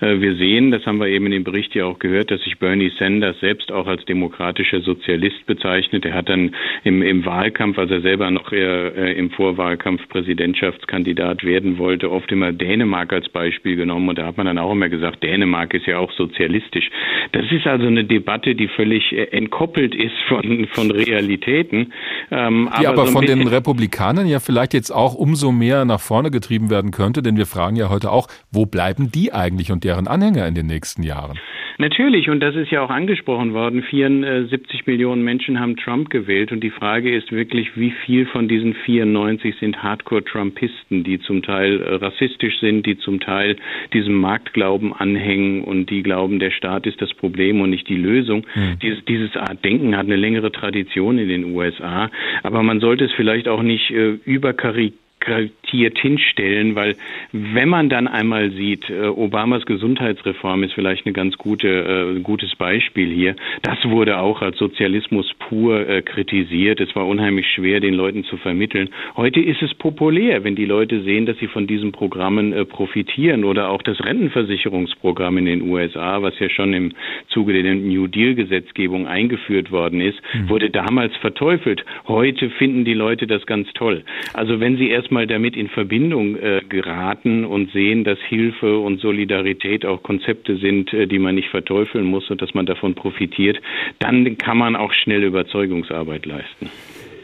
Äh, 0.00 0.20
wir 0.20 0.36
sehen, 0.36 0.70
das 0.70 0.84
haben 0.86 0.98
wir 0.98 1.08
eben 1.08 1.26
in 1.26 1.32
dem 1.32 1.44
Bericht 1.44 1.74
ja 1.74 1.86
auch 1.86 1.98
gehört, 1.98 2.30
dass 2.30 2.40
sich 2.42 2.58
Bernie 2.58 2.73
Sanders 2.98 3.38
selbst 3.40 3.72
auch 3.72 3.86
als 3.86 4.04
demokratischer 4.04 4.80
Sozialist 4.80 5.46
bezeichnet. 5.46 6.04
Er 6.04 6.14
hat 6.14 6.28
dann 6.28 6.54
im, 6.84 7.02
im 7.02 7.24
Wahlkampf, 7.24 7.78
als 7.78 7.90
er 7.90 8.00
selber 8.00 8.30
noch 8.30 8.52
äh, 8.52 9.12
im 9.12 9.30
Vorwahlkampf 9.30 10.08
Präsidentschaftskandidat 10.08 11.44
werden 11.44 11.78
wollte, 11.78 12.10
oft 12.10 12.30
immer 12.32 12.52
Dänemark 12.52 13.12
als 13.12 13.28
Beispiel 13.28 13.76
genommen. 13.76 14.08
Und 14.08 14.18
da 14.18 14.26
hat 14.26 14.36
man 14.36 14.46
dann 14.46 14.58
auch 14.58 14.72
immer 14.72 14.88
gesagt, 14.88 15.22
Dänemark 15.22 15.74
ist 15.74 15.86
ja 15.86 15.98
auch 15.98 16.12
sozialistisch. 16.12 16.90
Das 17.32 17.44
ist 17.50 17.66
also 17.66 17.86
eine 17.86 18.04
Debatte, 18.04 18.54
die 18.54 18.68
völlig 18.68 19.12
äh, 19.12 19.24
entkoppelt 19.24 19.94
ist 19.94 20.16
von, 20.28 20.66
von 20.72 20.90
Realitäten. 20.90 21.92
Ähm, 22.30 22.68
die 22.80 22.86
aber, 22.86 23.00
aber 23.00 23.06
so 23.06 23.12
von 23.12 23.26
den 23.26 23.46
Republikanern 23.46 24.26
ja 24.26 24.40
vielleicht 24.40 24.74
jetzt 24.74 24.90
auch 24.90 25.14
umso 25.14 25.52
mehr 25.52 25.84
nach 25.84 26.00
vorne 26.00 26.30
getrieben 26.30 26.70
werden 26.70 26.90
könnte, 26.90 27.22
denn 27.22 27.36
wir 27.36 27.46
fragen 27.46 27.76
ja 27.76 27.88
heute 27.90 28.10
auch, 28.10 28.28
wo 28.50 28.66
bleiben 28.66 29.10
die 29.12 29.32
eigentlich 29.32 29.72
und 29.72 29.84
deren 29.84 30.06
Anhänger 30.06 30.46
in 30.46 30.54
den 30.54 30.66
nächsten 30.66 31.02
Jahren? 31.02 31.38
Natürlich, 31.78 32.30
und 32.30 32.38
das 32.38 32.54
ist 32.54 32.63
ja 32.70 32.82
auch 32.82 32.90
angesprochen 32.90 33.54
worden, 33.54 33.82
74 33.82 34.86
Millionen 34.86 35.22
Menschen 35.22 35.60
haben 35.60 35.76
Trump 35.76 36.10
gewählt 36.10 36.52
und 36.52 36.60
die 36.60 36.70
Frage 36.70 37.14
ist 37.14 37.32
wirklich, 37.32 37.76
wie 37.76 37.90
viel 37.90 38.26
von 38.26 38.48
diesen 38.48 38.74
94 38.74 39.56
sind 39.58 39.82
Hardcore-Trumpisten, 39.82 41.04
die 41.04 41.20
zum 41.20 41.42
Teil 41.42 41.80
äh, 41.80 41.94
rassistisch 41.96 42.58
sind, 42.60 42.86
die 42.86 42.98
zum 42.98 43.20
Teil 43.20 43.56
diesem 43.92 44.14
Marktglauben 44.14 44.92
anhängen 44.92 45.64
und 45.64 45.90
die 45.90 46.02
glauben, 46.02 46.38
der 46.38 46.50
Staat 46.50 46.86
ist 46.86 47.00
das 47.00 47.12
Problem 47.14 47.60
und 47.60 47.70
nicht 47.70 47.88
die 47.88 47.96
Lösung. 47.96 48.46
Mhm. 48.54 48.78
Dieses, 48.80 49.04
dieses 49.04 49.36
Art 49.36 49.64
Denken 49.64 49.96
hat 49.96 50.06
eine 50.06 50.16
längere 50.16 50.52
Tradition 50.52 51.18
in 51.18 51.28
den 51.28 51.44
USA, 51.54 52.10
aber 52.42 52.62
man 52.62 52.80
sollte 52.80 53.04
es 53.04 53.12
vielleicht 53.12 53.48
auch 53.48 53.62
nicht 53.62 53.90
äh, 53.90 54.18
überkarikieren 54.24 55.03
kartiert 55.24 55.98
hinstellen, 55.98 56.74
weil 56.74 56.96
wenn 57.32 57.68
man 57.68 57.88
dann 57.88 58.06
einmal 58.06 58.50
sieht, 58.50 58.88
äh, 58.90 59.06
Obamas 59.06 59.66
Gesundheitsreform 59.66 60.62
ist 60.62 60.74
vielleicht 60.74 61.06
ein 61.06 61.12
ganz 61.12 61.36
gute, 61.36 62.16
äh, 62.16 62.20
gutes 62.20 62.54
Beispiel 62.56 63.12
hier. 63.12 63.36
Das 63.62 63.78
wurde 63.84 64.18
auch 64.18 64.42
als 64.42 64.58
Sozialismus 64.58 65.32
pur 65.38 65.88
äh, 65.88 66.02
kritisiert. 66.02 66.80
Es 66.80 66.94
war 66.94 67.06
unheimlich 67.06 67.46
schwer, 67.48 67.80
den 67.80 67.94
Leuten 67.94 68.24
zu 68.24 68.36
vermitteln. 68.36 68.90
Heute 69.16 69.40
ist 69.40 69.62
es 69.62 69.74
populär, 69.74 70.44
wenn 70.44 70.54
die 70.54 70.66
Leute 70.66 71.02
sehen, 71.02 71.26
dass 71.26 71.38
sie 71.38 71.48
von 71.48 71.66
diesen 71.66 71.92
Programmen 71.92 72.52
äh, 72.52 72.64
profitieren 72.64 73.44
oder 73.44 73.70
auch 73.70 73.82
das 73.82 74.04
Rentenversicherungsprogramm 74.04 75.38
in 75.38 75.46
den 75.46 75.62
USA, 75.62 76.22
was 76.22 76.38
ja 76.38 76.50
schon 76.50 76.74
im 76.74 76.92
Zuge 77.28 77.62
der 77.62 77.74
New 77.74 78.06
Deal 78.06 78.34
Gesetzgebung 78.34 79.06
eingeführt 79.06 79.72
worden 79.72 80.00
ist, 80.00 80.20
mhm. 80.34 80.48
wurde 80.48 80.70
damals 80.70 81.16
verteufelt. 81.16 81.84
Heute 82.06 82.50
finden 82.50 82.84
die 82.84 82.94
Leute 82.94 83.26
das 83.26 83.46
ganz 83.46 83.72
toll. 83.74 84.04
Also 84.34 84.60
wenn 84.60 84.76
sie 84.76 84.90
erstmal 85.14 85.26
mal 85.26 85.26
damit 85.26 85.56
in 85.56 85.68
Verbindung 85.68 86.36
äh, 86.36 86.60
geraten 86.68 87.44
und 87.44 87.70
sehen, 87.72 88.04
dass 88.04 88.18
Hilfe 88.28 88.78
und 88.78 89.00
Solidarität 89.00 89.86
auch 89.86 90.02
Konzepte 90.02 90.56
sind, 90.56 90.92
äh, 90.92 91.06
die 91.06 91.18
man 91.18 91.36
nicht 91.36 91.50
verteufeln 91.50 92.04
muss 92.04 92.30
und 92.30 92.42
dass 92.42 92.52
man 92.54 92.66
davon 92.66 92.94
profitiert, 92.94 93.60
dann 94.00 94.36
kann 94.38 94.58
man 94.58 94.76
auch 94.76 94.92
schnell 94.92 95.22
Überzeugungsarbeit 95.22 96.26
leisten. 96.26 96.68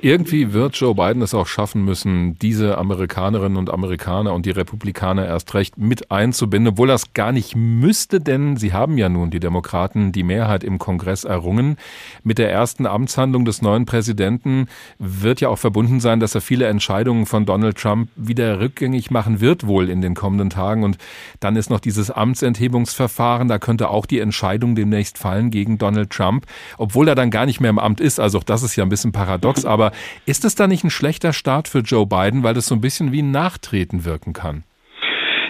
Irgendwie 0.02 0.54
wird 0.54 0.76
Joe 0.76 0.94
Biden 0.94 1.20
es 1.20 1.34
auch 1.34 1.46
schaffen 1.46 1.84
müssen, 1.84 2.38
diese 2.38 2.78
Amerikanerinnen 2.78 3.58
und 3.58 3.70
Amerikaner 3.70 4.32
und 4.32 4.46
die 4.46 4.50
Republikaner 4.50 5.26
erst 5.26 5.52
recht 5.52 5.76
mit 5.76 6.10
einzubinden, 6.10 6.72
obwohl 6.72 6.88
das 6.88 7.12
gar 7.12 7.32
nicht 7.32 7.54
müsste, 7.54 8.18
denn 8.18 8.56
sie 8.56 8.72
haben 8.72 8.96
ja 8.96 9.10
nun 9.10 9.30
die 9.30 9.40
Demokraten 9.40 10.12
die 10.12 10.22
Mehrheit 10.22 10.64
im 10.64 10.78
Kongress 10.78 11.24
errungen. 11.24 11.76
Mit 12.24 12.38
der 12.38 12.50
ersten 12.50 12.86
Amtshandlung 12.86 13.44
des 13.44 13.60
neuen 13.60 13.84
Präsidenten 13.84 14.68
wird 14.98 15.42
ja 15.42 15.50
auch 15.50 15.58
verbunden 15.58 16.00
sein, 16.00 16.18
dass 16.18 16.34
er 16.34 16.40
viele 16.40 16.66
Entscheidungen 16.66 17.26
von 17.26 17.44
Donald 17.44 17.76
Trump 17.76 18.08
wieder 18.16 18.58
rückgängig 18.58 19.10
machen 19.10 19.40
wird, 19.40 19.66
wohl 19.66 19.90
in 19.90 20.00
den 20.00 20.14
kommenden 20.14 20.48
Tagen. 20.48 20.82
Und 20.82 20.96
dann 21.40 21.56
ist 21.56 21.68
noch 21.68 21.80
dieses 21.80 22.10
Amtsenthebungsverfahren, 22.10 23.48
da 23.48 23.58
könnte 23.58 23.90
auch 23.90 24.06
die 24.06 24.20
Entscheidung 24.20 24.74
demnächst 24.74 25.18
fallen 25.18 25.50
gegen 25.50 25.76
Donald 25.76 26.08
Trump, 26.08 26.46
obwohl 26.78 27.06
er 27.06 27.14
dann 27.14 27.30
gar 27.30 27.44
nicht 27.44 27.60
mehr 27.60 27.70
im 27.70 27.78
Amt 27.78 28.00
ist. 28.00 28.18
Also 28.18 28.40
das 28.44 28.62
ist 28.62 28.76
ja 28.76 28.84
ein 28.84 28.88
bisschen 28.88 29.12
paradox, 29.12 29.66
aber 29.66 29.89
ist 30.26 30.44
es 30.44 30.54
da 30.54 30.66
nicht 30.66 30.84
ein 30.84 30.90
schlechter 30.90 31.32
Start 31.32 31.68
für 31.68 31.80
Joe 31.80 32.06
Biden, 32.06 32.42
weil 32.42 32.54
das 32.54 32.66
so 32.66 32.74
ein 32.74 32.80
bisschen 32.80 33.12
wie 33.12 33.22
ein 33.22 33.30
Nachtreten 33.30 34.04
wirken 34.04 34.32
kann? 34.32 34.64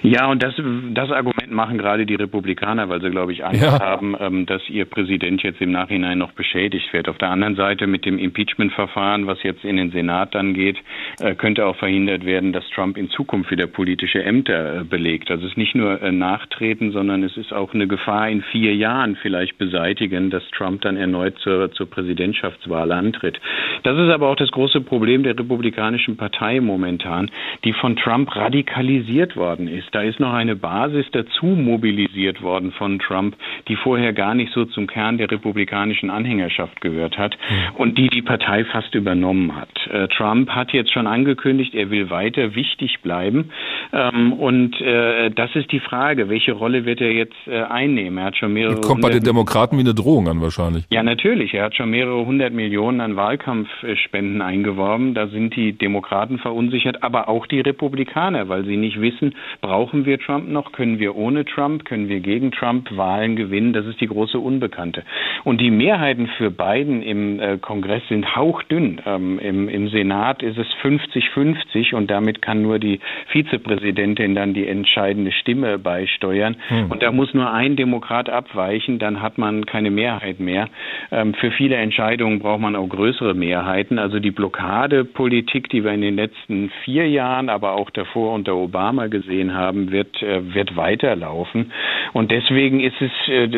Ja, 0.03 0.31
und 0.31 0.43
das, 0.43 0.55
das 0.95 1.11
Argument 1.11 1.51
machen 1.51 1.77
gerade 1.77 2.07
die 2.07 2.15
Republikaner, 2.15 2.89
weil 2.89 3.03
sie, 3.03 3.11
glaube 3.11 3.33
ich, 3.33 3.45
Angst 3.45 3.63
ja. 3.63 3.81
haben, 3.81 4.17
ähm, 4.19 4.47
dass 4.47 4.67
ihr 4.69 4.87
Präsident 4.87 5.43
jetzt 5.43 5.61
im 5.61 5.73
Nachhinein 5.73 6.19
noch 6.19 6.33
beschädigt 6.33 6.93
wird. 6.93 7.09
Auf 7.09 7.19
der 7.19 7.31
anderen 7.31 7.55
Seite 7.55 7.87
mit 7.87 8.07
dem 8.07 8.19
Impeachment-Verfahren, 8.19 9.27
was 9.27 9.43
jetzt 9.43 9.65
in 9.65 9.77
den 9.77 9.91
Senat 9.91 10.35
dann 10.35 10.55
geht, 10.55 10.79
äh, 11.21 11.35
könnte 11.35 11.67
auch 11.67 11.77
verhindert 11.77 12.25
werden, 12.25 12.53
dass 12.53 12.69
Trump 12.71 12.97
in 12.97 13.11
Zukunft 13.11 13.51
wieder 13.51 13.67
politische 13.67 14.23
Ämter 14.23 14.81
äh, 14.81 14.85
belegt. 14.85 15.31
Also 15.31 15.45
es 15.45 15.53
ist 15.53 15.59
nicht 15.59 15.75
nur 15.75 16.01
äh, 16.01 16.13
Nachtreten, 16.13 16.93
sondern 16.93 17.23
es 17.23 17.37
ist 17.37 17.53
auch 17.53 17.75
eine 17.75 17.87
Gefahr 17.87 18.29
in 18.31 18.43
vier 18.43 18.75
Jahren 18.75 19.17
vielleicht 19.17 19.59
beseitigen, 19.59 20.31
dass 20.31 20.43
Trump 20.57 20.81
dann 20.81 20.97
erneut 20.97 21.39
zur, 21.41 21.73
zur 21.73 21.91
Präsidentschaftswahl 21.91 22.91
antritt. 22.93 23.39
Das 23.83 23.99
ist 23.99 24.11
aber 24.11 24.29
auch 24.29 24.37
das 24.37 24.51
große 24.51 24.81
Problem 24.81 25.25
der 25.25 25.39
Republikanischen 25.39 26.17
Partei 26.17 26.61
momentan, 26.61 27.31
die 27.65 27.73
von 27.75 27.97
Trump 27.97 28.35
radikalisiert 28.35 29.37
worden 29.37 29.69
ist. 29.69 29.90
Da 29.93 30.03
ist 30.03 30.21
noch 30.21 30.33
eine 30.33 30.57
Basis 30.57 31.07
dazu 31.13 31.47
mobilisiert 31.47 32.43
worden 32.43 32.73
von 32.73 32.99
Trump, 32.99 33.37
die 33.69 33.77
vorher 33.77 34.13
gar 34.13 34.35
nicht 34.35 34.53
so 34.53 34.65
zum 34.65 34.87
Kern 34.87 35.19
der 35.19 35.31
republikanischen 35.31 36.11
Anhängerschaft 36.11 36.81
gehört 36.81 37.19
hat 37.19 37.37
und 37.77 37.99
die 37.99 38.09
die 38.09 38.23
Partei 38.23 38.65
fast 38.65 38.95
übernommen 38.95 39.57
hat. 39.57 39.69
Äh, 39.93 40.09
Trump 40.09 40.51
hat 40.51 40.73
jetzt 40.73 40.93
schon 40.93 41.07
angekündigt, 41.07 41.75
er 41.75 41.91
will 41.91 42.11
weiter 42.11 42.55
wichtig 42.55 43.01
bleiben. 43.03 43.51
Ähm, 43.93 44.33
und 44.33 44.81
äh, 44.81 45.31
das 45.31 45.55
ist 45.55 45.73
die 45.73 45.81
Frage, 45.81 46.29
welche 46.29 46.53
Rolle 46.53 46.85
wird 46.85 47.01
er 47.01 47.13
jetzt 47.13 47.37
äh, 47.47 47.63
einnehmen? 47.63 48.19
Er 48.19 48.27
hat 48.27 48.37
schon 48.37 48.53
mehrere. 48.53 48.81
Kommt 48.81 49.03
bei 49.03 49.11
den 49.11 49.25
Demokraten 49.25 49.77
wie 49.77 49.81
eine 49.81 49.95
Drohung 49.95 50.29
an 50.29 50.41
wahrscheinlich. 50.41 50.85
Ja, 50.91 51.03
natürlich. 51.03 51.55
Er 51.55 51.65
hat 51.65 51.75
schon 51.75 51.91
mehrere 51.91 52.25
hundert 52.25 52.53
Millionen 52.53 53.01
an 53.01 53.17
Wahlkampfspenden 53.17 54.43
eingeworben. 54.43 55.15
Da 55.15 55.29
sind 55.29 55.57
die 55.57 55.73
Demokraten 55.73 56.39
verunsichert, 56.39 57.03
aber 57.03 57.29
auch 57.29 57.47
die 57.47 57.61
Republikaner, 57.61 58.49
weil 58.49 58.65
sie 58.65 58.77
nicht 58.77 59.01
wissen, 59.01 59.35
brauchen 59.81 60.05
wir 60.05 60.19
Trump 60.19 60.47
noch? 60.47 60.73
Können 60.73 60.99
wir 60.99 61.17
ohne 61.17 61.47
Trump? 61.47 61.87
Können 61.87 62.11
wir 62.11 62.21
gegen 62.21 62.53
Trump 62.53 62.95
Wahlen 62.99 63.35
gewinnen? 63.35 63.73
Das 63.73 63.87
ist 63.87 63.99
die 63.99 64.09
große 64.09 64.39
Unbekannte. 64.39 65.05
Und 65.43 65.59
die 65.59 65.71
Mehrheiten 65.71 66.27
für 66.37 66.51
Biden 66.51 67.01
im 67.01 67.41
äh, 67.41 67.57
Kongress 67.57 68.03
sind 68.11 68.37
hauchdünn. 68.37 69.01
Ähm, 69.07 69.39
im, 69.39 69.71
Im 69.71 69.89
Senat 69.89 70.43
ist 70.43 70.59
es 70.59 70.67
50-50 70.83 71.95
und 71.95 72.11
damit 72.11 72.43
kann 72.43 72.61
nur 72.61 72.79
die 72.79 73.01
Vizepräsidentin 73.29 74.35
dann 74.35 74.53
die 74.53 74.69
entscheidende 74.69 75.33
Stimme 75.33 75.79
beisteuern. 75.79 76.57
Hm. 76.69 76.91
Und 76.91 77.03
da 77.03 77.11
muss 77.11 77.33
nur 77.33 77.51
ein 77.51 77.77
Demokrat 77.77 78.29
abweichen, 78.29 78.99
dann 78.99 79.23
hat 79.23 79.39
man 79.39 79.65
keine 79.65 79.91
Mehrheit 79.91 80.41
mehr. 80.41 80.69
Ähm, 81.11 81.33
für 81.33 81.53
viele 81.53 81.77
Entscheidungen 81.77 82.39
braucht 82.41 82.61
man 82.61 82.77
auch 82.77 82.87
größere 82.87 83.33
Mehrheiten. 83.33 83.99
Also 83.99 84.19
die 84.19 84.31
Blockadepolitik, 84.31 85.71
die 85.71 85.85
wir 85.85 85.93
in 85.93 86.03
den 86.03 86.17
letzten 86.17 86.71
vier 86.85 87.09
Jahren, 87.09 87.49
aber 87.49 87.73
auch 87.73 87.89
davor 87.89 88.35
unter 88.35 88.55
Obama 88.57 89.07
gesehen 89.07 89.55
haben, 89.55 89.70
wird, 89.75 90.23
äh, 90.23 90.55
wird 90.55 90.77
weiterlaufen. 90.77 91.73
Und 92.13 92.31
deswegen 92.31 92.81
ist 92.81 93.01
es 93.01 93.11
äh, 93.29 93.49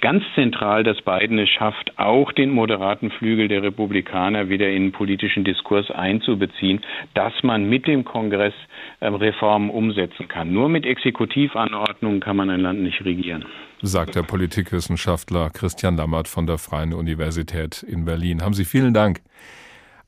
ganz 0.00 0.24
zentral, 0.34 0.84
dass 0.84 1.00
Biden 1.02 1.38
es 1.38 1.48
schafft, 1.48 1.98
auch 1.98 2.32
den 2.32 2.50
moderaten 2.50 3.10
Flügel 3.10 3.48
der 3.48 3.62
Republikaner 3.62 4.48
wieder 4.48 4.68
in 4.68 4.84
den 4.84 4.92
politischen 4.92 5.44
Diskurs 5.44 5.90
einzubeziehen, 5.90 6.80
dass 7.14 7.32
man 7.42 7.68
mit 7.68 7.86
dem 7.86 8.04
Kongress 8.04 8.54
ähm, 9.00 9.14
Reformen 9.14 9.70
umsetzen 9.70 10.28
kann. 10.28 10.52
Nur 10.52 10.68
mit 10.68 10.86
Exekutivanordnungen 10.86 12.20
kann 12.20 12.36
man 12.36 12.50
ein 12.50 12.60
Land 12.60 12.80
nicht 12.80 13.04
regieren 13.04 13.44
sagt 13.82 14.14
der 14.14 14.22
Politikwissenschaftler 14.22 15.50
Christian 15.50 15.96
Lammert 15.96 16.28
von 16.28 16.46
der 16.46 16.56
Freien 16.56 16.94
Universität 16.94 17.82
in 17.82 18.06
Berlin. 18.06 18.42
Haben 18.42 18.54
Sie 18.54 18.64
vielen 18.64 18.94
Dank. 18.94 19.20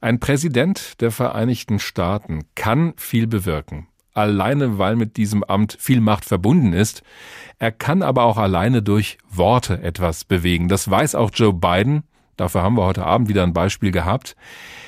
Ein 0.00 0.20
Präsident 0.20 1.00
der 1.00 1.11
Vereinigten 1.11 1.78
Staaten 1.80 2.44
kann 2.54 2.94
viel 2.96 3.26
bewirken, 3.26 3.88
alleine 4.18 4.78
weil 4.78 4.96
mit 4.96 5.16
diesem 5.16 5.42
Amt 5.44 5.76
viel 5.78 6.00
Macht 6.00 6.24
verbunden 6.24 6.72
ist. 6.72 7.02
Er 7.58 7.72
kann 7.72 8.02
aber 8.02 8.24
auch 8.24 8.36
alleine 8.36 8.82
durch 8.82 9.18
Worte 9.30 9.82
etwas 9.82 10.24
bewegen. 10.24 10.68
Das 10.68 10.90
weiß 10.90 11.14
auch 11.14 11.30
Joe 11.32 11.52
Biden. 11.52 12.02
Dafür 12.36 12.62
haben 12.62 12.76
wir 12.76 12.84
heute 12.84 13.04
Abend 13.04 13.28
wieder 13.28 13.42
ein 13.42 13.52
Beispiel 13.52 13.90
gehabt. 13.90 14.36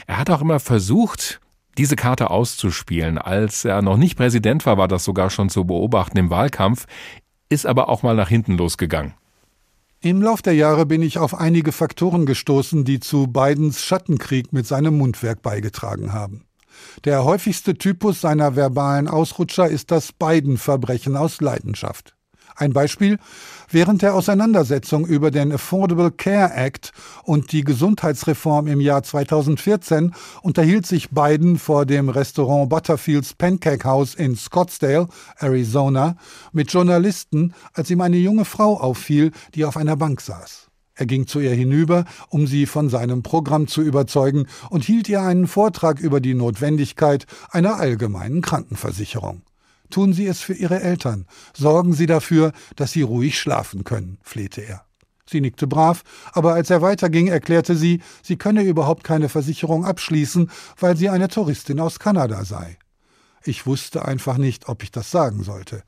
Er 0.06 0.18
hat 0.18 0.30
auch 0.30 0.40
immer 0.40 0.60
versucht, 0.60 1.40
diese 1.78 1.96
Karte 1.96 2.30
auszuspielen. 2.30 3.18
Als 3.18 3.64
er 3.64 3.82
noch 3.82 3.96
nicht 3.96 4.16
Präsident 4.16 4.66
war, 4.66 4.78
war 4.78 4.88
das 4.88 5.04
sogar 5.04 5.30
schon 5.30 5.48
zu 5.48 5.64
beobachten 5.64 6.18
im 6.18 6.30
Wahlkampf, 6.30 6.86
ist 7.48 7.66
aber 7.66 7.88
auch 7.88 8.02
mal 8.02 8.14
nach 8.14 8.28
hinten 8.28 8.56
losgegangen. 8.56 9.14
Im 10.02 10.22
Lauf 10.22 10.40
der 10.40 10.54
Jahre 10.54 10.86
bin 10.86 11.02
ich 11.02 11.18
auf 11.18 11.38
einige 11.38 11.72
Faktoren 11.72 12.24
gestoßen, 12.24 12.84
die 12.84 13.00
zu 13.00 13.26
Bidens 13.26 13.84
Schattenkrieg 13.84 14.52
mit 14.52 14.66
seinem 14.66 14.96
Mundwerk 14.96 15.42
beigetragen 15.42 16.12
haben. 16.14 16.46
Der 17.04 17.24
häufigste 17.24 17.74
Typus 17.74 18.20
seiner 18.20 18.56
verbalen 18.56 19.08
Ausrutscher 19.08 19.68
ist 19.68 19.90
das 19.90 20.12
Biden-Verbrechen 20.12 21.16
aus 21.16 21.40
Leidenschaft. 21.40 22.14
Ein 22.60 22.72
Beispiel. 22.72 23.18
Während 23.70 24.02
der 24.02 24.14
Auseinandersetzung 24.14 25.06
über 25.06 25.30
den 25.30 25.52
Affordable 25.52 26.10
Care 26.10 26.52
Act 26.52 26.92
und 27.22 27.52
die 27.52 27.64
Gesundheitsreform 27.64 28.66
im 28.66 28.80
Jahr 28.80 29.02
2014 29.02 30.12
unterhielt 30.42 30.86
sich 30.86 31.10
Biden 31.10 31.58
vor 31.58 31.86
dem 31.86 32.08
Restaurant 32.08 32.68
Butterfields 32.68 33.34
Pancake 33.34 33.84
House 33.84 34.14
in 34.14 34.36
Scottsdale, 34.36 35.08
Arizona, 35.38 36.16
mit 36.52 36.72
Journalisten, 36.72 37.54
als 37.72 37.90
ihm 37.90 38.00
eine 38.00 38.18
junge 38.18 38.44
Frau 38.44 38.78
auffiel, 38.78 39.30
die 39.54 39.64
auf 39.64 39.76
einer 39.76 39.96
Bank 39.96 40.20
saß. 40.20 40.69
Er 41.00 41.06
ging 41.06 41.26
zu 41.26 41.40
ihr 41.40 41.54
hinüber, 41.54 42.04
um 42.28 42.46
sie 42.46 42.66
von 42.66 42.90
seinem 42.90 43.22
Programm 43.22 43.68
zu 43.68 43.80
überzeugen 43.80 44.46
und 44.68 44.84
hielt 44.84 45.08
ihr 45.08 45.22
einen 45.22 45.46
Vortrag 45.46 45.98
über 45.98 46.20
die 46.20 46.34
Notwendigkeit 46.34 47.24
einer 47.48 47.76
allgemeinen 47.76 48.42
Krankenversicherung. 48.42 49.40
Tun 49.88 50.12
Sie 50.12 50.26
es 50.26 50.42
für 50.42 50.52
Ihre 50.52 50.82
Eltern. 50.82 51.24
Sorgen 51.56 51.94
Sie 51.94 52.04
dafür, 52.04 52.52
dass 52.76 52.92
Sie 52.92 53.00
ruhig 53.00 53.40
schlafen 53.40 53.82
können, 53.84 54.18
flehte 54.22 54.60
er. 54.60 54.84
Sie 55.24 55.40
nickte 55.40 55.66
brav, 55.66 56.04
aber 56.32 56.52
als 56.52 56.68
er 56.68 56.82
weiterging, 56.82 57.28
erklärte 57.28 57.76
sie, 57.76 58.02
sie 58.22 58.36
könne 58.36 58.62
überhaupt 58.62 59.02
keine 59.02 59.30
Versicherung 59.30 59.86
abschließen, 59.86 60.50
weil 60.78 60.98
sie 60.98 61.08
eine 61.08 61.28
Touristin 61.28 61.80
aus 61.80 61.98
Kanada 61.98 62.44
sei. 62.44 62.76
Ich 63.42 63.64
wusste 63.64 64.04
einfach 64.04 64.36
nicht, 64.36 64.68
ob 64.68 64.82
ich 64.82 64.90
das 64.90 65.10
sagen 65.10 65.44
sollte. 65.44 65.82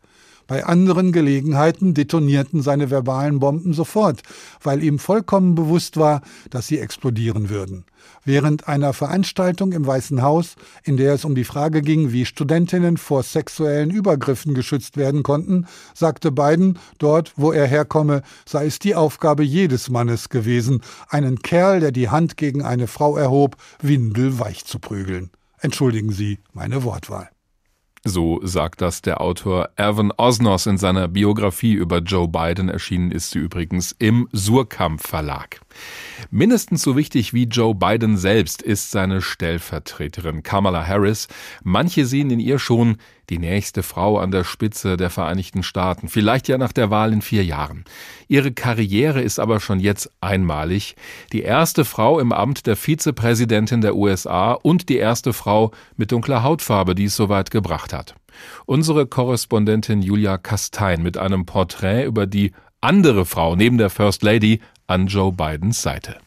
Bei 0.47 0.65
anderen 0.65 1.13
Gelegenheiten 1.13 1.95
detonierten 1.95 2.63
seine 2.63 2.91
verbalen 2.91 3.39
Bomben 3.39 3.73
sofort, 3.73 4.23
weil 4.63 4.83
ihm 4.83 4.99
vollkommen 4.99 5.55
bewusst 5.55 5.97
war, 5.97 6.23
dass 6.51 6.67
sie 6.67 6.79
explodieren 6.79 7.51
würden. 7.51 7.85
Während 8.25 8.69
einer 8.69 8.93
Veranstaltung 8.93 9.73
im 9.73 9.87
Weißen 9.87 10.23
Haus, 10.23 10.57
in 10.85 10.97
der 10.97 11.15
es 11.15 11.25
um 11.25 11.35
die 11.35 11.45
Frage 11.45 11.83
ging, 11.83 12.13
wie 12.13 12.25
Studentinnen 12.25 12.97
vor 12.97 13.23
sexuellen 13.23 13.91
Übergriffen 13.91 14.55
geschützt 14.55 14.97
werden 14.97 15.23
konnten, 15.23 15.67
sagte 15.95 16.31
Biden, 16.31 16.79
dort, 16.99 17.33
wo 17.37 17.53
er 17.53 17.67
herkomme, 17.67 18.23
sei 18.47 18.67
es 18.67 18.79
die 18.79 18.95
Aufgabe 18.95 19.43
jedes 19.43 19.91
Mannes 19.91 20.29
gewesen, 20.29 20.83
einen 21.09 21.41
Kerl, 21.41 21.81
der 21.81 21.93
die 21.93 22.09
Hand 22.09 22.37
gegen 22.37 22.63
eine 22.63 22.87
Frau 22.87 23.17
erhob, 23.17 23.57
windelweich 23.81 24.65
zu 24.65 24.79
prügeln. 24.79 25.31
Entschuldigen 25.61 26.13
Sie 26.13 26.39
meine 26.53 26.83
Wortwahl. 26.85 27.31
So 28.05 28.41
sagt 28.43 28.81
das 28.81 29.01
der 29.01 29.21
Autor 29.21 29.71
Erwin 29.77 30.13
Osnos 30.17 30.67
in 30.67 30.77
seiner 30.77 31.07
Biografie 31.07 31.75
über 31.75 31.99
Joe 31.99 32.27
Biden. 32.27 32.69
Erschienen 32.69 33.13
ist 33.13 33.31
sie 33.31 33.39
übrigens 33.39 33.95
im 33.97 34.29
Surkamp 34.33 35.01
Verlag. 35.01 35.61
Mindestens 36.29 36.83
so 36.83 36.97
wichtig 36.97 37.33
wie 37.33 37.45
Joe 37.45 37.77
Biden 37.77 38.17
selbst 38.17 38.61
ist 38.61 38.91
seine 38.91 39.23
Stellvertreterin 39.23 40.43
Kamala 40.43 40.85
Harris. 40.85 41.29
Manche 41.63 42.05
sehen 42.05 42.31
in 42.31 42.41
ihr 42.41 42.59
schon 42.59 42.97
die 43.33 43.39
nächste 43.39 43.83
Frau 43.83 44.19
an 44.19 44.31
der 44.31 44.45
Spitze 44.45 44.99
der 44.99 45.09
Vereinigten 45.09 45.63
Staaten, 45.63 46.09
vielleicht 46.09 46.49
ja 46.49 46.59
nach 46.59 46.73
der 46.73 46.91
Wahl 46.91 47.15
in 47.15 47.23
vier 47.23 47.43
Jahren. 47.43 47.87
Ihre 48.29 48.53
Karriere 48.53 49.23
ist 49.23 49.39
aber 49.39 49.59
schon 49.59 49.81
jetzt 49.81 50.11
einmalig. 50.21 50.97
Die 51.33 51.41
erste 51.41 51.87
Frau 51.87 52.21
im 52.21 52.31
Amt 52.31 52.67
der 52.67 52.77
Vizepräsidentin 52.77 53.81
der 53.81 53.97
USA 53.97 54.53
und 54.53 54.91
die 54.91 54.99
erste 54.99 55.33
Frau 55.33 55.71
mit 55.97 56.13
dunkler 56.13 56.43
Hautfarbe, 56.43 56.95
die 56.95 57.05
es 57.07 57.17
soweit 57.17 57.51
gebracht 57.51 57.95
hat. 57.95 58.15
Unsere 58.67 59.07
Korrespondentin 59.07 60.03
Julia 60.03 60.37
Kastein 60.37 61.03
mit 61.03 61.17
einem 61.17 61.47
Porträt 61.47 62.05
über 62.05 62.27
die 62.27 62.53
andere 62.83 63.25
Frau 63.25 63.57
neben 63.57 63.79
der 63.79 63.89
First 63.89 64.23
Lady 64.23 64.61
an 64.87 65.07
Joe 65.07 65.33
Bidens 65.33 65.81
Seite 65.81 66.19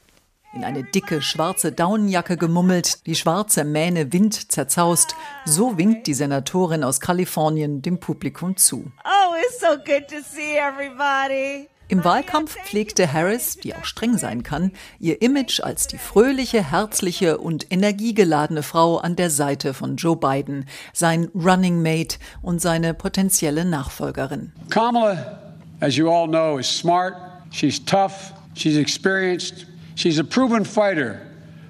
in 0.55 0.63
eine 0.63 0.83
dicke 0.83 1.21
schwarze 1.21 1.71
Daunenjacke 1.71 2.37
gemummelt, 2.37 3.05
die 3.05 3.15
schwarze 3.15 3.63
Mähne 3.63 4.13
Wind 4.13 4.51
zerzaust. 4.51 5.15
So 5.45 5.77
winkt 5.77 6.07
die 6.07 6.13
Senatorin 6.13 6.83
aus 6.83 7.01
Kalifornien 7.01 7.81
dem 7.81 7.99
Publikum 7.99 8.55
zu. 8.55 8.91
Oh, 9.03 9.35
it's 9.45 9.59
so 9.59 9.75
good 9.77 10.07
to 10.07 10.21
see 10.23 10.57
everybody. 10.57 11.67
Im 11.87 12.03
Wahlkampf 12.03 12.57
pflegte 12.63 13.13
Harris, 13.13 13.57
die 13.57 13.75
auch 13.75 13.85
streng 13.85 14.17
sein 14.17 14.41
kann, 14.41 14.71
ihr 14.99 15.21
Image 15.21 15.59
als 15.59 15.85
die 15.85 15.99
fröhliche, 15.99 16.71
herzliche 16.71 17.37
und 17.37 17.71
energiegeladene 17.71 18.63
Frau 18.63 18.97
an 18.97 19.15
der 19.15 19.29
Seite 19.29 19.75
von 19.75 19.95
Joe 19.97 20.15
Biden, 20.15 20.65
sein 20.93 21.29
Running 21.35 21.83
Mate 21.83 22.17
und 22.41 22.59
seine 22.59 22.95
potenzielle 22.95 23.65
Nachfolgerin. 23.65 24.51
Kamala, 24.71 25.55
as 25.79 25.95
you 25.95 26.09
all 26.09 26.27
know, 26.27 26.57
is 26.57 26.67
smart, 26.67 27.13
she's 27.51 27.83
tough, 27.85 28.33
she's 28.55 28.77
experienced, 28.77 29.67
She's 29.95 30.19
a 30.19 30.23
proven 30.23 30.63
fighter 30.63 31.25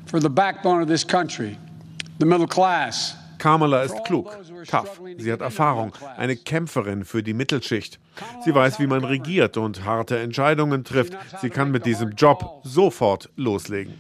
for 0.05 0.19
the 0.19 0.29
backbone 0.29 0.81
of 0.81 0.87
this 0.87 1.03
country, 1.03 1.57
the 2.19 2.25
middle 2.25 2.47
class. 2.47 3.15
Kamala 3.37 3.83
ist 3.83 4.03
klug, 4.05 4.37
tough. 4.69 5.01
Sie 5.17 5.31
hat 5.31 5.41
Erfahrung, 5.41 5.93
eine 6.17 6.35
Kämpferin 6.35 7.05
für 7.05 7.23
die 7.23 7.33
Mittelschicht. 7.33 7.99
Sie 8.43 8.55
weiß, 8.55 8.79
wie 8.79 8.87
man 8.87 9.03
regiert 9.03 9.57
und 9.57 9.83
harte 9.83 10.17
Entscheidungen 10.19 10.83
trifft. 10.83 11.17
Sie 11.41 11.49
kann 11.49 11.71
mit 11.71 11.85
diesem 11.85 12.11
Job 12.11 12.61
sofort 12.63 13.29
loslegen. 13.35 13.93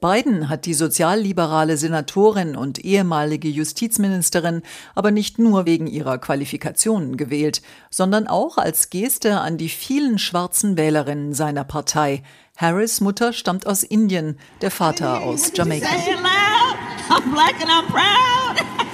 Biden 0.00 0.48
hat 0.48 0.66
die 0.66 0.74
sozialliberale 0.74 1.76
Senatorin 1.76 2.56
und 2.56 2.84
ehemalige 2.84 3.48
Justizministerin 3.48 4.62
aber 4.94 5.10
nicht 5.10 5.38
nur 5.38 5.66
wegen 5.66 5.86
ihrer 5.86 6.18
Qualifikationen 6.18 7.16
gewählt, 7.16 7.62
sondern 7.90 8.26
auch 8.26 8.58
als 8.58 8.90
Geste 8.90 9.40
an 9.40 9.56
die 9.56 9.68
vielen 9.68 10.18
schwarzen 10.18 10.76
Wählerinnen 10.76 11.32
seiner 11.34 11.64
Partei. 11.64 12.22
Harris 12.58 13.00
Mutter 13.00 13.32
stammt 13.32 13.68
aus 13.68 13.84
Indien, 13.84 14.36
der 14.62 14.72
Vater 14.72 15.22
aus 15.22 15.52
Jamaika. 15.54 15.86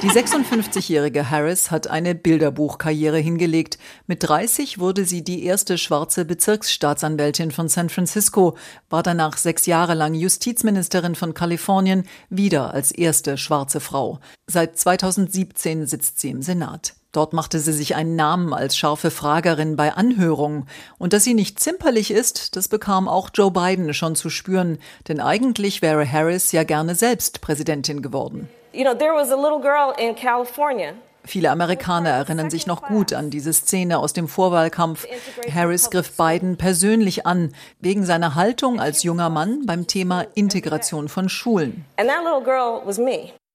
Die 0.03 0.11
56-jährige 0.11 1.31
Harris 1.31 1.71
hat 1.71 1.87
eine 1.87 2.15
Bilderbuchkarriere 2.15 3.17
hingelegt. 3.17 3.79
Mit 4.07 4.23
30 4.23 4.79
wurde 4.81 5.07
sie 5.07 5.25
die 5.25 5.45
erste 5.45 5.79
schwarze 5.79 6.27
Bezirksstaatsanwältin 6.27 7.53
von 7.53 7.71
San 7.71 7.89
Francisco, 7.89 8.59
war 8.91 9.03
danach 9.03 9.39
sechs 9.39 9.65
Jahre 9.65 9.95
lang 9.95 10.13
Justizministerin 10.13 11.15
von 11.15 11.33
Kalifornien, 11.33 12.07
wieder 12.29 12.75
als 12.75 12.93
erste 12.93 13.39
schwarze 13.39 13.81
Frau. 13.81 14.21
Seit 14.47 14.79
2017 14.79 15.87
sitzt 15.87 16.21
sie 16.21 16.29
im 16.29 16.43
Senat. 16.43 16.97
Dort 17.15 17.33
machte 17.33 17.61
sie 17.61 17.73
sich 17.73 17.95
einen 17.95 18.17
Namen 18.17 18.53
als 18.53 18.77
scharfe 18.77 19.13
Fragerin 19.13 19.77
bei 19.77 19.95
Anhörungen. 19.95 20.69
Und 20.99 21.13
dass 21.13 21.23
sie 21.23 21.35
nicht 21.35 21.61
zimperlich 21.61 22.11
ist, 22.11 22.57
das 22.57 22.67
bekam 22.67 23.09
auch 23.09 23.31
Joe 23.33 23.53
Biden 23.53 23.95
schon 23.95 24.17
zu 24.17 24.31
spüren. 24.31 24.79
Denn 25.07 25.21
eigentlich 25.21 25.81
wäre 25.81 26.11
Harris 26.11 26.51
ja 26.51 26.65
gerne 26.65 26.97
selbst 26.97 27.41
Präsidentin 27.41 28.03
geworden. 28.03 28.49
You 28.73 28.83
know, 28.83 28.95
there 28.95 29.15
was 29.15 29.31
a 29.31 29.37
little 29.37 29.61
girl 29.61 29.95
in 29.97 30.17
California 30.17 30.95
Viele 31.27 31.51
Amerikaner 31.51 32.11
erinnern 32.11 32.51
sich 32.51 32.67
noch 32.67 32.83
gut 32.83 33.15
an 33.15 33.31
diese 33.31 33.53
Szene 33.55 33.99
aus 33.99 34.13
dem 34.13 34.29
Vorwahlkampf. 34.29 35.07
Harris 35.51 35.89
griff 35.89 36.17
Biden 36.19 36.59
persönlich 36.59 37.27
an, 37.27 37.55
wegen 37.81 38.05
seiner 38.05 38.35
Haltung 38.35 38.79
als 38.79 39.05
junger 39.05 39.31
Mann 39.31 39.65
beim 39.65 39.87
Thema 39.87 40.27
Integration 40.35 41.09
von 41.09 41.31
Schulen. 41.31 41.87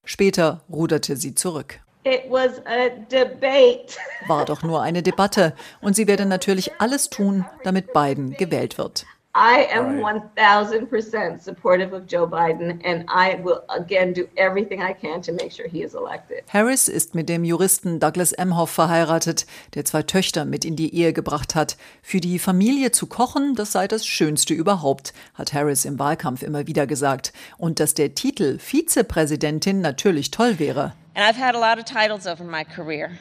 Später 0.03 0.61
ruderte 0.71 1.15
sie 1.15 1.35
zurück. 1.35 1.81
War 4.27 4.45
doch 4.45 4.63
nur 4.63 4.81
eine 4.81 5.03
Debatte 5.03 5.53
und 5.81 5.95
sie 5.95 6.07
werde 6.07 6.25
natürlich 6.25 6.71
alles 6.79 7.09
tun, 7.09 7.45
damit 7.63 7.93
Biden 7.93 8.33
gewählt 8.33 8.77
wird. 8.77 9.05
I 9.35 9.67
am 9.71 10.03
1000% 10.03 11.39
supportive 11.39 11.93
of 11.93 12.07
Joe 12.07 12.25
Biden 12.25 12.81
and 12.83 13.05
I 13.07 13.37
will 13.41 13.61
again 13.69 14.11
do 14.11 14.27
everything 14.35 14.81
I 14.81 14.91
can 14.91 15.21
to 15.21 15.31
make 15.31 15.51
sure 15.51 15.69
he 15.69 15.83
is 15.83 15.93
elected. 15.93 16.43
Harris 16.51 16.87
ist 16.87 17.13
mit 17.13 17.29
dem 17.29 17.43
Juristen 17.43 17.99
Douglas 17.99 18.33
Emhoff 18.33 18.71
verheiratet, 18.71 19.45
der 19.75 19.85
zwei 19.85 20.01
Töchter 20.01 20.45
mit 20.45 20.65
in 20.65 20.75
die 20.75 20.95
Ehe 20.95 21.13
gebracht 21.13 21.53
hat. 21.53 21.77
Für 22.01 22.19
die 22.19 22.39
Familie 22.39 22.91
zu 22.91 23.05
kochen, 23.05 23.53
das 23.53 23.71
sei 23.71 23.87
das 23.87 24.05
Schönste 24.05 24.55
überhaupt, 24.55 25.13
hat 25.35 25.53
Harris 25.53 25.85
im 25.85 25.99
Wahlkampf 25.99 26.41
immer 26.41 26.65
wieder 26.65 26.87
gesagt. 26.87 27.31
Und 27.59 27.79
dass 27.79 27.93
der 27.93 28.15
Titel 28.15 28.57
Vizepräsidentin 28.57 29.79
natürlich 29.79 30.31
toll 30.31 30.57
wäre. 30.57 30.93
And 31.15 31.23
I've 31.23 31.35
had 31.35 31.55
a 31.55 31.59
lot 31.59 31.79
of 31.79 31.85
titles 31.85 32.27
over 32.27 32.43
my 32.43 32.63
career. 32.63 33.19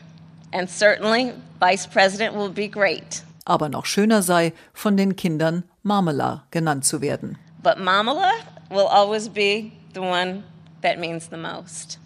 And 0.52 0.68
certainly 0.68 1.32
Vice 1.60 1.86
President 1.86 2.34
will 2.34 2.50
be 2.50 2.68
great. 2.68 3.22
Aber 3.44 3.68
noch 3.68 3.86
schöner 3.86 4.22
sei, 4.22 4.52
von 4.74 4.96
den 4.96 5.16
Kindern 5.16 5.64
Marmela 5.82 6.44
genannt 6.50 6.84
zu 6.84 7.00
werden. 7.00 7.38
But 7.62 7.78
Marmela 7.78 8.32
will 8.70 8.86
always 8.86 9.28
be 9.28 9.72
the 9.94 10.02
one 10.02 10.44
that 10.82 10.98
means 10.98 11.28
the 11.28 11.36
most. 11.36 11.98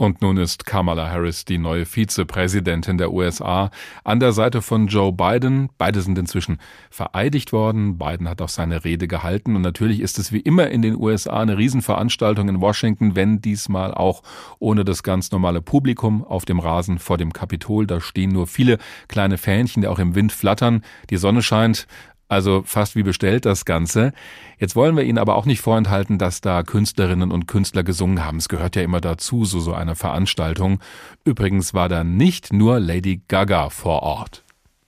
Und 0.00 0.22
nun 0.22 0.38
ist 0.38 0.64
Kamala 0.64 1.10
Harris 1.10 1.44
die 1.44 1.58
neue 1.58 1.84
Vizepräsidentin 1.84 2.96
der 2.96 3.12
USA 3.12 3.70
an 4.02 4.18
der 4.18 4.32
Seite 4.32 4.62
von 4.62 4.86
Joe 4.86 5.12
Biden. 5.12 5.68
Beide 5.76 6.00
sind 6.00 6.16
inzwischen 6.16 6.56
vereidigt 6.88 7.52
worden. 7.52 7.98
Biden 7.98 8.26
hat 8.26 8.40
auch 8.40 8.48
seine 8.48 8.82
Rede 8.82 9.08
gehalten. 9.08 9.56
Und 9.56 9.60
natürlich 9.60 10.00
ist 10.00 10.18
es 10.18 10.32
wie 10.32 10.40
immer 10.40 10.70
in 10.70 10.80
den 10.80 10.96
USA 10.96 11.40
eine 11.40 11.58
Riesenveranstaltung 11.58 12.48
in 12.48 12.62
Washington, 12.62 13.14
wenn 13.14 13.42
diesmal 13.42 13.92
auch 13.92 14.22
ohne 14.58 14.86
das 14.86 15.02
ganz 15.02 15.32
normale 15.32 15.60
Publikum 15.60 16.24
auf 16.24 16.46
dem 16.46 16.60
Rasen 16.60 16.98
vor 16.98 17.18
dem 17.18 17.34
Kapitol. 17.34 17.86
Da 17.86 18.00
stehen 18.00 18.32
nur 18.32 18.46
viele 18.46 18.78
kleine 19.06 19.36
Fähnchen, 19.36 19.82
die 19.82 19.88
auch 19.88 19.98
im 19.98 20.14
Wind 20.14 20.32
flattern. 20.32 20.82
Die 21.10 21.18
Sonne 21.18 21.42
scheint. 21.42 21.86
Also 22.30 22.62
fast 22.64 22.94
wie 22.94 23.02
bestellt 23.02 23.44
das 23.44 23.64
Ganze. 23.64 24.12
Jetzt 24.56 24.76
wollen 24.76 24.96
wir 24.96 25.02
Ihnen 25.02 25.18
aber 25.18 25.34
auch 25.34 25.46
nicht 25.46 25.60
vorenthalten, 25.60 26.16
dass 26.16 26.40
da 26.40 26.62
Künstlerinnen 26.62 27.32
und 27.32 27.48
Künstler 27.48 27.82
gesungen 27.82 28.24
haben. 28.24 28.38
Es 28.38 28.48
gehört 28.48 28.76
ja 28.76 28.82
immer 28.82 29.00
dazu, 29.00 29.44
so 29.44 29.58
so 29.58 29.74
einer 29.74 29.96
Veranstaltung. 29.96 30.78
Übrigens 31.24 31.74
war 31.74 31.88
da 31.88 32.04
nicht 32.04 32.52
nur 32.52 32.78
Lady 32.78 33.20
Gaga 33.26 33.68
vor 33.68 34.04
Ort. 34.04 34.44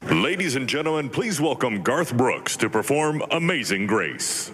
Ladies 0.08 0.56
and 0.56 0.70
gentlemen, 0.70 1.10
please 1.10 1.42
welcome 1.42 1.80
Garth 1.82 2.16
Brooks 2.16 2.56
to 2.56 2.68
perform 2.68 3.22
Amazing 3.30 3.88
Grace. 3.88 4.52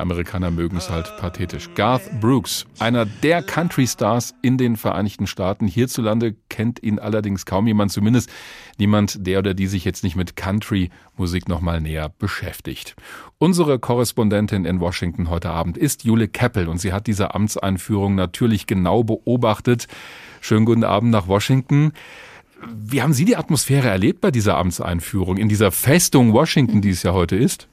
Amerikaner 0.00 0.50
mögen 0.50 0.76
es 0.76 0.90
halt 0.90 1.16
pathetisch. 1.18 1.68
Garth 1.74 2.20
Brooks, 2.20 2.66
einer 2.78 3.04
der 3.06 3.42
Country-Stars 3.42 4.34
in 4.42 4.58
den 4.58 4.76
Vereinigten 4.76 5.26
Staaten. 5.26 5.66
Hierzulande 5.66 6.34
kennt 6.48 6.82
ihn 6.82 6.98
allerdings 6.98 7.46
kaum 7.46 7.66
jemand, 7.66 7.92
zumindest 7.92 8.30
niemand, 8.78 9.26
der 9.26 9.38
oder 9.38 9.54
die 9.54 9.66
sich 9.66 9.84
jetzt 9.84 10.04
nicht 10.04 10.16
mit 10.16 10.36
Country-Musik 10.36 11.48
nochmal 11.48 11.80
näher 11.80 12.12
beschäftigt. 12.18 12.96
Unsere 13.38 13.78
Korrespondentin 13.78 14.64
in 14.64 14.80
Washington 14.80 15.30
heute 15.30 15.50
Abend 15.50 15.78
ist 15.78 16.04
Jule 16.04 16.28
Keppel 16.28 16.68
und 16.68 16.78
sie 16.78 16.92
hat 16.92 17.06
diese 17.06 17.34
Amtseinführung 17.34 18.14
natürlich 18.14 18.66
genau 18.66 19.04
beobachtet. 19.04 19.86
Schönen 20.40 20.66
guten 20.66 20.84
Abend 20.84 21.10
nach 21.10 21.28
Washington. 21.28 21.92
Wie 22.68 23.02
haben 23.02 23.12
Sie 23.12 23.24
die 23.24 23.36
Atmosphäre 23.36 23.88
erlebt 23.88 24.20
bei 24.20 24.30
dieser 24.30 24.58
Amtseinführung, 24.58 25.38
in 25.38 25.48
dieser 25.48 25.70
Festung 25.70 26.32
Washington, 26.32 26.82
die 26.82 26.90
es 26.90 27.02
ja 27.02 27.12
heute 27.12 27.36
ist? 27.36 27.68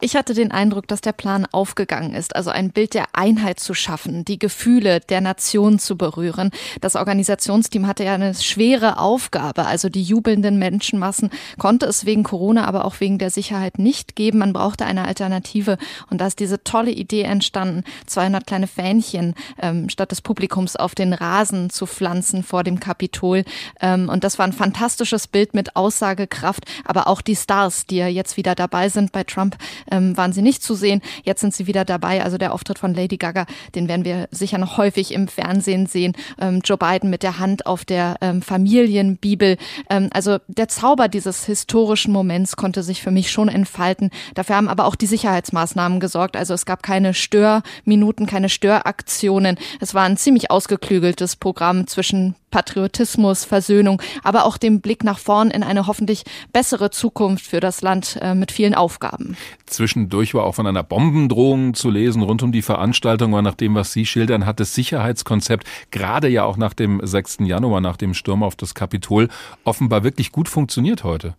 Ich 0.00 0.16
hatte 0.16 0.34
den 0.34 0.50
Eindruck, 0.50 0.88
dass 0.88 1.00
der 1.00 1.12
Plan 1.12 1.46
aufgegangen 1.50 2.14
ist, 2.14 2.36
also 2.36 2.50
ein 2.50 2.70
Bild 2.70 2.94
der 2.94 3.06
Einheit 3.12 3.60
zu 3.60 3.74
schaffen, 3.74 4.24
die 4.24 4.38
Gefühle 4.38 5.00
der 5.00 5.20
Nation 5.20 5.78
zu 5.78 5.96
berühren. 5.96 6.50
Das 6.80 6.96
Organisationsteam 6.96 7.86
hatte 7.86 8.04
ja 8.04 8.14
eine 8.14 8.34
schwere 8.34 8.98
Aufgabe, 8.98 9.66
also 9.66 9.88
die 9.88 10.02
jubelnden 10.02 10.58
Menschenmassen 10.58 11.30
konnte 11.58 11.86
es 11.86 12.06
wegen 12.06 12.22
Corona, 12.22 12.64
aber 12.66 12.84
auch 12.84 13.00
wegen 13.00 13.18
der 13.18 13.30
Sicherheit 13.30 13.78
nicht 13.78 14.16
geben. 14.16 14.38
Man 14.38 14.52
brauchte 14.52 14.86
eine 14.86 15.04
Alternative 15.06 15.76
und 16.10 16.20
da 16.20 16.26
ist 16.26 16.38
diese 16.38 16.62
tolle 16.64 16.90
Idee 16.90 17.22
entstanden, 17.22 17.84
200 18.06 18.46
kleine 18.46 18.66
Fähnchen 18.66 19.34
ähm, 19.60 19.88
statt 19.88 20.10
des 20.10 20.22
Publikums 20.22 20.76
auf 20.76 20.94
den 20.94 21.12
Rasen 21.12 21.70
zu 21.70 21.86
pflanzen 21.86 22.42
vor 22.42 22.64
dem 22.64 22.80
Kapitol. 22.80 23.44
Ähm, 23.80 24.08
und 24.08 24.24
das 24.24 24.38
war 24.38 24.46
ein 24.46 24.52
fantastisches 24.52 25.26
Bild 25.26 25.54
mit 25.54 25.76
Aussagekraft, 25.76 26.64
aber 26.84 27.06
auch 27.06 27.20
die 27.20 27.36
Stars, 27.36 27.86
die 27.86 27.96
ja 27.96 28.06
jetzt 28.06 28.36
wieder 28.36 28.54
dabei 28.54 28.88
sind 28.88 29.12
bei 29.12 29.24
Trump 29.24 29.39
Trump 29.40 29.56
ähm, 29.90 30.16
waren 30.16 30.32
sie 30.32 30.42
nicht 30.42 30.62
zu 30.62 30.74
sehen. 30.74 31.00
Jetzt 31.24 31.40
sind 31.40 31.54
sie 31.54 31.66
wieder 31.66 31.84
dabei. 31.84 32.22
Also 32.22 32.36
der 32.36 32.52
Auftritt 32.52 32.78
von 32.78 32.94
Lady 32.94 33.16
Gaga, 33.16 33.46
den 33.74 33.88
werden 33.88 34.04
wir 34.04 34.28
sicher 34.30 34.58
noch 34.58 34.76
häufig 34.76 35.12
im 35.14 35.28
Fernsehen 35.28 35.86
sehen. 35.86 36.14
Ähm, 36.40 36.60
Joe 36.62 36.76
Biden 36.76 37.08
mit 37.08 37.22
der 37.22 37.38
Hand 37.38 37.66
auf 37.66 37.84
der 37.84 38.16
ähm, 38.20 38.42
Familienbibel. 38.42 39.56
Ähm, 39.88 40.10
also 40.12 40.38
der 40.48 40.68
Zauber 40.68 41.08
dieses 41.08 41.46
historischen 41.46 42.12
Moments 42.12 42.56
konnte 42.56 42.82
sich 42.82 43.02
für 43.02 43.10
mich 43.10 43.30
schon 43.30 43.48
entfalten. 43.48 44.10
Dafür 44.34 44.56
haben 44.56 44.68
aber 44.68 44.84
auch 44.84 44.94
die 44.94 45.06
Sicherheitsmaßnahmen 45.06 46.00
gesorgt. 46.00 46.36
Also 46.36 46.52
es 46.52 46.66
gab 46.66 46.82
keine 46.82 47.14
Störminuten, 47.14 48.26
keine 48.26 48.48
Störaktionen. 48.48 49.56
Es 49.80 49.94
war 49.94 50.04
ein 50.04 50.18
ziemlich 50.18 50.50
ausgeklügeltes 50.50 51.36
Programm 51.36 51.86
zwischen 51.86 52.34
Patriotismus, 52.50 53.44
Versöhnung, 53.44 54.02
aber 54.22 54.44
auch 54.44 54.56
dem 54.56 54.80
Blick 54.80 55.04
nach 55.04 55.18
vorn 55.18 55.50
in 55.50 55.62
eine 55.62 55.86
hoffentlich 55.86 56.24
bessere 56.52 56.90
Zukunft 56.90 57.46
für 57.46 57.60
das 57.60 57.82
Land 57.82 58.18
äh, 58.20 58.34
mit 58.34 58.52
vielen 58.52 58.74
Aufgaben. 58.74 59.29
Zwischendurch 59.66 60.34
war 60.34 60.44
auch 60.44 60.54
von 60.54 60.66
einer 60.66 60.82
Bombendrohung 60.82 61.74
zu 61.74 61.90
lesen 61.90 62.22
rund 62.22 62.42
um 62.42 62.52
die 62.52 62.62
Veranstaltung, 62.62 63.32
aber 63.32 63.42
nach 63.42 63.54
dem, 63.54 63.74
was 63.74 63.92
Sie 63.92 64.06
schildern, 64.06 64.46
hat 64.46 64.60
das 64.60 64.74
Sicherheitskonzept 64.74 65.66
gerade 65.90 66.28
ja 66.28 66.44
auch 66.44 66.56
nach 66.56 66.74
dem 66.74 67.00
6. 67.02 67.38
Januar, 67.40 67.80
nach 67.80 67.96
dem 67.96 68.14
Sturm 68.14 68.42
auf 68.42 68.56
das 68.56 68.74
Kapitol, 68.74 69.28
offenbar 69.64 70.04
wirklich 70.04 70.32
gut 70.32 70.48
funktioniert 70.48 71.04
heute. 71.04 71.34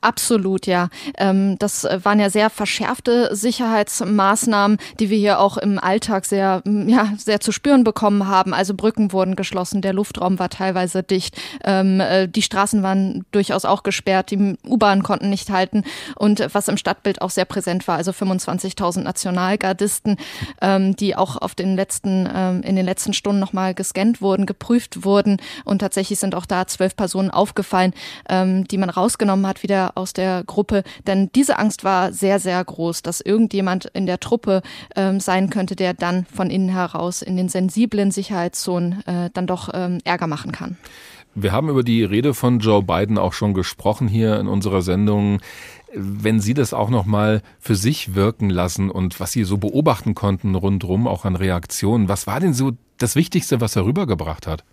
Absolut, 0.00 0.66
ja. 0.66 0.88
Ähm, 1.16 1.56
das 1.58 1.84
waren 1.84 2.18
ja 2.18 2.30
sehr 2.30 2.50
verschärfte 2.50 3.34
Sicherheitsmaßnahmen, 3.34 4.78
die 4.98 5.10
wir 5.10 5.18
hier 5.18 5.40
auch 5.40 5.56
im 5.56 5.78
Alltag 5.78 6.24
sehr, 6.24 6.62
ja, 6.64 7.12
sehr 7.16 7.40
zu 7.40 7.52
spüren 7.52 7.84
bekommen 7.84 8.26
haben. 8.26 8.54
Also 8.54 8.74
Brücken 8.74 9.12
wurden 9.12 9.36
geschlossen, 9.36 9.82
der 9.82 9.92
Luftraum 9.92 10.38
war 10.38 10.48
teilweise 10.48 11.02
dicht, 11.02 11.36
ähm, 11.64 12.00
äh, 12.00 12.28
die 12.28 12.42
Straßen 12.42 12.82
waren 12.82 13.24
durchaus 13.30 13.64
auch 13.64 13.82
gesperrt, 13.82 14.30
die 14.30 14.56
U-Bahnen 14.66 15.02
konnten 15.02 15.30
nicht 15.30 15.50
halten 15.50 15.84
und 16.16 16.46
was 16.52 16.68
im 16.68 16.76
Stadtbild 16.76 17.22
auch 17.22 17.30
sehr 17.30 17.44
präsent 17.44 17.86
war, 17.86 17.96
also 17.96 18.10
25.000 18.10 19.02
Nationalgardisten, 19.02 20.16
ähm, 20.60 20.96
die 20.96 21.16
auch 21.16 21.36
auf 21.36 21.54
den 21.54 21.76
letzten, 21.76 22.26
in 22.62 22.76
den 22.76 22.84
letzten 22.84 23.12
Stunden 23.12 23.40
nochmal 23.40 23.74
gescannt 23.74 24.20
wurden, 24.20 24.46
geprüft 24.46 25.04
wurden 25.04 25.38
und 25.64 25.78
tatsächlich 25.80 26.18
sind 26.18 26.34
auch 26.34 26.46
da 26.46 26.66
zwölf 26.66 26.96
Personen 26.96 27.30
aufgefallen, 27.30 27.92
die 28.30 28.78
man 28.78 28.90
rausgenommen 28.90 29.46
hat 29.46 29.51
hat 29.52 29.62
wieder 29.62 29.92
aus 29.96 30.14
der 30.14 30.44
Gruppe, 30.44 30.82
denn 31.06 31.28
diese 31.34 31.58
Angst 31.58 31.84
war 31.84 32.12
sehr, 32.12 32.40
sehr 32.40 32.64
groß, 32.64 33.02
dass 33.02 33.20
irgendjemand 33.20 33.84
in 33.92 34.06
der 34.06 34.18
Truppe 34.18 34.62
ähm, 34.96 35.20
sein 35.20 35.50
könnte, 35.50 35.76
der 35.76 35.92
dann 35.92 36.24
von 36.24 36.48
innen 36.48 36.70
heraus 36.70 37.20
in 37.20 37.36
den 37.36 37.50
sensiblen 37.50 38.10
Sicherheitszonen 38.10 39.06
äh, 39.06 39.28
dann 39.34 39.46
doch 39.46 39.68
ähm, 39.74 39.98
Ärger 40.04 40.26
machen 40.26 40.52
kann. 40.52 40.78
Wir 41.34 41.52
haben 41.52 41.68
über 41.68 41.82
die 41.82 42.02
Rede 42.02 42.32
von 42.34 42.60
Joe 42.60 42.82
Biden 42.82 43.18
auch 43.18 43.34
schon 43.34 43.52
gesprochen 43.52 44.08
hier 44.08 44.38
in 44.38 44.48
unserer 44.48 44.80
Sendung. 44.80 45.40
Wenn 45.94 46.40
Sie 46.40 46.54
das 46.54 46.72
auch 46.72 46.88
noch 46.88 47.04
mal 47.04 47.42
für 47.58 47.74
sich 47.74 48.14
wirken 48.14 48.48
lassen 48.48 48.90
und 48.90 49.20
was 49.20 49.32
Sie 49.32 49.44
so 49.44 49.58
beobachten 49.58 50.14
konnten 50.14 50.54
rundherum, 50.54 51.06
auch 51.06 51.26
an 51.26 51.36
Reaktionen, 51.36 52.08
was 52.08 52.26
war 52.26 52.40
denn 52.40 52.54
so 52.54 52.72
das 52.98 53.16
Wichtigste, 53.16 53.60
was 53.60 53.76
er 53.76 53.84
rübergebracht 53.84 54.46
hat? 54.46 54.64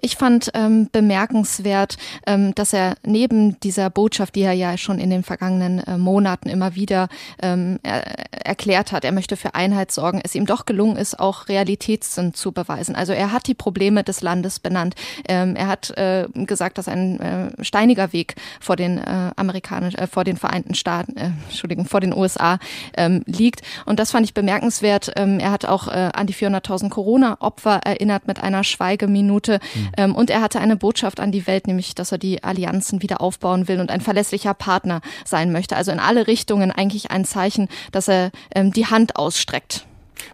Ich 0.00 0.16
fand 0.16 0.50
ähm, 0.54 0.88
bemerkenswert, 0.90 1.96
ähm, 2.26 2.54
dass 2.54 2.72
er 2.72 2.96
neben 3.04 3.60
dieser 3.60 3.90
Botschaft, 3.90 4.34
die 4.34 4.42
er 4.42 4.52
ja 4.52 4.76
schon 4.76 4.98
in 4.98 5.10
den 5.10 5.22
vergangenen 5.22 5.78
äh, 5.80 5.98
Monaten 5.98 6.48
immer 6.48 6.74
wieder 6.74 7.08
ähm, 7.40 7.78
er, 7.82 8.02
erklärt 8.44 8.92
hat, 8.92 9.04
er 9.04 9.12
möchte 9.12 9.36
für 9.36 9.54
Einheit 9.54 9.92
sorgen, 9.92 10.20
es 10.22 10.34
ihm 10.34 10.46
doch 10.46 10.66
gelungen 10.66 10.96
ist, 10.96 11.18
auch 11.18 11.48
Realitätssinn 11.48 12.34
zu 12.34 12.52
beweisen. 12.52 12.94
Also 12.94 13.12
er 13.12 13.32
hat 13.32 13.46
die 13.46 13.54
Probleme 13.54 14.02
des 14.04 14.22
Landes 14.22 14.58
benannt. 14.58 14.94
Ähm, 15.28 15.54
er 15.56 15.68
hat 15.68 15.90
äh, 15.96 16.26
gesagt, 16.34 16.78
dass 16.78 16.88
ein 16.88 17.20
äh, 17.20 17.64
steiniger 17.64 18.12
Weg 18.12 18.34
vor 18.60 18.76
den 18.76 18.98
äh, 18.98 19.30
amerikanischen, 19.36 19.98
äh, 19.98 20.06
vor 20.06 20.24
den 20.24 20.36
Vereinten 20.36 20.74
Staaten, 20.74 21.16
äh, 21.16 21.30
Entschuldigung, 21.48 21.86
vor 21.86 22.00
den 22.00 22.12
USA 22.12 22.58
ähm, 22.96 23.22
liegt. 23.26 23.62
Und 23.86 24.00
das 24.00 24.10
fand 24.10 24.26
ich 24.26 24.34
bemerkenswert. 24.34 25.12
Ähm, 25.16 25.38
er 25.38 25.52
hat 25.52 25.64
auch 25.64 25.88
äh, 25.88 26.10
an 26.12 26.26
die 26.26 26.34
400.000 26.34 26.88
Corona-Opfer 26.88 27.80
erinnert 27.84 28.26
mit 28.26 28.42
einer 28.42 28.64
Schweigeminute 28.64 29.41
Minute. 29.42 29.60
Mhm. 29.74 29.90
Ähm, 29.96 30.14
und 30.14 30.30
er 30.30 30.40
hatte 30.40 30.60
eine 30.60 30.76
Botschaft 30.76 31.20
an 31.20 31.32
die 31.32 31.46
Welt, 31.46 31.66
nämlich, 31.66 31.94
dass 31.94 32.12
er 32.12 32.18
die 32.18 32.42
Allianzen 32.42 33.02
wieder 33.02 33.20
aufbauen 33.20 33.68
will 33.68 33.80
und 33.80 33.90
ein 33.90 34.00
verlässlicher 34.00 34.54
Partner 34.54 35.00
sein 35.24 35.52
möchte. 35.52 35.76
Also 35.76 35.92
in 35.92 35.98
alle 35.98 36.26
Richtungen 36.26 36.70
eigentlich 36.70 37.10
ein 37.10 37.24
Zeichen, 37.24 37.68
dass 37.90 38.08
er 38.08 38.30
ähm, 38.54 38.72
die 38.72 38.86
Hand 38.86 39.16
ausstreckt. 39.16 39.86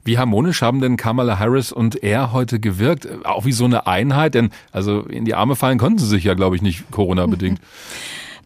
Wie 0.04 0.18
harmonisch 0.18 0.60
haben 0.60 0.80
denn 0.80 0.96
Kamala 0.96 1.38
Harris 1.38 1.72
und 1.72 2.02
er 2.02 2.32
heute 2.32 2.60
gewirkt? 2.60 3.08
Auch 3.24 3.46
wie 3.46 3.52
so 3.52 3.64
eine 3.64 3.86
Einheit? 3.86 4.34
Denn 4.34 4.50
also 4.70 5.02
in 5.02 5.24
die 5.24 5.34
Arme 5.34 5.56
fallen 5.56 5.78
konnten 5.78 5.98
sie 5.98 6.06
sich 6.06 6.24
ja, 6.24 6.34
glaube 6.34 6.56
ich, 6.56 6.62
nicht 6.62 6.90
Corona-bedingt. 6.90 7.60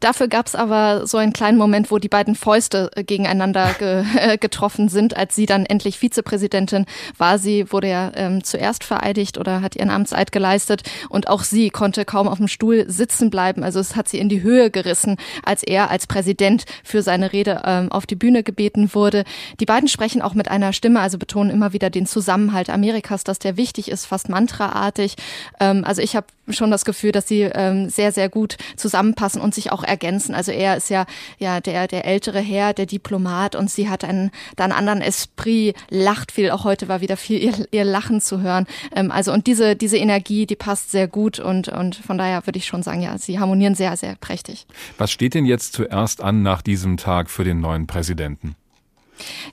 Dafür 0.03 0.27
gab 0.27 0.49
es 0.49 0.57
aber 0.57 1.07
so 1.07 1.17
einen 1.17 1.33
kleinen 1.33 1.57
Moment, 1.57 1.93
wo 1.93 1.99
die 1.99 2.09
beiden 2.09 2.35
Fäuste 2.35 2.91
äh, 2.97 3.05
gegeneinander 3.05 3.73
ge 3.79 4.05
äh, 4.17 4.37
getroffen 4.37 4.89
sind, 4.89 5.17
als 5.17 5.37
sie 5.37 5.47
dann 5.47 5.65
endlich 5.65 6.01
Vizepräsidentin 6.01 6.87
war. 7.19 7.39
Sie 7.39 7.71
wurde 7.71 7.89
ja 7.89 8.11
ähm, 8.17 8.43
zuerst 8.43 8.83
vereidigt 8.83 9.39
oder 9.39 9.63
hat 9.63 9.77
ihren 9.77 9.91
Amtseid 9.91 10.33
geleistet 10.33 10.83
und 11.09 11.29
auch 11.29 11.45
sie 11.45 11.71
konnte 11.71 12.05
kaum 12.05 12.27
auf 12.27 12.39
dem 12.39 12.49
Stuhl 12.49 12.85
sitzen 12.91 13.31
bleiben. 13.31 13.63
Also 13.63 13.79
es 13.79 13.95
hat 13.95 14.09
sie 14.09 14.19
in 14.19 14.29
die 14.29 14.43
Höhe 14.43 14.73
gerissen, 14.73 15.19
als 15.45 15.63
er 15.63 15.89
als 15.93 16.09
Präsident 16.09 16.65
für 16.83 17.03
seine 17.03 17.33
Rede 17.33 17.63
ähm, 17.65 17.93
auf 17.93 18.05
die 18.05 18.17
Bühne 18.17 18.43
gebeten 18.43 18.95
wurde. 18.95 19.23
Die 19.61 19.67
beiden 19.67 19.89
sprechen 19.89 20.21
auch 20.21 20.35
mit 20.35 20.51
einer 20.51 20.73
Stimme, 20.73 20.99
also 20.99 21.17
betonen 21.17 21.51
immer 21.51 21.73
wieder 21.73 21.91
den 21.91 22.07
Zusammenhalt 22.07 22.71
Amerikas, 22.71 23.23
dass 23.23 23.39
der 23.39 23.57
wichtig 23.57 23.89
ist, 23.89 24.07
fast 24.07 24.29
mantraartig. 24.29 25.15
Ähm, 25.61 25.85
also 25.85 26.03
ich 26.03 26.17
habe 26.17 26.27
schon 26.49 26.73
das 26.73 26.85
Gefühl, 26.85 27.13
dass 27.13 27.29
sie 27.29 27.43
ähm, 27.43 27.89
sehr, 27.89 28.11
sehr 28.11 28.29
gut 28.29 28.57
zusammenpassen 28.77 29.41
und 29.41 29.55
sich 29.55 29.71
auch 29.71 29.85
ergänzen. 29.93 30.35
Also 30.35 30.53
er 30.53 30.77
ist 30.77 30.91
ja, 30.91 31.07
ja 31.39 31.61
der, 31.61 31.87
der 31.87 32.05
ältere 32.05 32.41
Herr, 32.41 32.73
der 32.73 32.87
Diplomat 32.87 33.55
und 33.55 33.71
sie 33.71 33.89
hat 33.89 34.05
einen, 34.05 34.31
da 34.57 34.65
einen 34.65 34.73
anderen 34.73 35.03
Esprit, 35.03 35.77
lacht 35.91 36.33
viel. 36.33 36.51
Auch 36.51 36.65
heute 36.65 36.89
war 36.89 37.01
wieder 37.01 37.17
viel 37.17 37.39
ihr, 37.39 37.67
ihr 37.71 37.85
Lachen 37.85 38.21
zu 38.21 38.41
hören. 38.41 38.67
Ähm, 38.95 39.11
also 39.11 39.33
und 39.33 39.47
diese, 39.47 39.77
diese 39.77 39.99
Energie, 39.99 40.47
die 40.47 40.57
passt 40.57 40.91
sehr 40.91 41.09
gut 41.09 41.39
und, 41.39 41.69
und 41.69 41.97
von 41.97 42.19
daher 42.19 42.47
würde 42.47 42.59
ich 42.59 42.67
schon 42.67 42.83
sagen, 42.83 43.03
ja, 43.03 43.17
sie 43.19 43.39
harmonieren 43.39 43.75
sehr, 43.75 43.97
sehr 43.97 44.17
prächtig. 44.17 44.67
Was 44.99 45.13
steht 45.13 45.35
denn 45.35 45.45
jetzt 45.45 45.75
zuerst 45.75 46.23
an 46.23 46.43
nach 46.43 46.63
diesem 46.63 46.97
Tag 46.97 47.31
für 47.31 47.45
den 47.45 47.61
neuen 47.61 47.87
Präsidenten? 47.87 48.57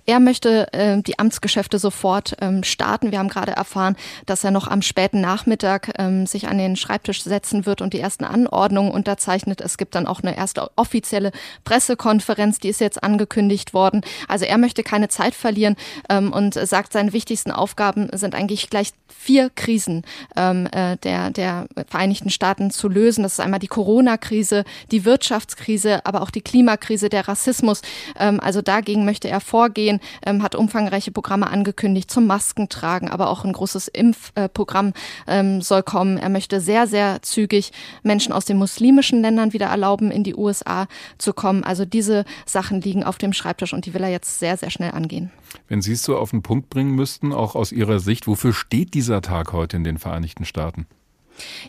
Er 0.05 0.20
möchte 0.20 0.72
äh, 0.74 1.01
die 1.01 1.20
Amtsgeschäfte 1.20 1.80
sofort 1.80 2.36
ähm, 2.41 2.64
starten. 2.64 3.12
Wir 3.12 3.20
haben 3.20 3.30
gerade 3.30 3.51
erfahren, 3.51 3.95
dass 4.26 4.43
er 4.43 4.51
noch 4.51 4.68
am 4.68 4.82
späten 4.82 5.22
Nachmittag 5.22 5.91
ähm, 5.97 6.26
sich 6.26 6.47
an 6.47 6.57
den 6.57 6.76
Schreibtisch 6.76 7.24
setzen 7.24 7.66
wird 7.66 7.82
und 7.82 7.93
die 7.93 7.99
ersten 7.99 8.24
Anordnungen 8.24 8.91
unterzeichnet. 8.91 9.62
Es 9.62 9.78
gibt 9.78 9.95
dann 9.95 10.07
auch 10.07 10.22
eine 10.22 10.36
erste 10.36 10.70
offizielle 10.76 11.32
Pressekonferenz, 11.64 12.60
die 12.60 12.70
ist 12.70 12.82
jetzt 12.82 13.03
angekündigt 13.03 13.74
worden. 13.74 14.01
Also 14.28 14.45
er 14.45 14.57
möchte 14.57 14.84
keine 14.84 15.10
Zeit 15.10 15.36
verlieren 15.36 15.76
ähm, 16.10 16.32
und 16.32 16.53
sagt, 16.53 16.93
seine 16.93 17.14
wichtigsten 17.14 17.51
Aufgaben 17.51 18.10
sind 18.14 18.36
eigentlich 18.36 18.70
gleich 18.70 18.91
vier 19.07 19.49
Krisen 19.53 20.03
ähm, 20.36 20.68
äh, 20.72 20.97
der, 20.97 21.32
der 21.32 21.68
Vereinigten 21.88 22.30
Staaten 22.30 22.72
zu 22.72 22.88
lösen. 22.88 23.24
Das 23.24 23.34
ist 23.34 23.39
einmal 23.39 23.60
die 23.60 23.68
Corona-Krise, 23.68 24.64
die 24.91 25.05
Wirtschaftskrise, 25.05 26.05
aber 26.05 26.22
auch 26.22 26.32
die 26.32 26.41
Klimakrise, 26.41 27.10
der 27.10 27.28
Rassismus. 27.28 27.82
Ähm, 28.18 28.39
also 28.39 28.62
dagegen 28.62 29.05
möchte 29.05 29.28
er 29.28 29.41
vorgehen, 29.49 29.99
ähm, 30.25 30.43
hat 30.43 30.55
umfangreiche 30.55 31.11
Programme 31.11 31.49
angekündigt 31.49 32.11
zum 32.11 32.27
Maskentragen, 32.27 33.09
aber 33.09 33.29
auch 33.29 33.43
ein 33.43 33.53
großes 33.53 33.87
Impfprogramm 33.87 34.93
ähm, 35.27 35.61
soll 35.61 35.83
kommen. 35.83 36.17
Er 36.17 36.29
möchte 36.29 36.61
sehr, 36.61 36.87
sehr 36.87 37.21
zügig 37.21 37.71
Menschen 38.03 38.31
aus 38.31 38.45
den 38.45 38.57
muslimischen 38.57 39.21
Ländern 39.21 39.53
wieder 39.53 39.67
erlauben, 39.67 40.11
in 40.11 40.23
die 40.23 40.35
USA 40.35 40.87
zu 41.17 41.33
kommen. 41.33 41.63
Also 41.63 41.85
diese 41.85 42.25
Sachen 42.45 42.81
liegen 42.81 43.03
auf 43.03 43.17
dem 43.17 43.33
Schreibtisch 43.33 43.73
und 43.73 43.85
die 43.85 43.93
will 43.93 44.03
er 44.03 44.09
jetzt 44.09 44.39
sehr, 44.39 44.55
sehr 44.57 44.69
schnell 44.69 44.91
angehen. 44.91 45.31
Wenn 45.67 45.81
Sie 45.81 45.93
es 45.93 46.03
so 46.03 46.17
auf 46.17 46.29
den 46.29 46.43
Punkt 46.43 46.69
bringen 46.69 46.91
müssten, 46.91 47.33
auch 47.33 47.55
aus 47.55 47.71
Ihrer 47.71 47.99
Sicht, 47.99 48.27
wofür 48.27 48.53
steht 48.53 48.93
dieser 48.93 49.21
Tag 49.21 49.51
heute 49.51 49.77
in 49.77 49.83
den 49.83 49.97
Vereinigten 49.97 50.45
Staaten? 50.45 50.85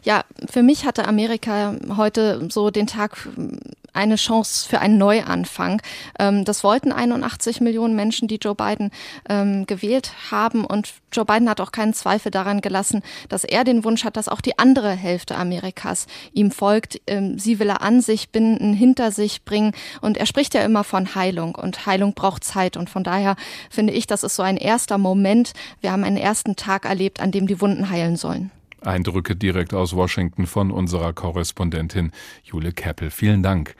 Ja, 0.03 0.25
für 0.51 0.63
mich 0.63 0.85
hatte 0.85 1.07
Amerika 1.07 1.77
heute 1.97 2.49
so 2.51 2.71
den 2.71 2.87
Tag 2.87 3.17
eine 3.93 4.17
Chance 4.17 4.69
für 4.69 4.81
einen 4.81 4.99
Neuanfang. 4.99 5.83
Ähm, 6.19 6.45
das 6.45 6.65
wollten 6.65 6.93
81 6.93 7.61
Millionen 7.61 7.97
Menschen, 7.97 8.29
die 8.29 8.37
Joe 8.37 8.55
Biden 8.55 8.91
ähm, 9.29 9.67
gewählt 9.67 10.13
haben. 10.31 10.65
Und 10.65 10.93
Joe 11.13 11.25
Biden 11.25 11.49
hat 11.49 11.61
auch 11.61 11.73
keinen 11.73 11.95
Zweifel 11.95 12.31
daran 12.31 12.61
gelassen, 12.61 13.03
dass 13.29 13.45
er 13.45 13.65
den 13.65 13.85
Wunsch 13.85 14.05
hat, 14.05 14.17
dass 14.17 14.29
auch 14.29 14.41
die 14.41 14.59
andere 14.59 14.91
Hälfte 14.93 15.37
Amerikas 15.37 16.07
ihm 16.33 16.51
folgt. 16.51 17.01
Ähm, 17.07 17.39
sie 17.39 17.59
will 17.59 17.69
er 17.69 17.83
an 17.83 18.01
sich 18.01 18.31
binden, 18.31 18.73
hinter 18.73 19.11
sich 19.11 19.45
bringen. 19.45 19.73
Und 20.01 20.17
er 20.17 20.27
spricht 20.27 20.55
ja 20.55 20.63
immer 20.63 20.85
von 20.85 21.15
Heilung. 21.15 21.55
Und 21.55 21.87
Heilung 21.87 22.15
braucht 22.15 22.45
Zeit. 22.45 22.77
Und 22.77 22.91
von 22.91 23.05
daher 23.05 23.37
finde 23.71 23.93
ich, 23.93 24.07
das 24.07 24.23
ist 24.23 24.37
so 24.37 24.43
ein 24.43 24.57
erster 24.57 24.99
Moment. 24.99 25.53
Wir 25.81 25.93
haben 25.93 26.05
einen 26.05 26.17
ersten 26.17 26.57
Tag 26.57 26.85
erlebt, 26.85 27.21
an 27.21 27.33
dem 27.33 27.47
die 27.47 27.61
Wunden 27.61 27.91
heilen 27.91 28.17
sollen. 28.17 28.51
Eindrücke 28.87 29.37
direkt 29.37 29.75
aus 29.75 29.95
Washington 29.95 30.47
von 30.47 30.71
unserer 30.71 31.13
Korrespondentin 31.13 32.13
Jule 32.43 32.73
Keppel. 32.73 33.11
Vielen 33.11 33.43
Dank. 33.43 33.75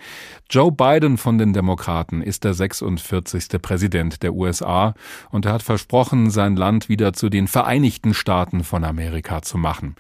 Joe 0.49 0.73
Biden 0.73 1.19
von 1.19 1.39
den 1.39 1.53
Demokraten 1.53 2.23
ist 2.23 2.45
der 2.45 2.55
46. 2.55 3.61
Präsident 3.63 4.23
der 4.23 4.35
USA 4.35 4.95
und 5.31 5.47
er 5.47 5.53
hat 5.53 5.63
versprochen, 5.63 6.31
sein 6.31 6.57
Land 6.57 6.89
wieder 6.89 7.13
zu 7.13 7.29
den 7.29 7.49
Vereinigten 7.49 8.15
Staaten 8.15 8.65
von 8.65 8.85
Amerika 8.85 9.43
zu 9.43 9.59
machen. 9.59 9.97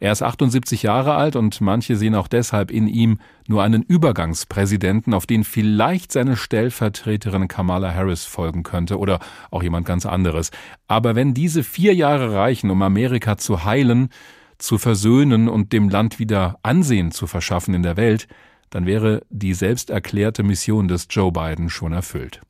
Er 0.00 0.12
ist 0.12 0.22
78 0.22 0.82
Jahre 0.82 1.14
alt 1.14 1.36
und 1.36 1.60
manche 1.60 1.94
sehen 1.94 2.14
auch 2.14 2.26
deshalb 2.26 2.70
in 2.70 2.88
ihm 2.88 3.18
nur 3.46 3.62
einen 3.62 3.82
Übergangspräsidenten, 3.82 5.12
auf 5.12 5.26
den 5.26 5.44
vielleicht 5.44 6.10
seine 6.10 6.36
Stellvertreterin 6.36 7.48
Kamala 7.48 7.94
Harris 7.94 8.24
folgen 8.24 8.62
könnte 8.62 8.98
oder 8.98 9.20
auch 9.50 9.62
jemand 9.62 9.86
ganz 9.86 10.06
anderes. 10.06 10.52
Aber 10.88 11.14
wenn 11.14 11.34
diese 11.34 11.62
vier 11.62 11.94
Jahre 11.94 12.34
reichen, 12.34 12.70
um 12.70 12.80
Amerika 12.80 13.36
zu 13.36 13.64
heilen, 13.64 14.08
zu 14.56 14.78
versöhnen 14.78 15.50
und 15.50 15.74
dem 15.74 15.90
Land 15.90 16.18
wieder 16.18 16.58
Ansehen 16.62 17.12
zu 17.12 17.26
verschaffen 17.26 17.74
in 17.74 17.82
der 17.82 17.98
Welt, 17.98 18.26
dann 18.70 18.86
wäre 18.86 19.22
die 19.28 19.52
selbst 19.52 19.90
erklärte 19.90 20.42
Mission 20.42 20.88
des 20.88 21.08
Joe 21.10 21.30
Biden 21.30 21.68
schon 21.68 21.92
erfüllt. 21.92 22.40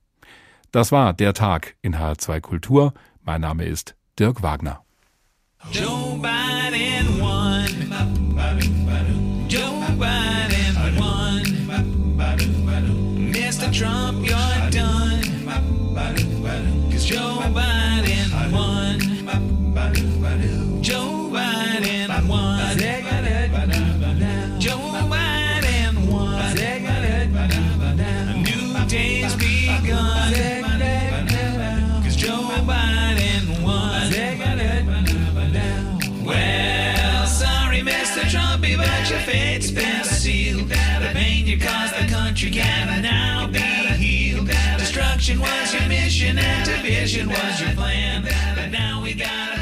Das 0.70 0.92
war 0.92 1.14
der 1.14 1.34
Tag 1.34 1.74
in 1.82 1.96
H2 1.96 2.40
Kultur. 2.40 2.94
Mein 3.24 3.40
Name 3.40 3.64
ist 3.64 3.96
Dirk 4.20 4.40
Wagner. 4.40 4.84
Joe 5.72 6.16
Biden 6.20 7.19
your 39.72 39.82
fate's 39.82 40.10
sealed. 40.10 40.68
The 40.68 41.10
pain 41.12 41.46
you 41.46 41.58
caused 41.58 41.94
the 41.94 42.06
country 42.06 42.50
can 42.50 43.02
now 43.02 43.46
be 43.46 43.58
healed. 43.58 44.48
Destruction 44.78 45.40
was 45.40 45.74
your 45.74 45.86
mission 45.88 46.38
and 46.38 46.66
division 46.66 47.28
was 47.28 47.60
your 47.60 47.72
plan. 47.72 48.22
But 48.54 48.70
now 48.70 49.02
we 49.02 49.14
got 49.14 49.28
a 49.28 49.56
better. 49.56 49.59